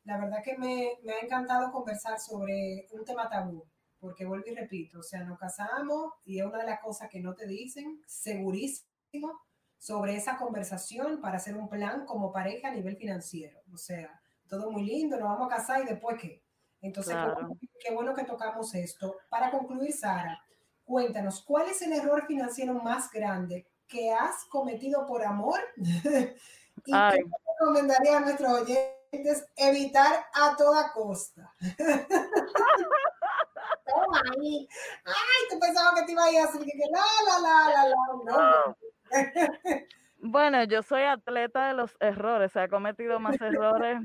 La 0.04 0.20
verdad 0.20 0.44
que 0.44 0.56
me, 0.60 0.92
ha 1.12 1.26
encantado 1.26 1.72
conversar 1.72 2.20
sobre 2.20 2.86
un 2.92 3.04
tema 3.04 3.28
tabú, 3.28 3.66
porque 4.00 4.28
vuelvo 4.28 4.46
y 4.46 4.54
repito, 4.54 5.00
o 5.00 5.02
sea, 5.02 5.24
nos 5.24 5.40
casamos 5.40 6.14
y 6.24 6.40
es 6.40 6.46
una 6.46 6.60
de 6.60 6.68
las 6.68 6.80
cosas 6.80 7.10
que 7.10 7.20
no 7.20 7.34
te 7.34 7.48
dicen, 7.48 8.00
segurísimo, 8.06 9.42
sobre 9.76 10.16
esa 10.16 10.38
conversación 10.38 11.20
para 11.20 11.38
hacer 11.38 11.58
un 11.58 11.68
plan 11.68 12.06
como 12.06 12.32
pareja 12.32 12.68
a 12.68 12.76
nivel 12.76 12.96
financiero. 12.96 13.60
O 13.74 13.78
sea, 13.78 14.22
todo 14.48 14.70
muy 14.70 14.84
lindo, 14.84 15.18
nos 15.18 15.30
vamos 15.30 15.52
a 15.52 15.56
casar 15.56 15.82
y 15.82 15.86
después 15.88 16.16
qué. 16.22 16.44
Entonces, 16.80 17.16
qué, 17.84 17.92
bueno 17.92 18.14
que 18.14 18.24
tocamos 18.24 18.76
esto. 18.76 19.16
Para 19.30 19.50
concluir, 19.50 19.94
Sara, 19.94 20.40
cuéntanos, 20.86 21.44
¿cuál 21.44 21.70
es 21.70 21.82
el 21.82 21.94
error 21.94 22.28
financiero 22.28 22.76
más 22.76 23.10
grande 23.10 23.66
que 23.88 24.12
has 24.12 24.46
cometido 24.46 25.08
por 25.08 25.26
amor 25.26 25.60
¿Y 26.86 26.92
qué 26.92 27.24
recomendaría 27.60 28.18
a 28.18 28.22
nuestros 28.22 28.62
oyentes 28.62 29.46
evitar 29.56 30.26
a 30.34 30.56
toda 30.56 30.92
costa? 30.94 31.54
Ay, 34.10 34.68
tú 35.50 35.60
pensabas 35.60 36.00
que 36.00 36.06
te 36.06 36.12
iba 36.12 36.26
a 36.26 36.32
ir 36.32 36.40
así, 36.40 36.60
que 36.60 36.72
la, 36.92 37.02
la, 37.26 37.40
la, 37.40 37.84
la, 37.84 37.96
la, 38.26 38.76
Bueno, 40.20 40.64
yo 40.64 40.82
soy 40.82 41.04
atleta 41.04 41.68
de 41.68 41.74
los 41.74 41.96
errores, 42.00 42.56
he 42.56 42.68
cometido 42.68 43.20
más 43.20 43.40
errores. 43.40 44.00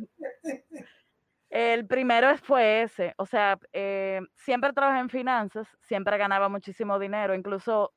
El 1.48 1.86
primero 1.86 2.36
fue 2.38 2.82
ese, 2.82 3.14
o 3.18 3.26
sea, 3.26 3.58
eh, 3.72 4.20
siempre 4.36 4.72
trabajé 4.72 5.00
en 5.00 5.10
finanzas, 5.10 5.68
siempre 5.80 6.16
ganaba 6.16 6.48
muchísimo 6.48 6.98
dinero, 6.98 7.34
incluso 7.34 7.92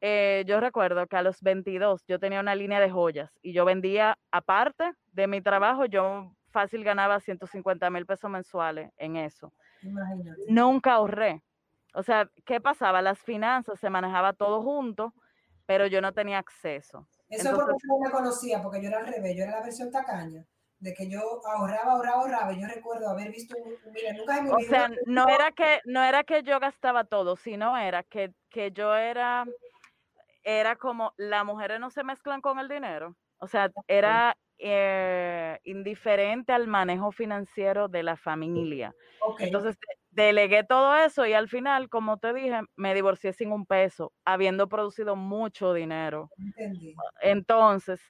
eh, 0.00 0.44
yo 0.46 0.60
recuerdo 0.60 1.06
que 1.06 1.16
a 1.16 1.22
los 1.22 1.40
22 1.40 2.04
yo 2.06 2.18
tenía 2.18 2.40
una 2.40 2.54
línea 2.54 2.80
de 2.80 2.90
joyas 2.90 3.30
y 3.42 3.52
yo 3.52 3.64
vendía, 3.64 4.18
aparte 4.30 4.92
de 5.12 5.26
mi 5.26 5.40
trabajo, 5.40 5.86
yo 5.86 6.32
fácil 6.50 6.84
ganaba 6.84 7.20
150 7.20 7.90
mil 7.90 8.06
pesos 8.06 8.30
mensuales 8.30 8.90
en 8.96 9.16
eso. 9.16 9.52
Nunca 10.48 10.94
ahorré. 10.94 11.42
O 11.94 12.02
sea, 12.02 12.30
¿qué 12.44 12.60
pasaba? 12.60 13.02
Las 13.02 13.18
finanzas 13.18 13.78
se 13.80 13.90
manejaba 13.90 14.32
todo 14.32 14.62
junto 14.62 15.14
pero 15.66 15.86
yo 15.86 16.00
no 16.00 16.14
tenía 16.14 16.38
acceso. 16.38 17.06
Eso 17.28 17.48
es 17.48 17.54
porque 17.54 17.74
no 17.84 17.98
me 17.98 18.10
conocía, 18.10 18.62
porque 18.62 18.80
yo 18.80 18.88
era 18.88 19.00
al 19.00 19.06
revés, 19.06 19.36
yo 19.36 19.42
era 19.42 19.58
la 19.58 19.62
versión 19.62 19.90
tacaña, 19.90 20.46
de 20.78 20.94
que 20.94 21.10
yo 21.10 21.44
ahorraba, 21.44 21.92
ahorraba, 21.92 22.22
ahorraba. 22.22 22.52
Yo 22.52 22.66
recuerdo 22.68 23.08
haber 23.08 23.32
visto, 23.32 23.56
mira, 23.92 24.12
nunca 24.12 24.40
me 24.40 24.50
O 24.52 24.60
sea, 24.60 24.88
no 25.06 25.28
era, 25.28 25.50
que, 25.50 25.80
no 25.84 26.02
era 26.04 26.22
que 26.22 26.44
yo 26.44 26.60
gastaba 26.60 27.04
todo, 27.04 27.36
sino 27.36 27.76
era 27.76 28.04
que, 28.04 28.32
que 28.48 28.70
yo 28.70 28.94
era, 28.94 29.44
era 30.46 30.76
como, 30.76 31.12
las 31.16 31.44
mujeres 31.44 31.80
no 31.80 31.90
se 31.90 32.04
mezclan 32.04 32.40
con 32.40 32.60
el 32.60 32.68
dinero. 32.68 33.16
O 33.38 33.48
sea, 33.48 33.68
era 33.88 34.38
eh, 34.58 35.58
indiferente 35.64 36.52
al 36.52 36.68
manejo 36.68 37.10
financiero 37.10 37.88
de 37.88 38.04
la 38.04 38.16
familia. 38.16 38.94
Entonces, 39.40 39.76
delegué 40.10 40.62
todo 40.62 40.94
eso 40.94 41.26
y 41.26 41.32
al 41.32 41.48
final, 41.48 41.88
como 41.88 42.18
te 42.18 42.32
dije, 42.32 42.60
me 42.76 42.94
divorcié 42.94 43.32
sin 43.32 43.50
un 43.50 43.66
peso, 43.66 44.12
habiendo 44.24 44.68
producido 44.68 45.16
mucho 45.16 45.74
dinero. 45.74 46.30
Entonces, 47.20 48.00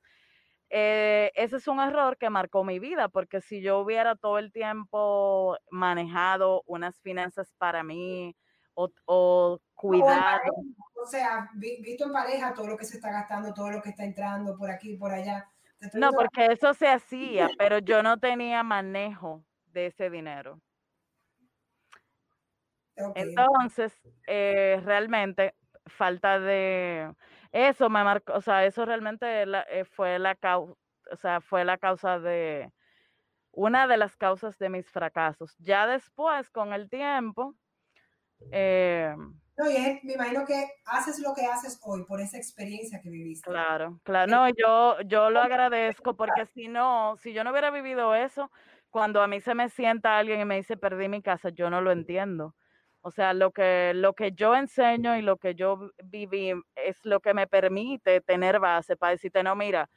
eh, 0.69 1.33
ese 1.37 1.57
es 1.57 1.67
un 1.69 1.81
error 1.81 2.19
que 2.19 2.29
marcó 2.29 2.65
mi 2.65 2.79
vida, 2.79 3.09
porque 3.09 3.41
si 3.41 3.63
yo 3.63 3.79
hubiera 3.79 4.15
todo 4.15 4.39
el 4.39 4.53
tiempo 4.53 5.57
manejado 5.71 6.63
unas 6.67 7.01
finanzas 7.01 7.55
para 7.57 7.83
mí 7.83 8.37
o, 8.77 9.61
cuidado. 9.75 10.41
O, 10.95 11.07
sea, 11.07 11.51
visto 11.55 12.05
en 12.05 12.13
pareja 12.13 12.55
todo 12.55 12.69
lo 12.69 12.77
que 12.77 12.85
se 12.85 12.97
está 12.97 13.11
gastando, 13.11 13.55
todo 13.55 13.71
lo 13.71 13.83
que 13.83 13.91
está 13.91 14.05
entrando 14.05 14.57
por 14.57 14.71
aquí 14.71 14.97
por 14.97 15.13
allá. 15.13 15.51
No, 15.95 16.11
porque 16.13 16.47
eso 16.47 16.73
se 16.75 16.89
hacía, 16.89 17.49
pero 17.59 17.79
yo 17.79 18.03
no 18.03 18.19
tenía 18.19 18.63
manejo 18.63 19.45
de 19.67 19.87
ese 19.87 20.11
dinero. 20.11 20.61
Entonces, 23.15 23.93
eh, 24.27 24.81
realmente, 24.85 25.55
falta 25.87 26.41
de 26.41 27.13
eso 27.53 27.89
me 27.89 28.03
marcó, 28.03 28.35
o 28.35 28.41
sea, 28.41 28.65
eso 28.65 28.85
realmente 28.85 29.45
eh, 29.71 29.85
fue 29.85 30.19
la 30.19 30.35
causa, 30.35 30.75
o 31.11 31.17
sea, 31.17 31.41
fue 31.41 31.65
la 31.65 31.79
causa 31.79 32.19
de 32.19 32.73
una 33.53 33.87
de 33.87 33.97
las 33.97 34.17
causas 34.17 34.59
de 34.59 34.69
mis 34.69 34.91
fracasos. 34.91 35.57
Ya 35.59 35.87
después, 35.87 36.51
con 36.51 36.73
el 36.73 36.89
tiempo, 36.91 37.55
eh, 38.53 39.15
no, 39.59 39.71
y 39.71 40.01
me 40.03 40.13
imagino 40.13 40.45
que 40.45 40.69
haces 40.85 41.19
lo 41.19 41.33
que 41.35 41.47
haces 41.47 41.81
hoy 41.83 42.05
por 42.05 42.21
esa 42.21 42.37
experiencia 42.37 43.01
que 43.01 43.09
viviste. 43.09 43.51
Claro, 43.51 43.99
claro. 44.03 44.31
No, 44.31 44.49
yo, 44.51 45.01
yo 45.07 45.31
lo 45.31 45.41
agradezco 45.41 46.15
porque 46.15 46.45
si 46.45 46.69
no, 46.69 47.17
si 47.17 47.33
yo 47.33 47.43
no 47.43 47.53
hubiera 47.53 47.71
vivido 47.71 48.15
eso, 48.15 48.51
cuando 48.91 49.23
a 49.23 49.29
mí 49.29 49.41
se 49.41 49.55
me 49.55 49.71
sienta 49.71 50.19
alguien 50.19 50.41
y 50.41 50.45
me 50.45 50.57
dice 50.57 50.77
perdí 50.77 51.09
mi 51.09 51.23
casa, 51.23 51.49
yo 51.49 51.71
no 51.71 51.81
lo 51.81 51.91
entiendo. 51.91 52.55
O 53.01 53.11
sea, 53.11 53.33
lo 53.33 53.51
que, 53.53 53.93
lo 53.95 54.13
que 54.15 54.33
yo 54.33 54.55
enseño 54.55 55.17
y 55.17 55.23
lo 55.23 55.39
que 55.39 55.55
yo 55.55 55.91
viví 56.05 56.53
es 56.75 56.99
lo 57.05 57.21
que 57.21 57.33
me 57.33 57.47
permite 57.47 58.21
tener 58.21 58.59
base 58.61 58.97
para 58.97 59.13
decirte, 59.13 59.43
no, 59.43 59.57
mira, 59.57 59.89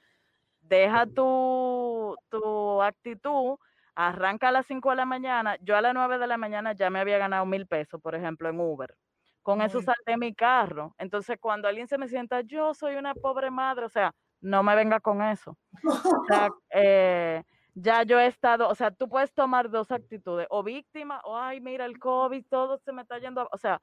deja 0.61 1.05
tu, 1.07 2.15
tu 2.29 2.81
actitud, 2.81 3.57
arranca 3.95 4.49
a 4.49 4.51
las 4.51 4.65
5 4.65 4.89
de 4.91 4.95
la 4.95 5.05
mañana. 5.05 5.57
Yo 5.61 5.75
a 5.75 5.81
las 5.81 5.93
9 5.93 6.17
de 6.17 6.27
la 6.27 6.37
mañana 6.37 6.73
ya 6.73 6.89
me 6.89 6.99
había 6.99 7.17
ganado 7.17 7.45
mil 7.45 7.67
pesos, 7.67 8.01
por 8.01 8.15
ejemplo, 8.15 8.49
en 8.49 8.59
Uber. 8.59 8.95
Con 9.41 9.61
eso 9.61 9.81
salté 9.81 10.17
mi 10.17 10.35
carro. 10.35 10.93
Entonces, 10.97 11.37
cuando 11.39 11.67
alguien 11.67 11.87
se 11.87 11.97
me 11.97 12.07
sienta, 12.07 12.41
yo 12.41 12.73
soy 12.73 12.95
una 12.95 13.15
pobre 13.15 13.49
madre, 13.49 13.85
o 13.85 13.89
sea, 13.89 14.13
no 14.41 14.63
me 14.63 14.75
venga 14.75 14.99
con 14.99 15.21
eso. 15.21 15.57
O 15.83 16.25
sea, 16.27 16.49
eh, 16.71 17.43
ya 17.73 18.03
yo 18.03 18.19
he 18.19 18.27
estado, 18.27 18.67
o 18.67 18.75
sea, 18.75 18.91
tú 18.91 19.07
puedes 19.09 19.33
tomar 19.33 19.69
dos 19.69 19.91
actitudes, 19.91 20.47
o 20.49 20.63
víctima, 20.63 21.21
o 21.23 21.37
ay, 21.37 21.61
mira 21.61 21.85
el 21.85 21.99
COVID, 21.99 22.45
todo 22.49 22.77
se 22.77 22.91
me 22.91 23.01
está 23.01 23.19
yendo, 23.19 23.47
o 23.51 23.57
sea, 23.57 23.81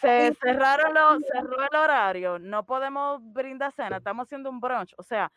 se 0.00 0.34
cerraron 0.34 0.94
los, 0.94 1.22
cerró 1.32 1.62
el 1.62 1.76
horario, 1.76 2.38
no 2.38 2.64
podemos 2.64 3.20
brindar 3.32 3.72
cena, 3.72 3.98
estamos 3.98 4.26
haciendo 4.26 4.50
un 4.50 4.60
brunch, 4.60 4.94
o 4.98 5.02
sea, 5.02 5.32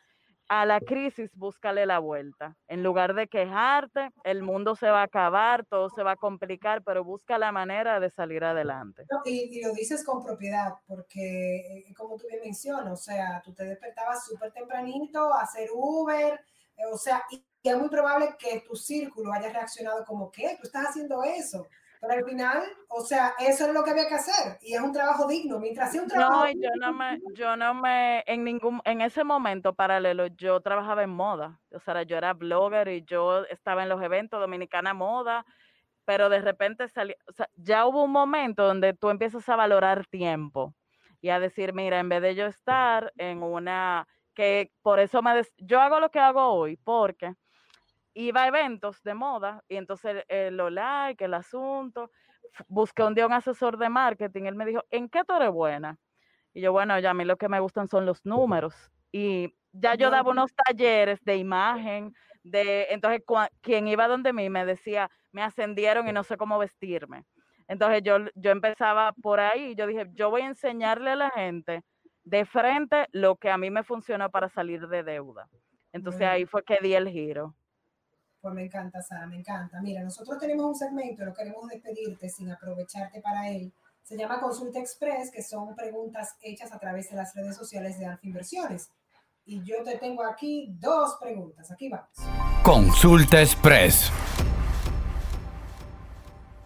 a 0.50 0.66
la 0.66 0.80
crisis 0.80 1.36
búscale 1.36 1.86
la 1.86 2.00
vuelta. 2.00 2.56
En 2.68 2.84
lugar 2.84 3.14
de 3.14 3.28
quejarte, 3.28 4.10
el 4.24 4.44
mundo 4.44 4.76
se 4.76 4.90
va 4.90 5.02
a 5.02 5.06
acabar, 5.06 5.66
todo 5.66 5.90
se 5.90 6.04
va 6.04 6.12
a 6.12 6.16
complicar, 6.16 6.84
pero 6.84 7.04
busca 7.04 7.38
la 7.38 7.52
manera 7.52 8.00
de 8.00 8.10
salir 8.10 8.44
adelante. 8.44 9.06
y, 9.26 9.58
y, 9.58 9.62
lo 9.62 9.74
dices 9.74 10.04
con 10.04 10.24
propiedad, 10.24 10.74
porque 10.86 11.86
eh, 11.88 11.94
como 11.96 12.18
tú 12.18 12.28
bien 12.28 12.42
mencionas, 12.44 12.92
o 12.94 13.04
sea, 13.04 13.42
tú 13.44 13.54
te 13.54 13.64
despertabas 13.64 14.26
súper 14.26 14.52
tempranito 14.52 15.34
a 15.34 15.42
hacer 15.42 15.70
Uber, 15.74 16.40
eh, 16.78 16.86
o 16.92 16.98
sea, 16.98 17.24
y, 17.32 17.44
es 17.64 17.78
muy 17.78 17.90
probable 17.90 18.36
que 18.38 18.60
tu 18.68 18.76
círculo 18.76 19.32
haya 19.32 19.50
reaccionado 19.50 20.04
como, 20.06 20.30
¿qué? 20.30 20.58
Tú 20.60 20.68
estás 20.68 20.88
haciendo 20.88 21.24
eso. 21.24 21.66
Pero 22.04 22.20
al 22.20 22.26
final, 22.26 22.64
o 22.90 23.00
sea, 23.00 23.34
eso 23.40 23.66
es 23.66 23.74
lo 23.74 23.82
que 23.82 23.92
había 23.92 24.10
que 24.10 24.16
hacer 24.16 24.58
y 24.62 24.74
es 24.74 24.82
un 24.82 24.92
trabajo 24.92 25.26
digno. 25.26 25.58
Mientras 25.58 25.90
sea 25.90 26.02
un 26.02 26.10
trabajo. 26.10 26.46
No, 26.46 26.52
yo 26.52 26.70
no 26.78 26.92
me, 26.92 27.22
yo 27.34 27.56
no 27.56 27.74
me, 27.74 28.26
en 28.28 28.44
ningún, 28.44 28.82
en 28.84 29.00
ese 29.00 29.24
momento 29.24 29.74
paralelo, 29.74 30.28
yo 30.28 30.60
trabajaba 30.60 31.04
en 31.04 31.12
moda. 31.12 31.62
O 31.72 31.80
sea, 31.80 32.04
yo 32.04 32.18
era 32.18 32.34
blogger 32.34 32.90
y 32.90 33.06
yo 33.06 33.46
estaba 33.46 33.84
en 33.84 33.90
los 33.90 34.02
eventos 34.02 34.42
Dominicana 34.42 34.94
Moda, 34.94 35.46
pero 36.04 36.28
de 36.28 36.42
repente 36.42 36.90
salí, 36.90 37.16
o 37.26 37.32
sea, 37.32 37.50
ya 37.56 37.86
hubo 37.86 38.04
un 38.04 38.12
momento 38.12 38.66
donde 38.66 38.94
tú 38.94 39.10
empiezas 39.10 39.48
a 39.48 39.56
valorar 39.56 40.06
tiempo 40.06 40.74
y 41.22 41.30
a 41.30 41.40
decir, 41.40 41.74
mira, 41.74 42.00
en 42.00 42.10
vez 42.10 42.22
de 42.22 42.36
yo 42.36 42.48
estar 42.48 43.14
en 43.16 43.44
una 43.44 44.10
que 44.34 44.74
por 44.82 45.00
eso 45.00 45.22
me 45.22 45.42
yo 45.58 45.80
hago 45.80 46.02
lo 46.02 46.12
que 46.12 46.20
hago 46.20 46.48
hoy, 46.48 46.76
porque 46.84 47.34
iba 48.14 48.44
a 48.44 48.48
eventos 48.48 49.02
de 49.04 49.14
moda 49.14 49.64
y 49.68 49.78
entonces 49.78 50.24
el, 50.28 50.58
lo 50.58 50.70
like, 50.70 51.26
el 51.26 51.34
asunto, 51.34 52.12
busqué 52.68 53.04
un 53.04 53.16
día 53.16 53.26
un 53.26 53.34
asesor 53.34 53.78
de 53.78 53.90
marketing, 53.90 54.44
él 54.44 54.56
me 54.56 54.66
dijo, 54.66 54.84
¿en 54.90 55.10
qué 55.10 55.24
tú 55.24 55.34
eres 55.36 55.52
buena? 55.52 55.98
Y 56.54 56.62
yo, 56.62 56.72
bueno, 56.72 56.98
ya 57.00 57.12
a 57.12 57.14
mí 57.14 57.26
lo 57.26 57.38
que 57.38 57.50
me 57.50 57.60
gustan 57.60 57.88
son 57.88 58.06
los 58.06 58.26
números. 58.26 58.76
Y 59.12 59.56
ya 59.72 59.96
yo 59.96 60.10
daba 60.12 60.32
unos 60.32 60.54
talleres 60.54 61.24
de 61.24 61.38
imagen, 61.38 62.14
de, 62.44 62.88
entonces 62.90 63.22
quien 63.62 63.88
iba 63.88 64.08
donde 64.08 64.34
mí 64.34 64.50
me 64.50 64.66
decía, 64.66 65.10
me 65.32 65.42
ascendieron 65.42 66.08
y 66.08 66.12
no 66.12 66.24
sé 66.24 66.38
cómo 66.38 66.60
vestirme. 66.60 67.26
Entonces 67.68 68.04
yo, 68.04 68.18
yo 68.36 68.52
empezaba 68.52 69.14
por 69.14 69.40
ahí, 69.40 69.74
yo 69.76 69.88
dije, 69.88 70.08
yo 70.14 70.30
voy 70.30 70.42
a 70.42 70.48
enseñarle 70.48 71.12
a 71.12 71.16
la 71.16 71.30
gente 71.32 71.84
de 72.24 72.46
frente 72.46 73.08
lo 73.12 73.36
que 73.36 73.50
a 73.50 73.58
mí 73.58 73.70
me 73.72 73.84
funcionó 73.84 74.30
para 74.30 74.50
salir 74.50 74.88
de 74.88 75.04
deuda. 75.04 75.50
Entonces 75.92 76.24
ahí 76.24 76.46
fue 76.46 76.64
que 76.64 76.78
di 76.82 76.94
el 76.94 77.10
giro. 77.10 77.56
Pues 78.44 78.56
me 78.56 78.66
encanta, 78.66 79.02
Sara, 79.02 79.26
me 79.26 79.38
encanta. 79.38 79.80
Mira, 79.80 80.04
nosotros 80.04 80.38
tenemos 80.38 80.66
un 80.66 80.76
segmento, 80.76 81.24
no 81.24 81.34
queremos 81.34 81.66
despedirte 81.70 82.28
sin 82.28 82.52
aprovecharte 82.52 83.22
para 83.22 83.48
él. 83.48 83.72
Se 84.02 84.18
llama 84.18 84.42
Consulta 84.42 84.80
Express, 84.80 85.32
que 85.32 85.42
son 85.42 85.74
preguntas 85.74 86.36
hechas 86.42 86.74
a 86.74 86.78
través 86.78 87.10
de 87.10 87.16
las 87.16 87.34
redes 87.34 87.56
sociales 87.56 87.98
de 87.98 88.06
Alfa 88.06 88.28
Inversiones. 88.28 88.92
Y 89.46 89.64
yo 89.64 89.82
te 89.86 89.98
tengo 89.98 90.26
aquí 90.26 90.76
dos 90.78 91.16
preguntas. 91.22 91.72
Aquí 91.72 91.88
vamos. 91.88 92.10
Consulta 92.66 93.40
Express. 93.40 94.12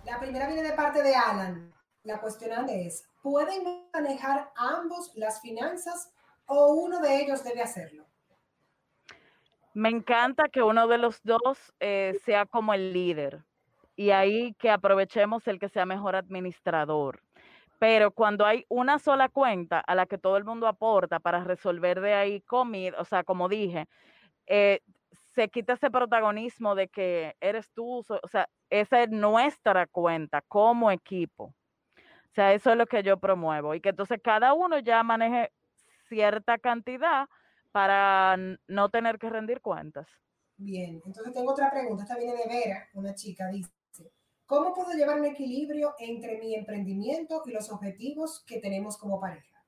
La 0.04 0.20
primera 0.20 0.48
viene 0.48 0.64
de 0.64 0.74
parte 0.74 1.04
de 1.04 1.14
Alan. 1.14 1.72
La 2.02 2.20
cuestión 2.20 2.68
es, 2.70 3.08
¿pueden 3.22 3.88
manejar 3.94 4.52
ambos 4.56 5.12
las 5.14 5.42
finanzas 5.42 6.10
o 6.48 6.74
uno 6.74 7.02
de 7.02 7.22
ellos 7.22 7.44
debe 7.44 7.62
hacerlo? 7.62 8.07
Me 9.78 9.90
encanta 9.90 10.50
que 10.50 10.64
uno 10.64 10.88
de 10.88 10.98
los 10.98 11.22
dos 11.22 11.72
eh, 11.80 12.18
sea 12.26 12.48
como 12.48 12.74
el 12.74 12.94
líder 12.94 13.44
y 13.96 14.10
ahí 14.10 14.56
que 14.56 14.72
aprovechemos 14.72 15.48
el 15.48 15.60
que 15.60 15.70
sea 15.70 15.86
mejor 15.86 16.16
administrador. 16.16 17.22
Pero 17.78 18.10
cuando 18.10 18.44
hay 18.44 18.66
una 18.70 18.98
sola 18.98 19.30
cuenta 19.30 19.80
a 19.80 19.94
la 19.94 20.08
que 20.08 20.18
todo 20.18 20.36
el 20.38 20.46
mundo 20.46 20.66
aporta 20.66 21.20
para 21.20 21.44
resolver 21.44 22.02
de 22.02 22.16
ahí 22.16 22.42
comida, 22.42 22.98
o 23.00 23.06
sea, 23.06 23.24
como 23.24 23.50
dije, 23.50 23.86
eh, 24.48 24.80
se 25.36 25.48
quita 25.48 25.74
ese 25.74 25.92
protagonismo 25.92 26.74
de 26.74 26.88
que 26.88 27.36
eres 27.40 27.72
tú, 27.72 28.00
o 28.00 28.28
sea, 28.28 28.50
esa 28.72 29.04
es 29.04 29.12
nuestra 29.12 29.86
cuenta 29.86 30.42
como 30.48 30.90
equipo. 30.90 31.54
O 31.94 32.34
sea, 32.34 32.52
eso 32.52 32.72
es 32.72 32.78
lo 32.78 32.88
que 32.88 33.04
yo 33.04 33.18
promuevo 33.20 33.76
y 33.76 33.80
que 33.80 33.90
entonces 33.90 34.20
cada 34.24 34.54
uno 34.54 34.80
ya 34.80 35.04
maneje 35.04 35.52
cierta 36.08 36.58
cantidad 36.58 37.30
para 37.78 38.36
no 38.68 38.90
tener 38.90 39.20
que 39.20 39.30
rendir 39.30 39.62
cuentas. 39.62 40.08
Bien, 40.58 41.00
entonces 41.06 41.32
tengo 41.32 41.52
otra 41.52 41.70
pregunta, 41.70 42.02
esta 42.02 42.18
viene 42.18 42.34
de 42.34 42.48
Vera, 42.48 42.90
una 42.96 43.14
chica, 43.14 43.50
dice, 43.50 43.70
¿cómo 44.48 44.74
puedo 44.74 44.94
llevar 44.94 45.20
un 45.20 45.28
equilibrio 45.28 45.94
entre 46.00 46.40
mi 46.40 46.56
emprendimiento 46.56 47.44
y 47.46 47.52
los 47.52 47.72
objetivos 47.72 48.44
que 48.48 48.60
tenemos 48.60 48.98
como 48.98 49.20
pareja? 49.20 49.64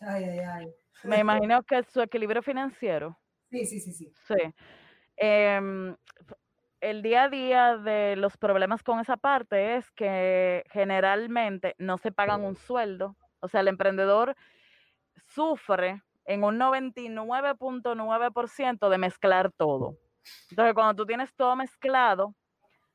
Ay, 0.00 0.24
ay, 0.24 0.38
ay. 0.40 0.74
Me 1.02 1.20
imagino 1.20 1.62
que 1.62 1.82
su 1.84 2.02
equilibrio 2.02 2.42
financiero. 2.42 3.18
Sí, 3.50 3.64
sí, 3.64 3.80
sí, 3.80 3.94
sí. 3.94 4.12
Sí. 4.28 4.54
Em, 5.16 5.96
el 6.82 7.00
día 7.00 7.22
a 7.22 7.28
día 7.30 7.78
de 7.78 8.16
los 8.16 8.36
problemas 8.36 8.82
con 8.82 9.00
esa 9.00 9.16
parte 9.16 9.76
es 9.76 9.90
que 9.92 10.62
generalmente 10.72 11.74
no 11.78 11.96
se 11.96 12.12
pagan 12.12 12.44
un 12.44 12.56
sueldo. 12.56 13.16
O 13.40 13.48
sea, 13.48 13.62
el 13.62 13.68
emprendedor 13.68 14.36
sufre 15.16 16.02
en 16.26 16.44
un 16.44 16.58
99.9% 16.58 18.88
de 18.88 18.98
mezclar 18.98 19.52
todo. 19.52 19.96
Entonces, 20.50 20.74
cuando 20.74 20.94
tú 20.94 21.06
tienes 21.06 21.34
todo 21.34 21.56
mezclado, 21.56 22.34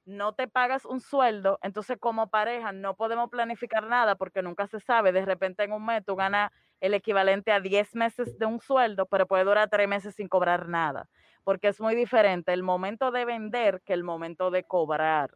no 0.05 0.34
te 0.34 0.47
pagas 0.47 0.86
un 0.86 0.99
sueldo, 0.99 1.59
entonces 1.61 1.97
como 1.99 2.29
pareja 2.29 2.71
no 2.71 2.95
podemos 2.95 3.29
planificar 3.29 3.88
nada 3.88 4.15
porque 4.15 4.41
nunca 4.41 4.67
se 4.67 4.79
sabe. 4.79 5.11
De 5.11 5.25
repente 5.25 5.63
en 5.63 5.73
un 5.73 5.86
mes 5.86 6.03
tú 6.05 6.15
ganas 6.15 6.51
el 6.79 6.93
equivalente 6.93 7.51
a 7.51 7.59
10 7.59 7.95
meses 7.95 8.38
de 8.39 8.45
un 8.45 8.59
sueldo, 8.59 9.05
pero 9.05 9.27
puede 9.27 9.43
durar 9.43 9.69
tres 9.69 9.88
meses 9.88 10.15
sin 10.15 10.27
cobrar 10.27 10.67
nada, 10.67 11.07
porque 11.43 11.67
es 11.67 11.79
muy 11.79 11.95
diferente 11.95 12.53
el 12.53 12.63
momento 12.63 13.11
de 13.11 13.25
vender 13.25 13.82
que 13.86 13.93
el 13.93 14.03
momento 14.03 14.49
de 14.49 14.63
cobrar. 14.63 15.29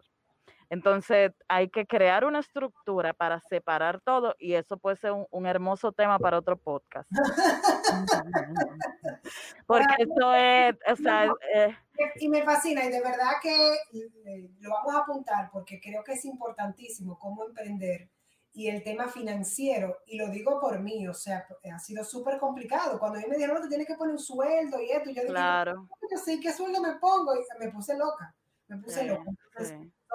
Entonces 0.69 1.31
hay 1.47 1.69
que 1.69 1.85
crear 1.85 2.25
una 2.25 2.39
estructura 2.39 3.13
para 3.13 3.39
separar 3.41 4.01
todo 4.01 4.35
y 4.39 4.53
eso 4.53 4.77
puede 4.77 4.95
ser 4.97 5.11
un, 5.11 5.45
hermoso 5.45 5.91
tema 5.91 6.17
para 6.17 6.39
otro 6.39 6.57
podcast. 6.57 7.07
Porque 9.67 9.95
esto 9.99 10.33
es, 10.33 10.75
o 10.91 10.95
sea, 10.95 11.31
eh, 11.53 11.75
y 12.19 12.29
me 12.29 12.43
fascina 12.43 12.85
y 12.85 12.89
de 12.89 13.01
verdad 13.01 13.33
que 13.41 13.73
eh, 13.93 14.49
lo 14.59 14.69
vamos 14.69 14.95
a 14.95 14.99
apuntar 14.99 15.49
porque 15.51 15.79
creo 15.79 16.03
que 16.03 16.13
es 16.13 16.25
importantísimo 16.25 17.17
cómo 17.17 17.45
emprender 17.45 18.09
y 18.55 18.69
el 18.69 18.83
tema 18.83 19.09
financiero, 19.09 19.97
y 20.05 20.17
lo 20.17 20.29
digo 20.29 20.61
por 20.61 20.79
mí, 20.79 21.05
o 21.09 21.13
sea, 21.13 21.45
ha 21.73 21.79
sido 21.79 22.05
súper 22.05 22.39
complicado. 22.39 22.97
Cuando 22.97 23.19
a 23.19 23.21
mí 23.21 23.27
me 23.27 23.35
dijeron, 23.35 23.55
no, 23.55 23.61
tú 23.61 23.67
tienes 23.67 23.85
que 23.85 23.95
poner 23.95 24.13
un 24.13 24.19
sueldo 24.19 24.81
y 24.81 24.91
esto, 24.91 25.09
yo 25.09 25.23
dije, 25.23 25.27
claro. 25.27 25.89
sé 26.23 26.39
qué 26.39 26.53
sueldo 26.53 26.81
me 26.81 26.93
pongo, 26.93 27.35
y 27.35 27.39
me 27.59 27.69
puse 27.69 27.97
loca, 27.97 28.33
me 28.69 28.77
puse 28.77 29.03
loca. 29.03 29.29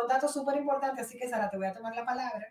Son 0.01 0.09
datos 0.09 0.33
súper 0.33 0.57
importantes, 0.57 1.07
así 1.07 1.19
que 1.19 1.29
Sara, 1.29 1.51
te 1.51 1.59
voy 1.59 1.67
a 1.67 1.75
tomar 1.75 1.95
la 1.95 2.07
palabra 2.07 2.47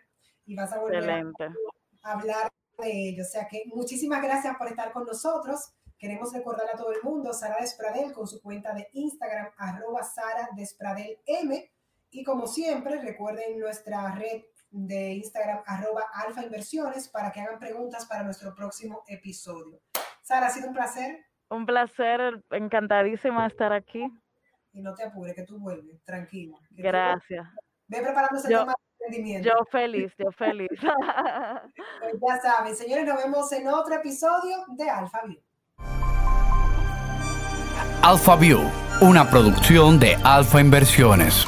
y 0.46 0.54
vas 0.54 0.72
a 0.72 0.78
volver 0.78 1.10
a 1.10 2.12
hablar 2.12 2.48
de 2.78 3.08
ello. 3.08 3.24
O 3.24 3.26
sea 3.26 3.48
que 3.48 3.64
muchísimas 3.74 4.22
gracias 4.22 4.56
por 4.56 4.68
estar 4.68 4.92
con 4.92 5.04
nosotros. 5.04 5.72
Queremos 5.98 6.32
recordar 6.32 6.68
a 6.72 6.76
todo 6.76 6.92
el 6.92 7.02
mundo, 7.02 7.32
Sara 7.32 7.56
Despradel 7.60 8.12
con 8.12 8.28
su 8.28 8.40
cuenta 8.40 8.72
de 8.72 8.88
Instagram, 8.92 9.50
arroba 9.58 10.04
Sara 10.04 10.48
Despradel 10.54 11.18
M. 11.26 11.70
Y 12.10 12.22
como 12.22 12.46
siempre, 12.46 13.00
recuerden 13.00 13.58
nuestra 13.58 14.14
red 14.14 14.42
de 14.70 15.14
Instagram, 15.14 15.62
arroba 15.66 16.04
Alfa 16.14 16.44
Inversiones, 16.44 17.08
para 17.08 17.32
que 17.32 17.40
hagan 17.40 17.58
preguntas 17.58 18.06
para 18.06 18.22
nuestro 18.22 18.54
próximo 18.54 19.02
episodio. 19.08 19.80
Sara, 20.22 20.46
ha 20.46 20.50
sido 20.50 20.68
un 20.68 20.74
placer. 20.74 21.26
Un 21.48 21.66
placer, 21.66 22.44
encantadísima 22.50 23.44
estar 23.48 23.72
aquí. 23.72 24.08
Y 24.72 24.80
no 24.80 24.94
te 24.94 25.04
apures, 25.04 25.34
que 25.34 25.44
tú 25.44 25.58
vuelves, 25.58 26.02
tranquila. 26.04 26.56
Gracias. 26.70 27.46
ve 27.88 28.00
preparándose 28.00 28.48
el 28.48 28.58
tema 28.58 28.72
de 28.72 29.04
emprendimiento. 29.06 29.48
Yo 29.48 29.64
feliz, 29.70 30.12
yo 30.18 30.30
feliz. 30.32 30.70
pues 32.00 32.14
ya 32.26 32.40
saben, 32.40 32.76
señores, 32.76 33.06
nos 33.06 33.16
vemos 33.16 33.50
en 33.52 33.68
otro 33.68 33.94
episodio 33.94 34.64
de 34.68 34.88
Alfa 34.88 35.22
View. 35.26 35.40
Alfa 38.02 38.36
View, 38.36 38.60
una 39.02 39.28
producción 39.28 39.98
de 39.98 40.14
Alfa 40.24 40.60
Inversiones. 40.60 41.46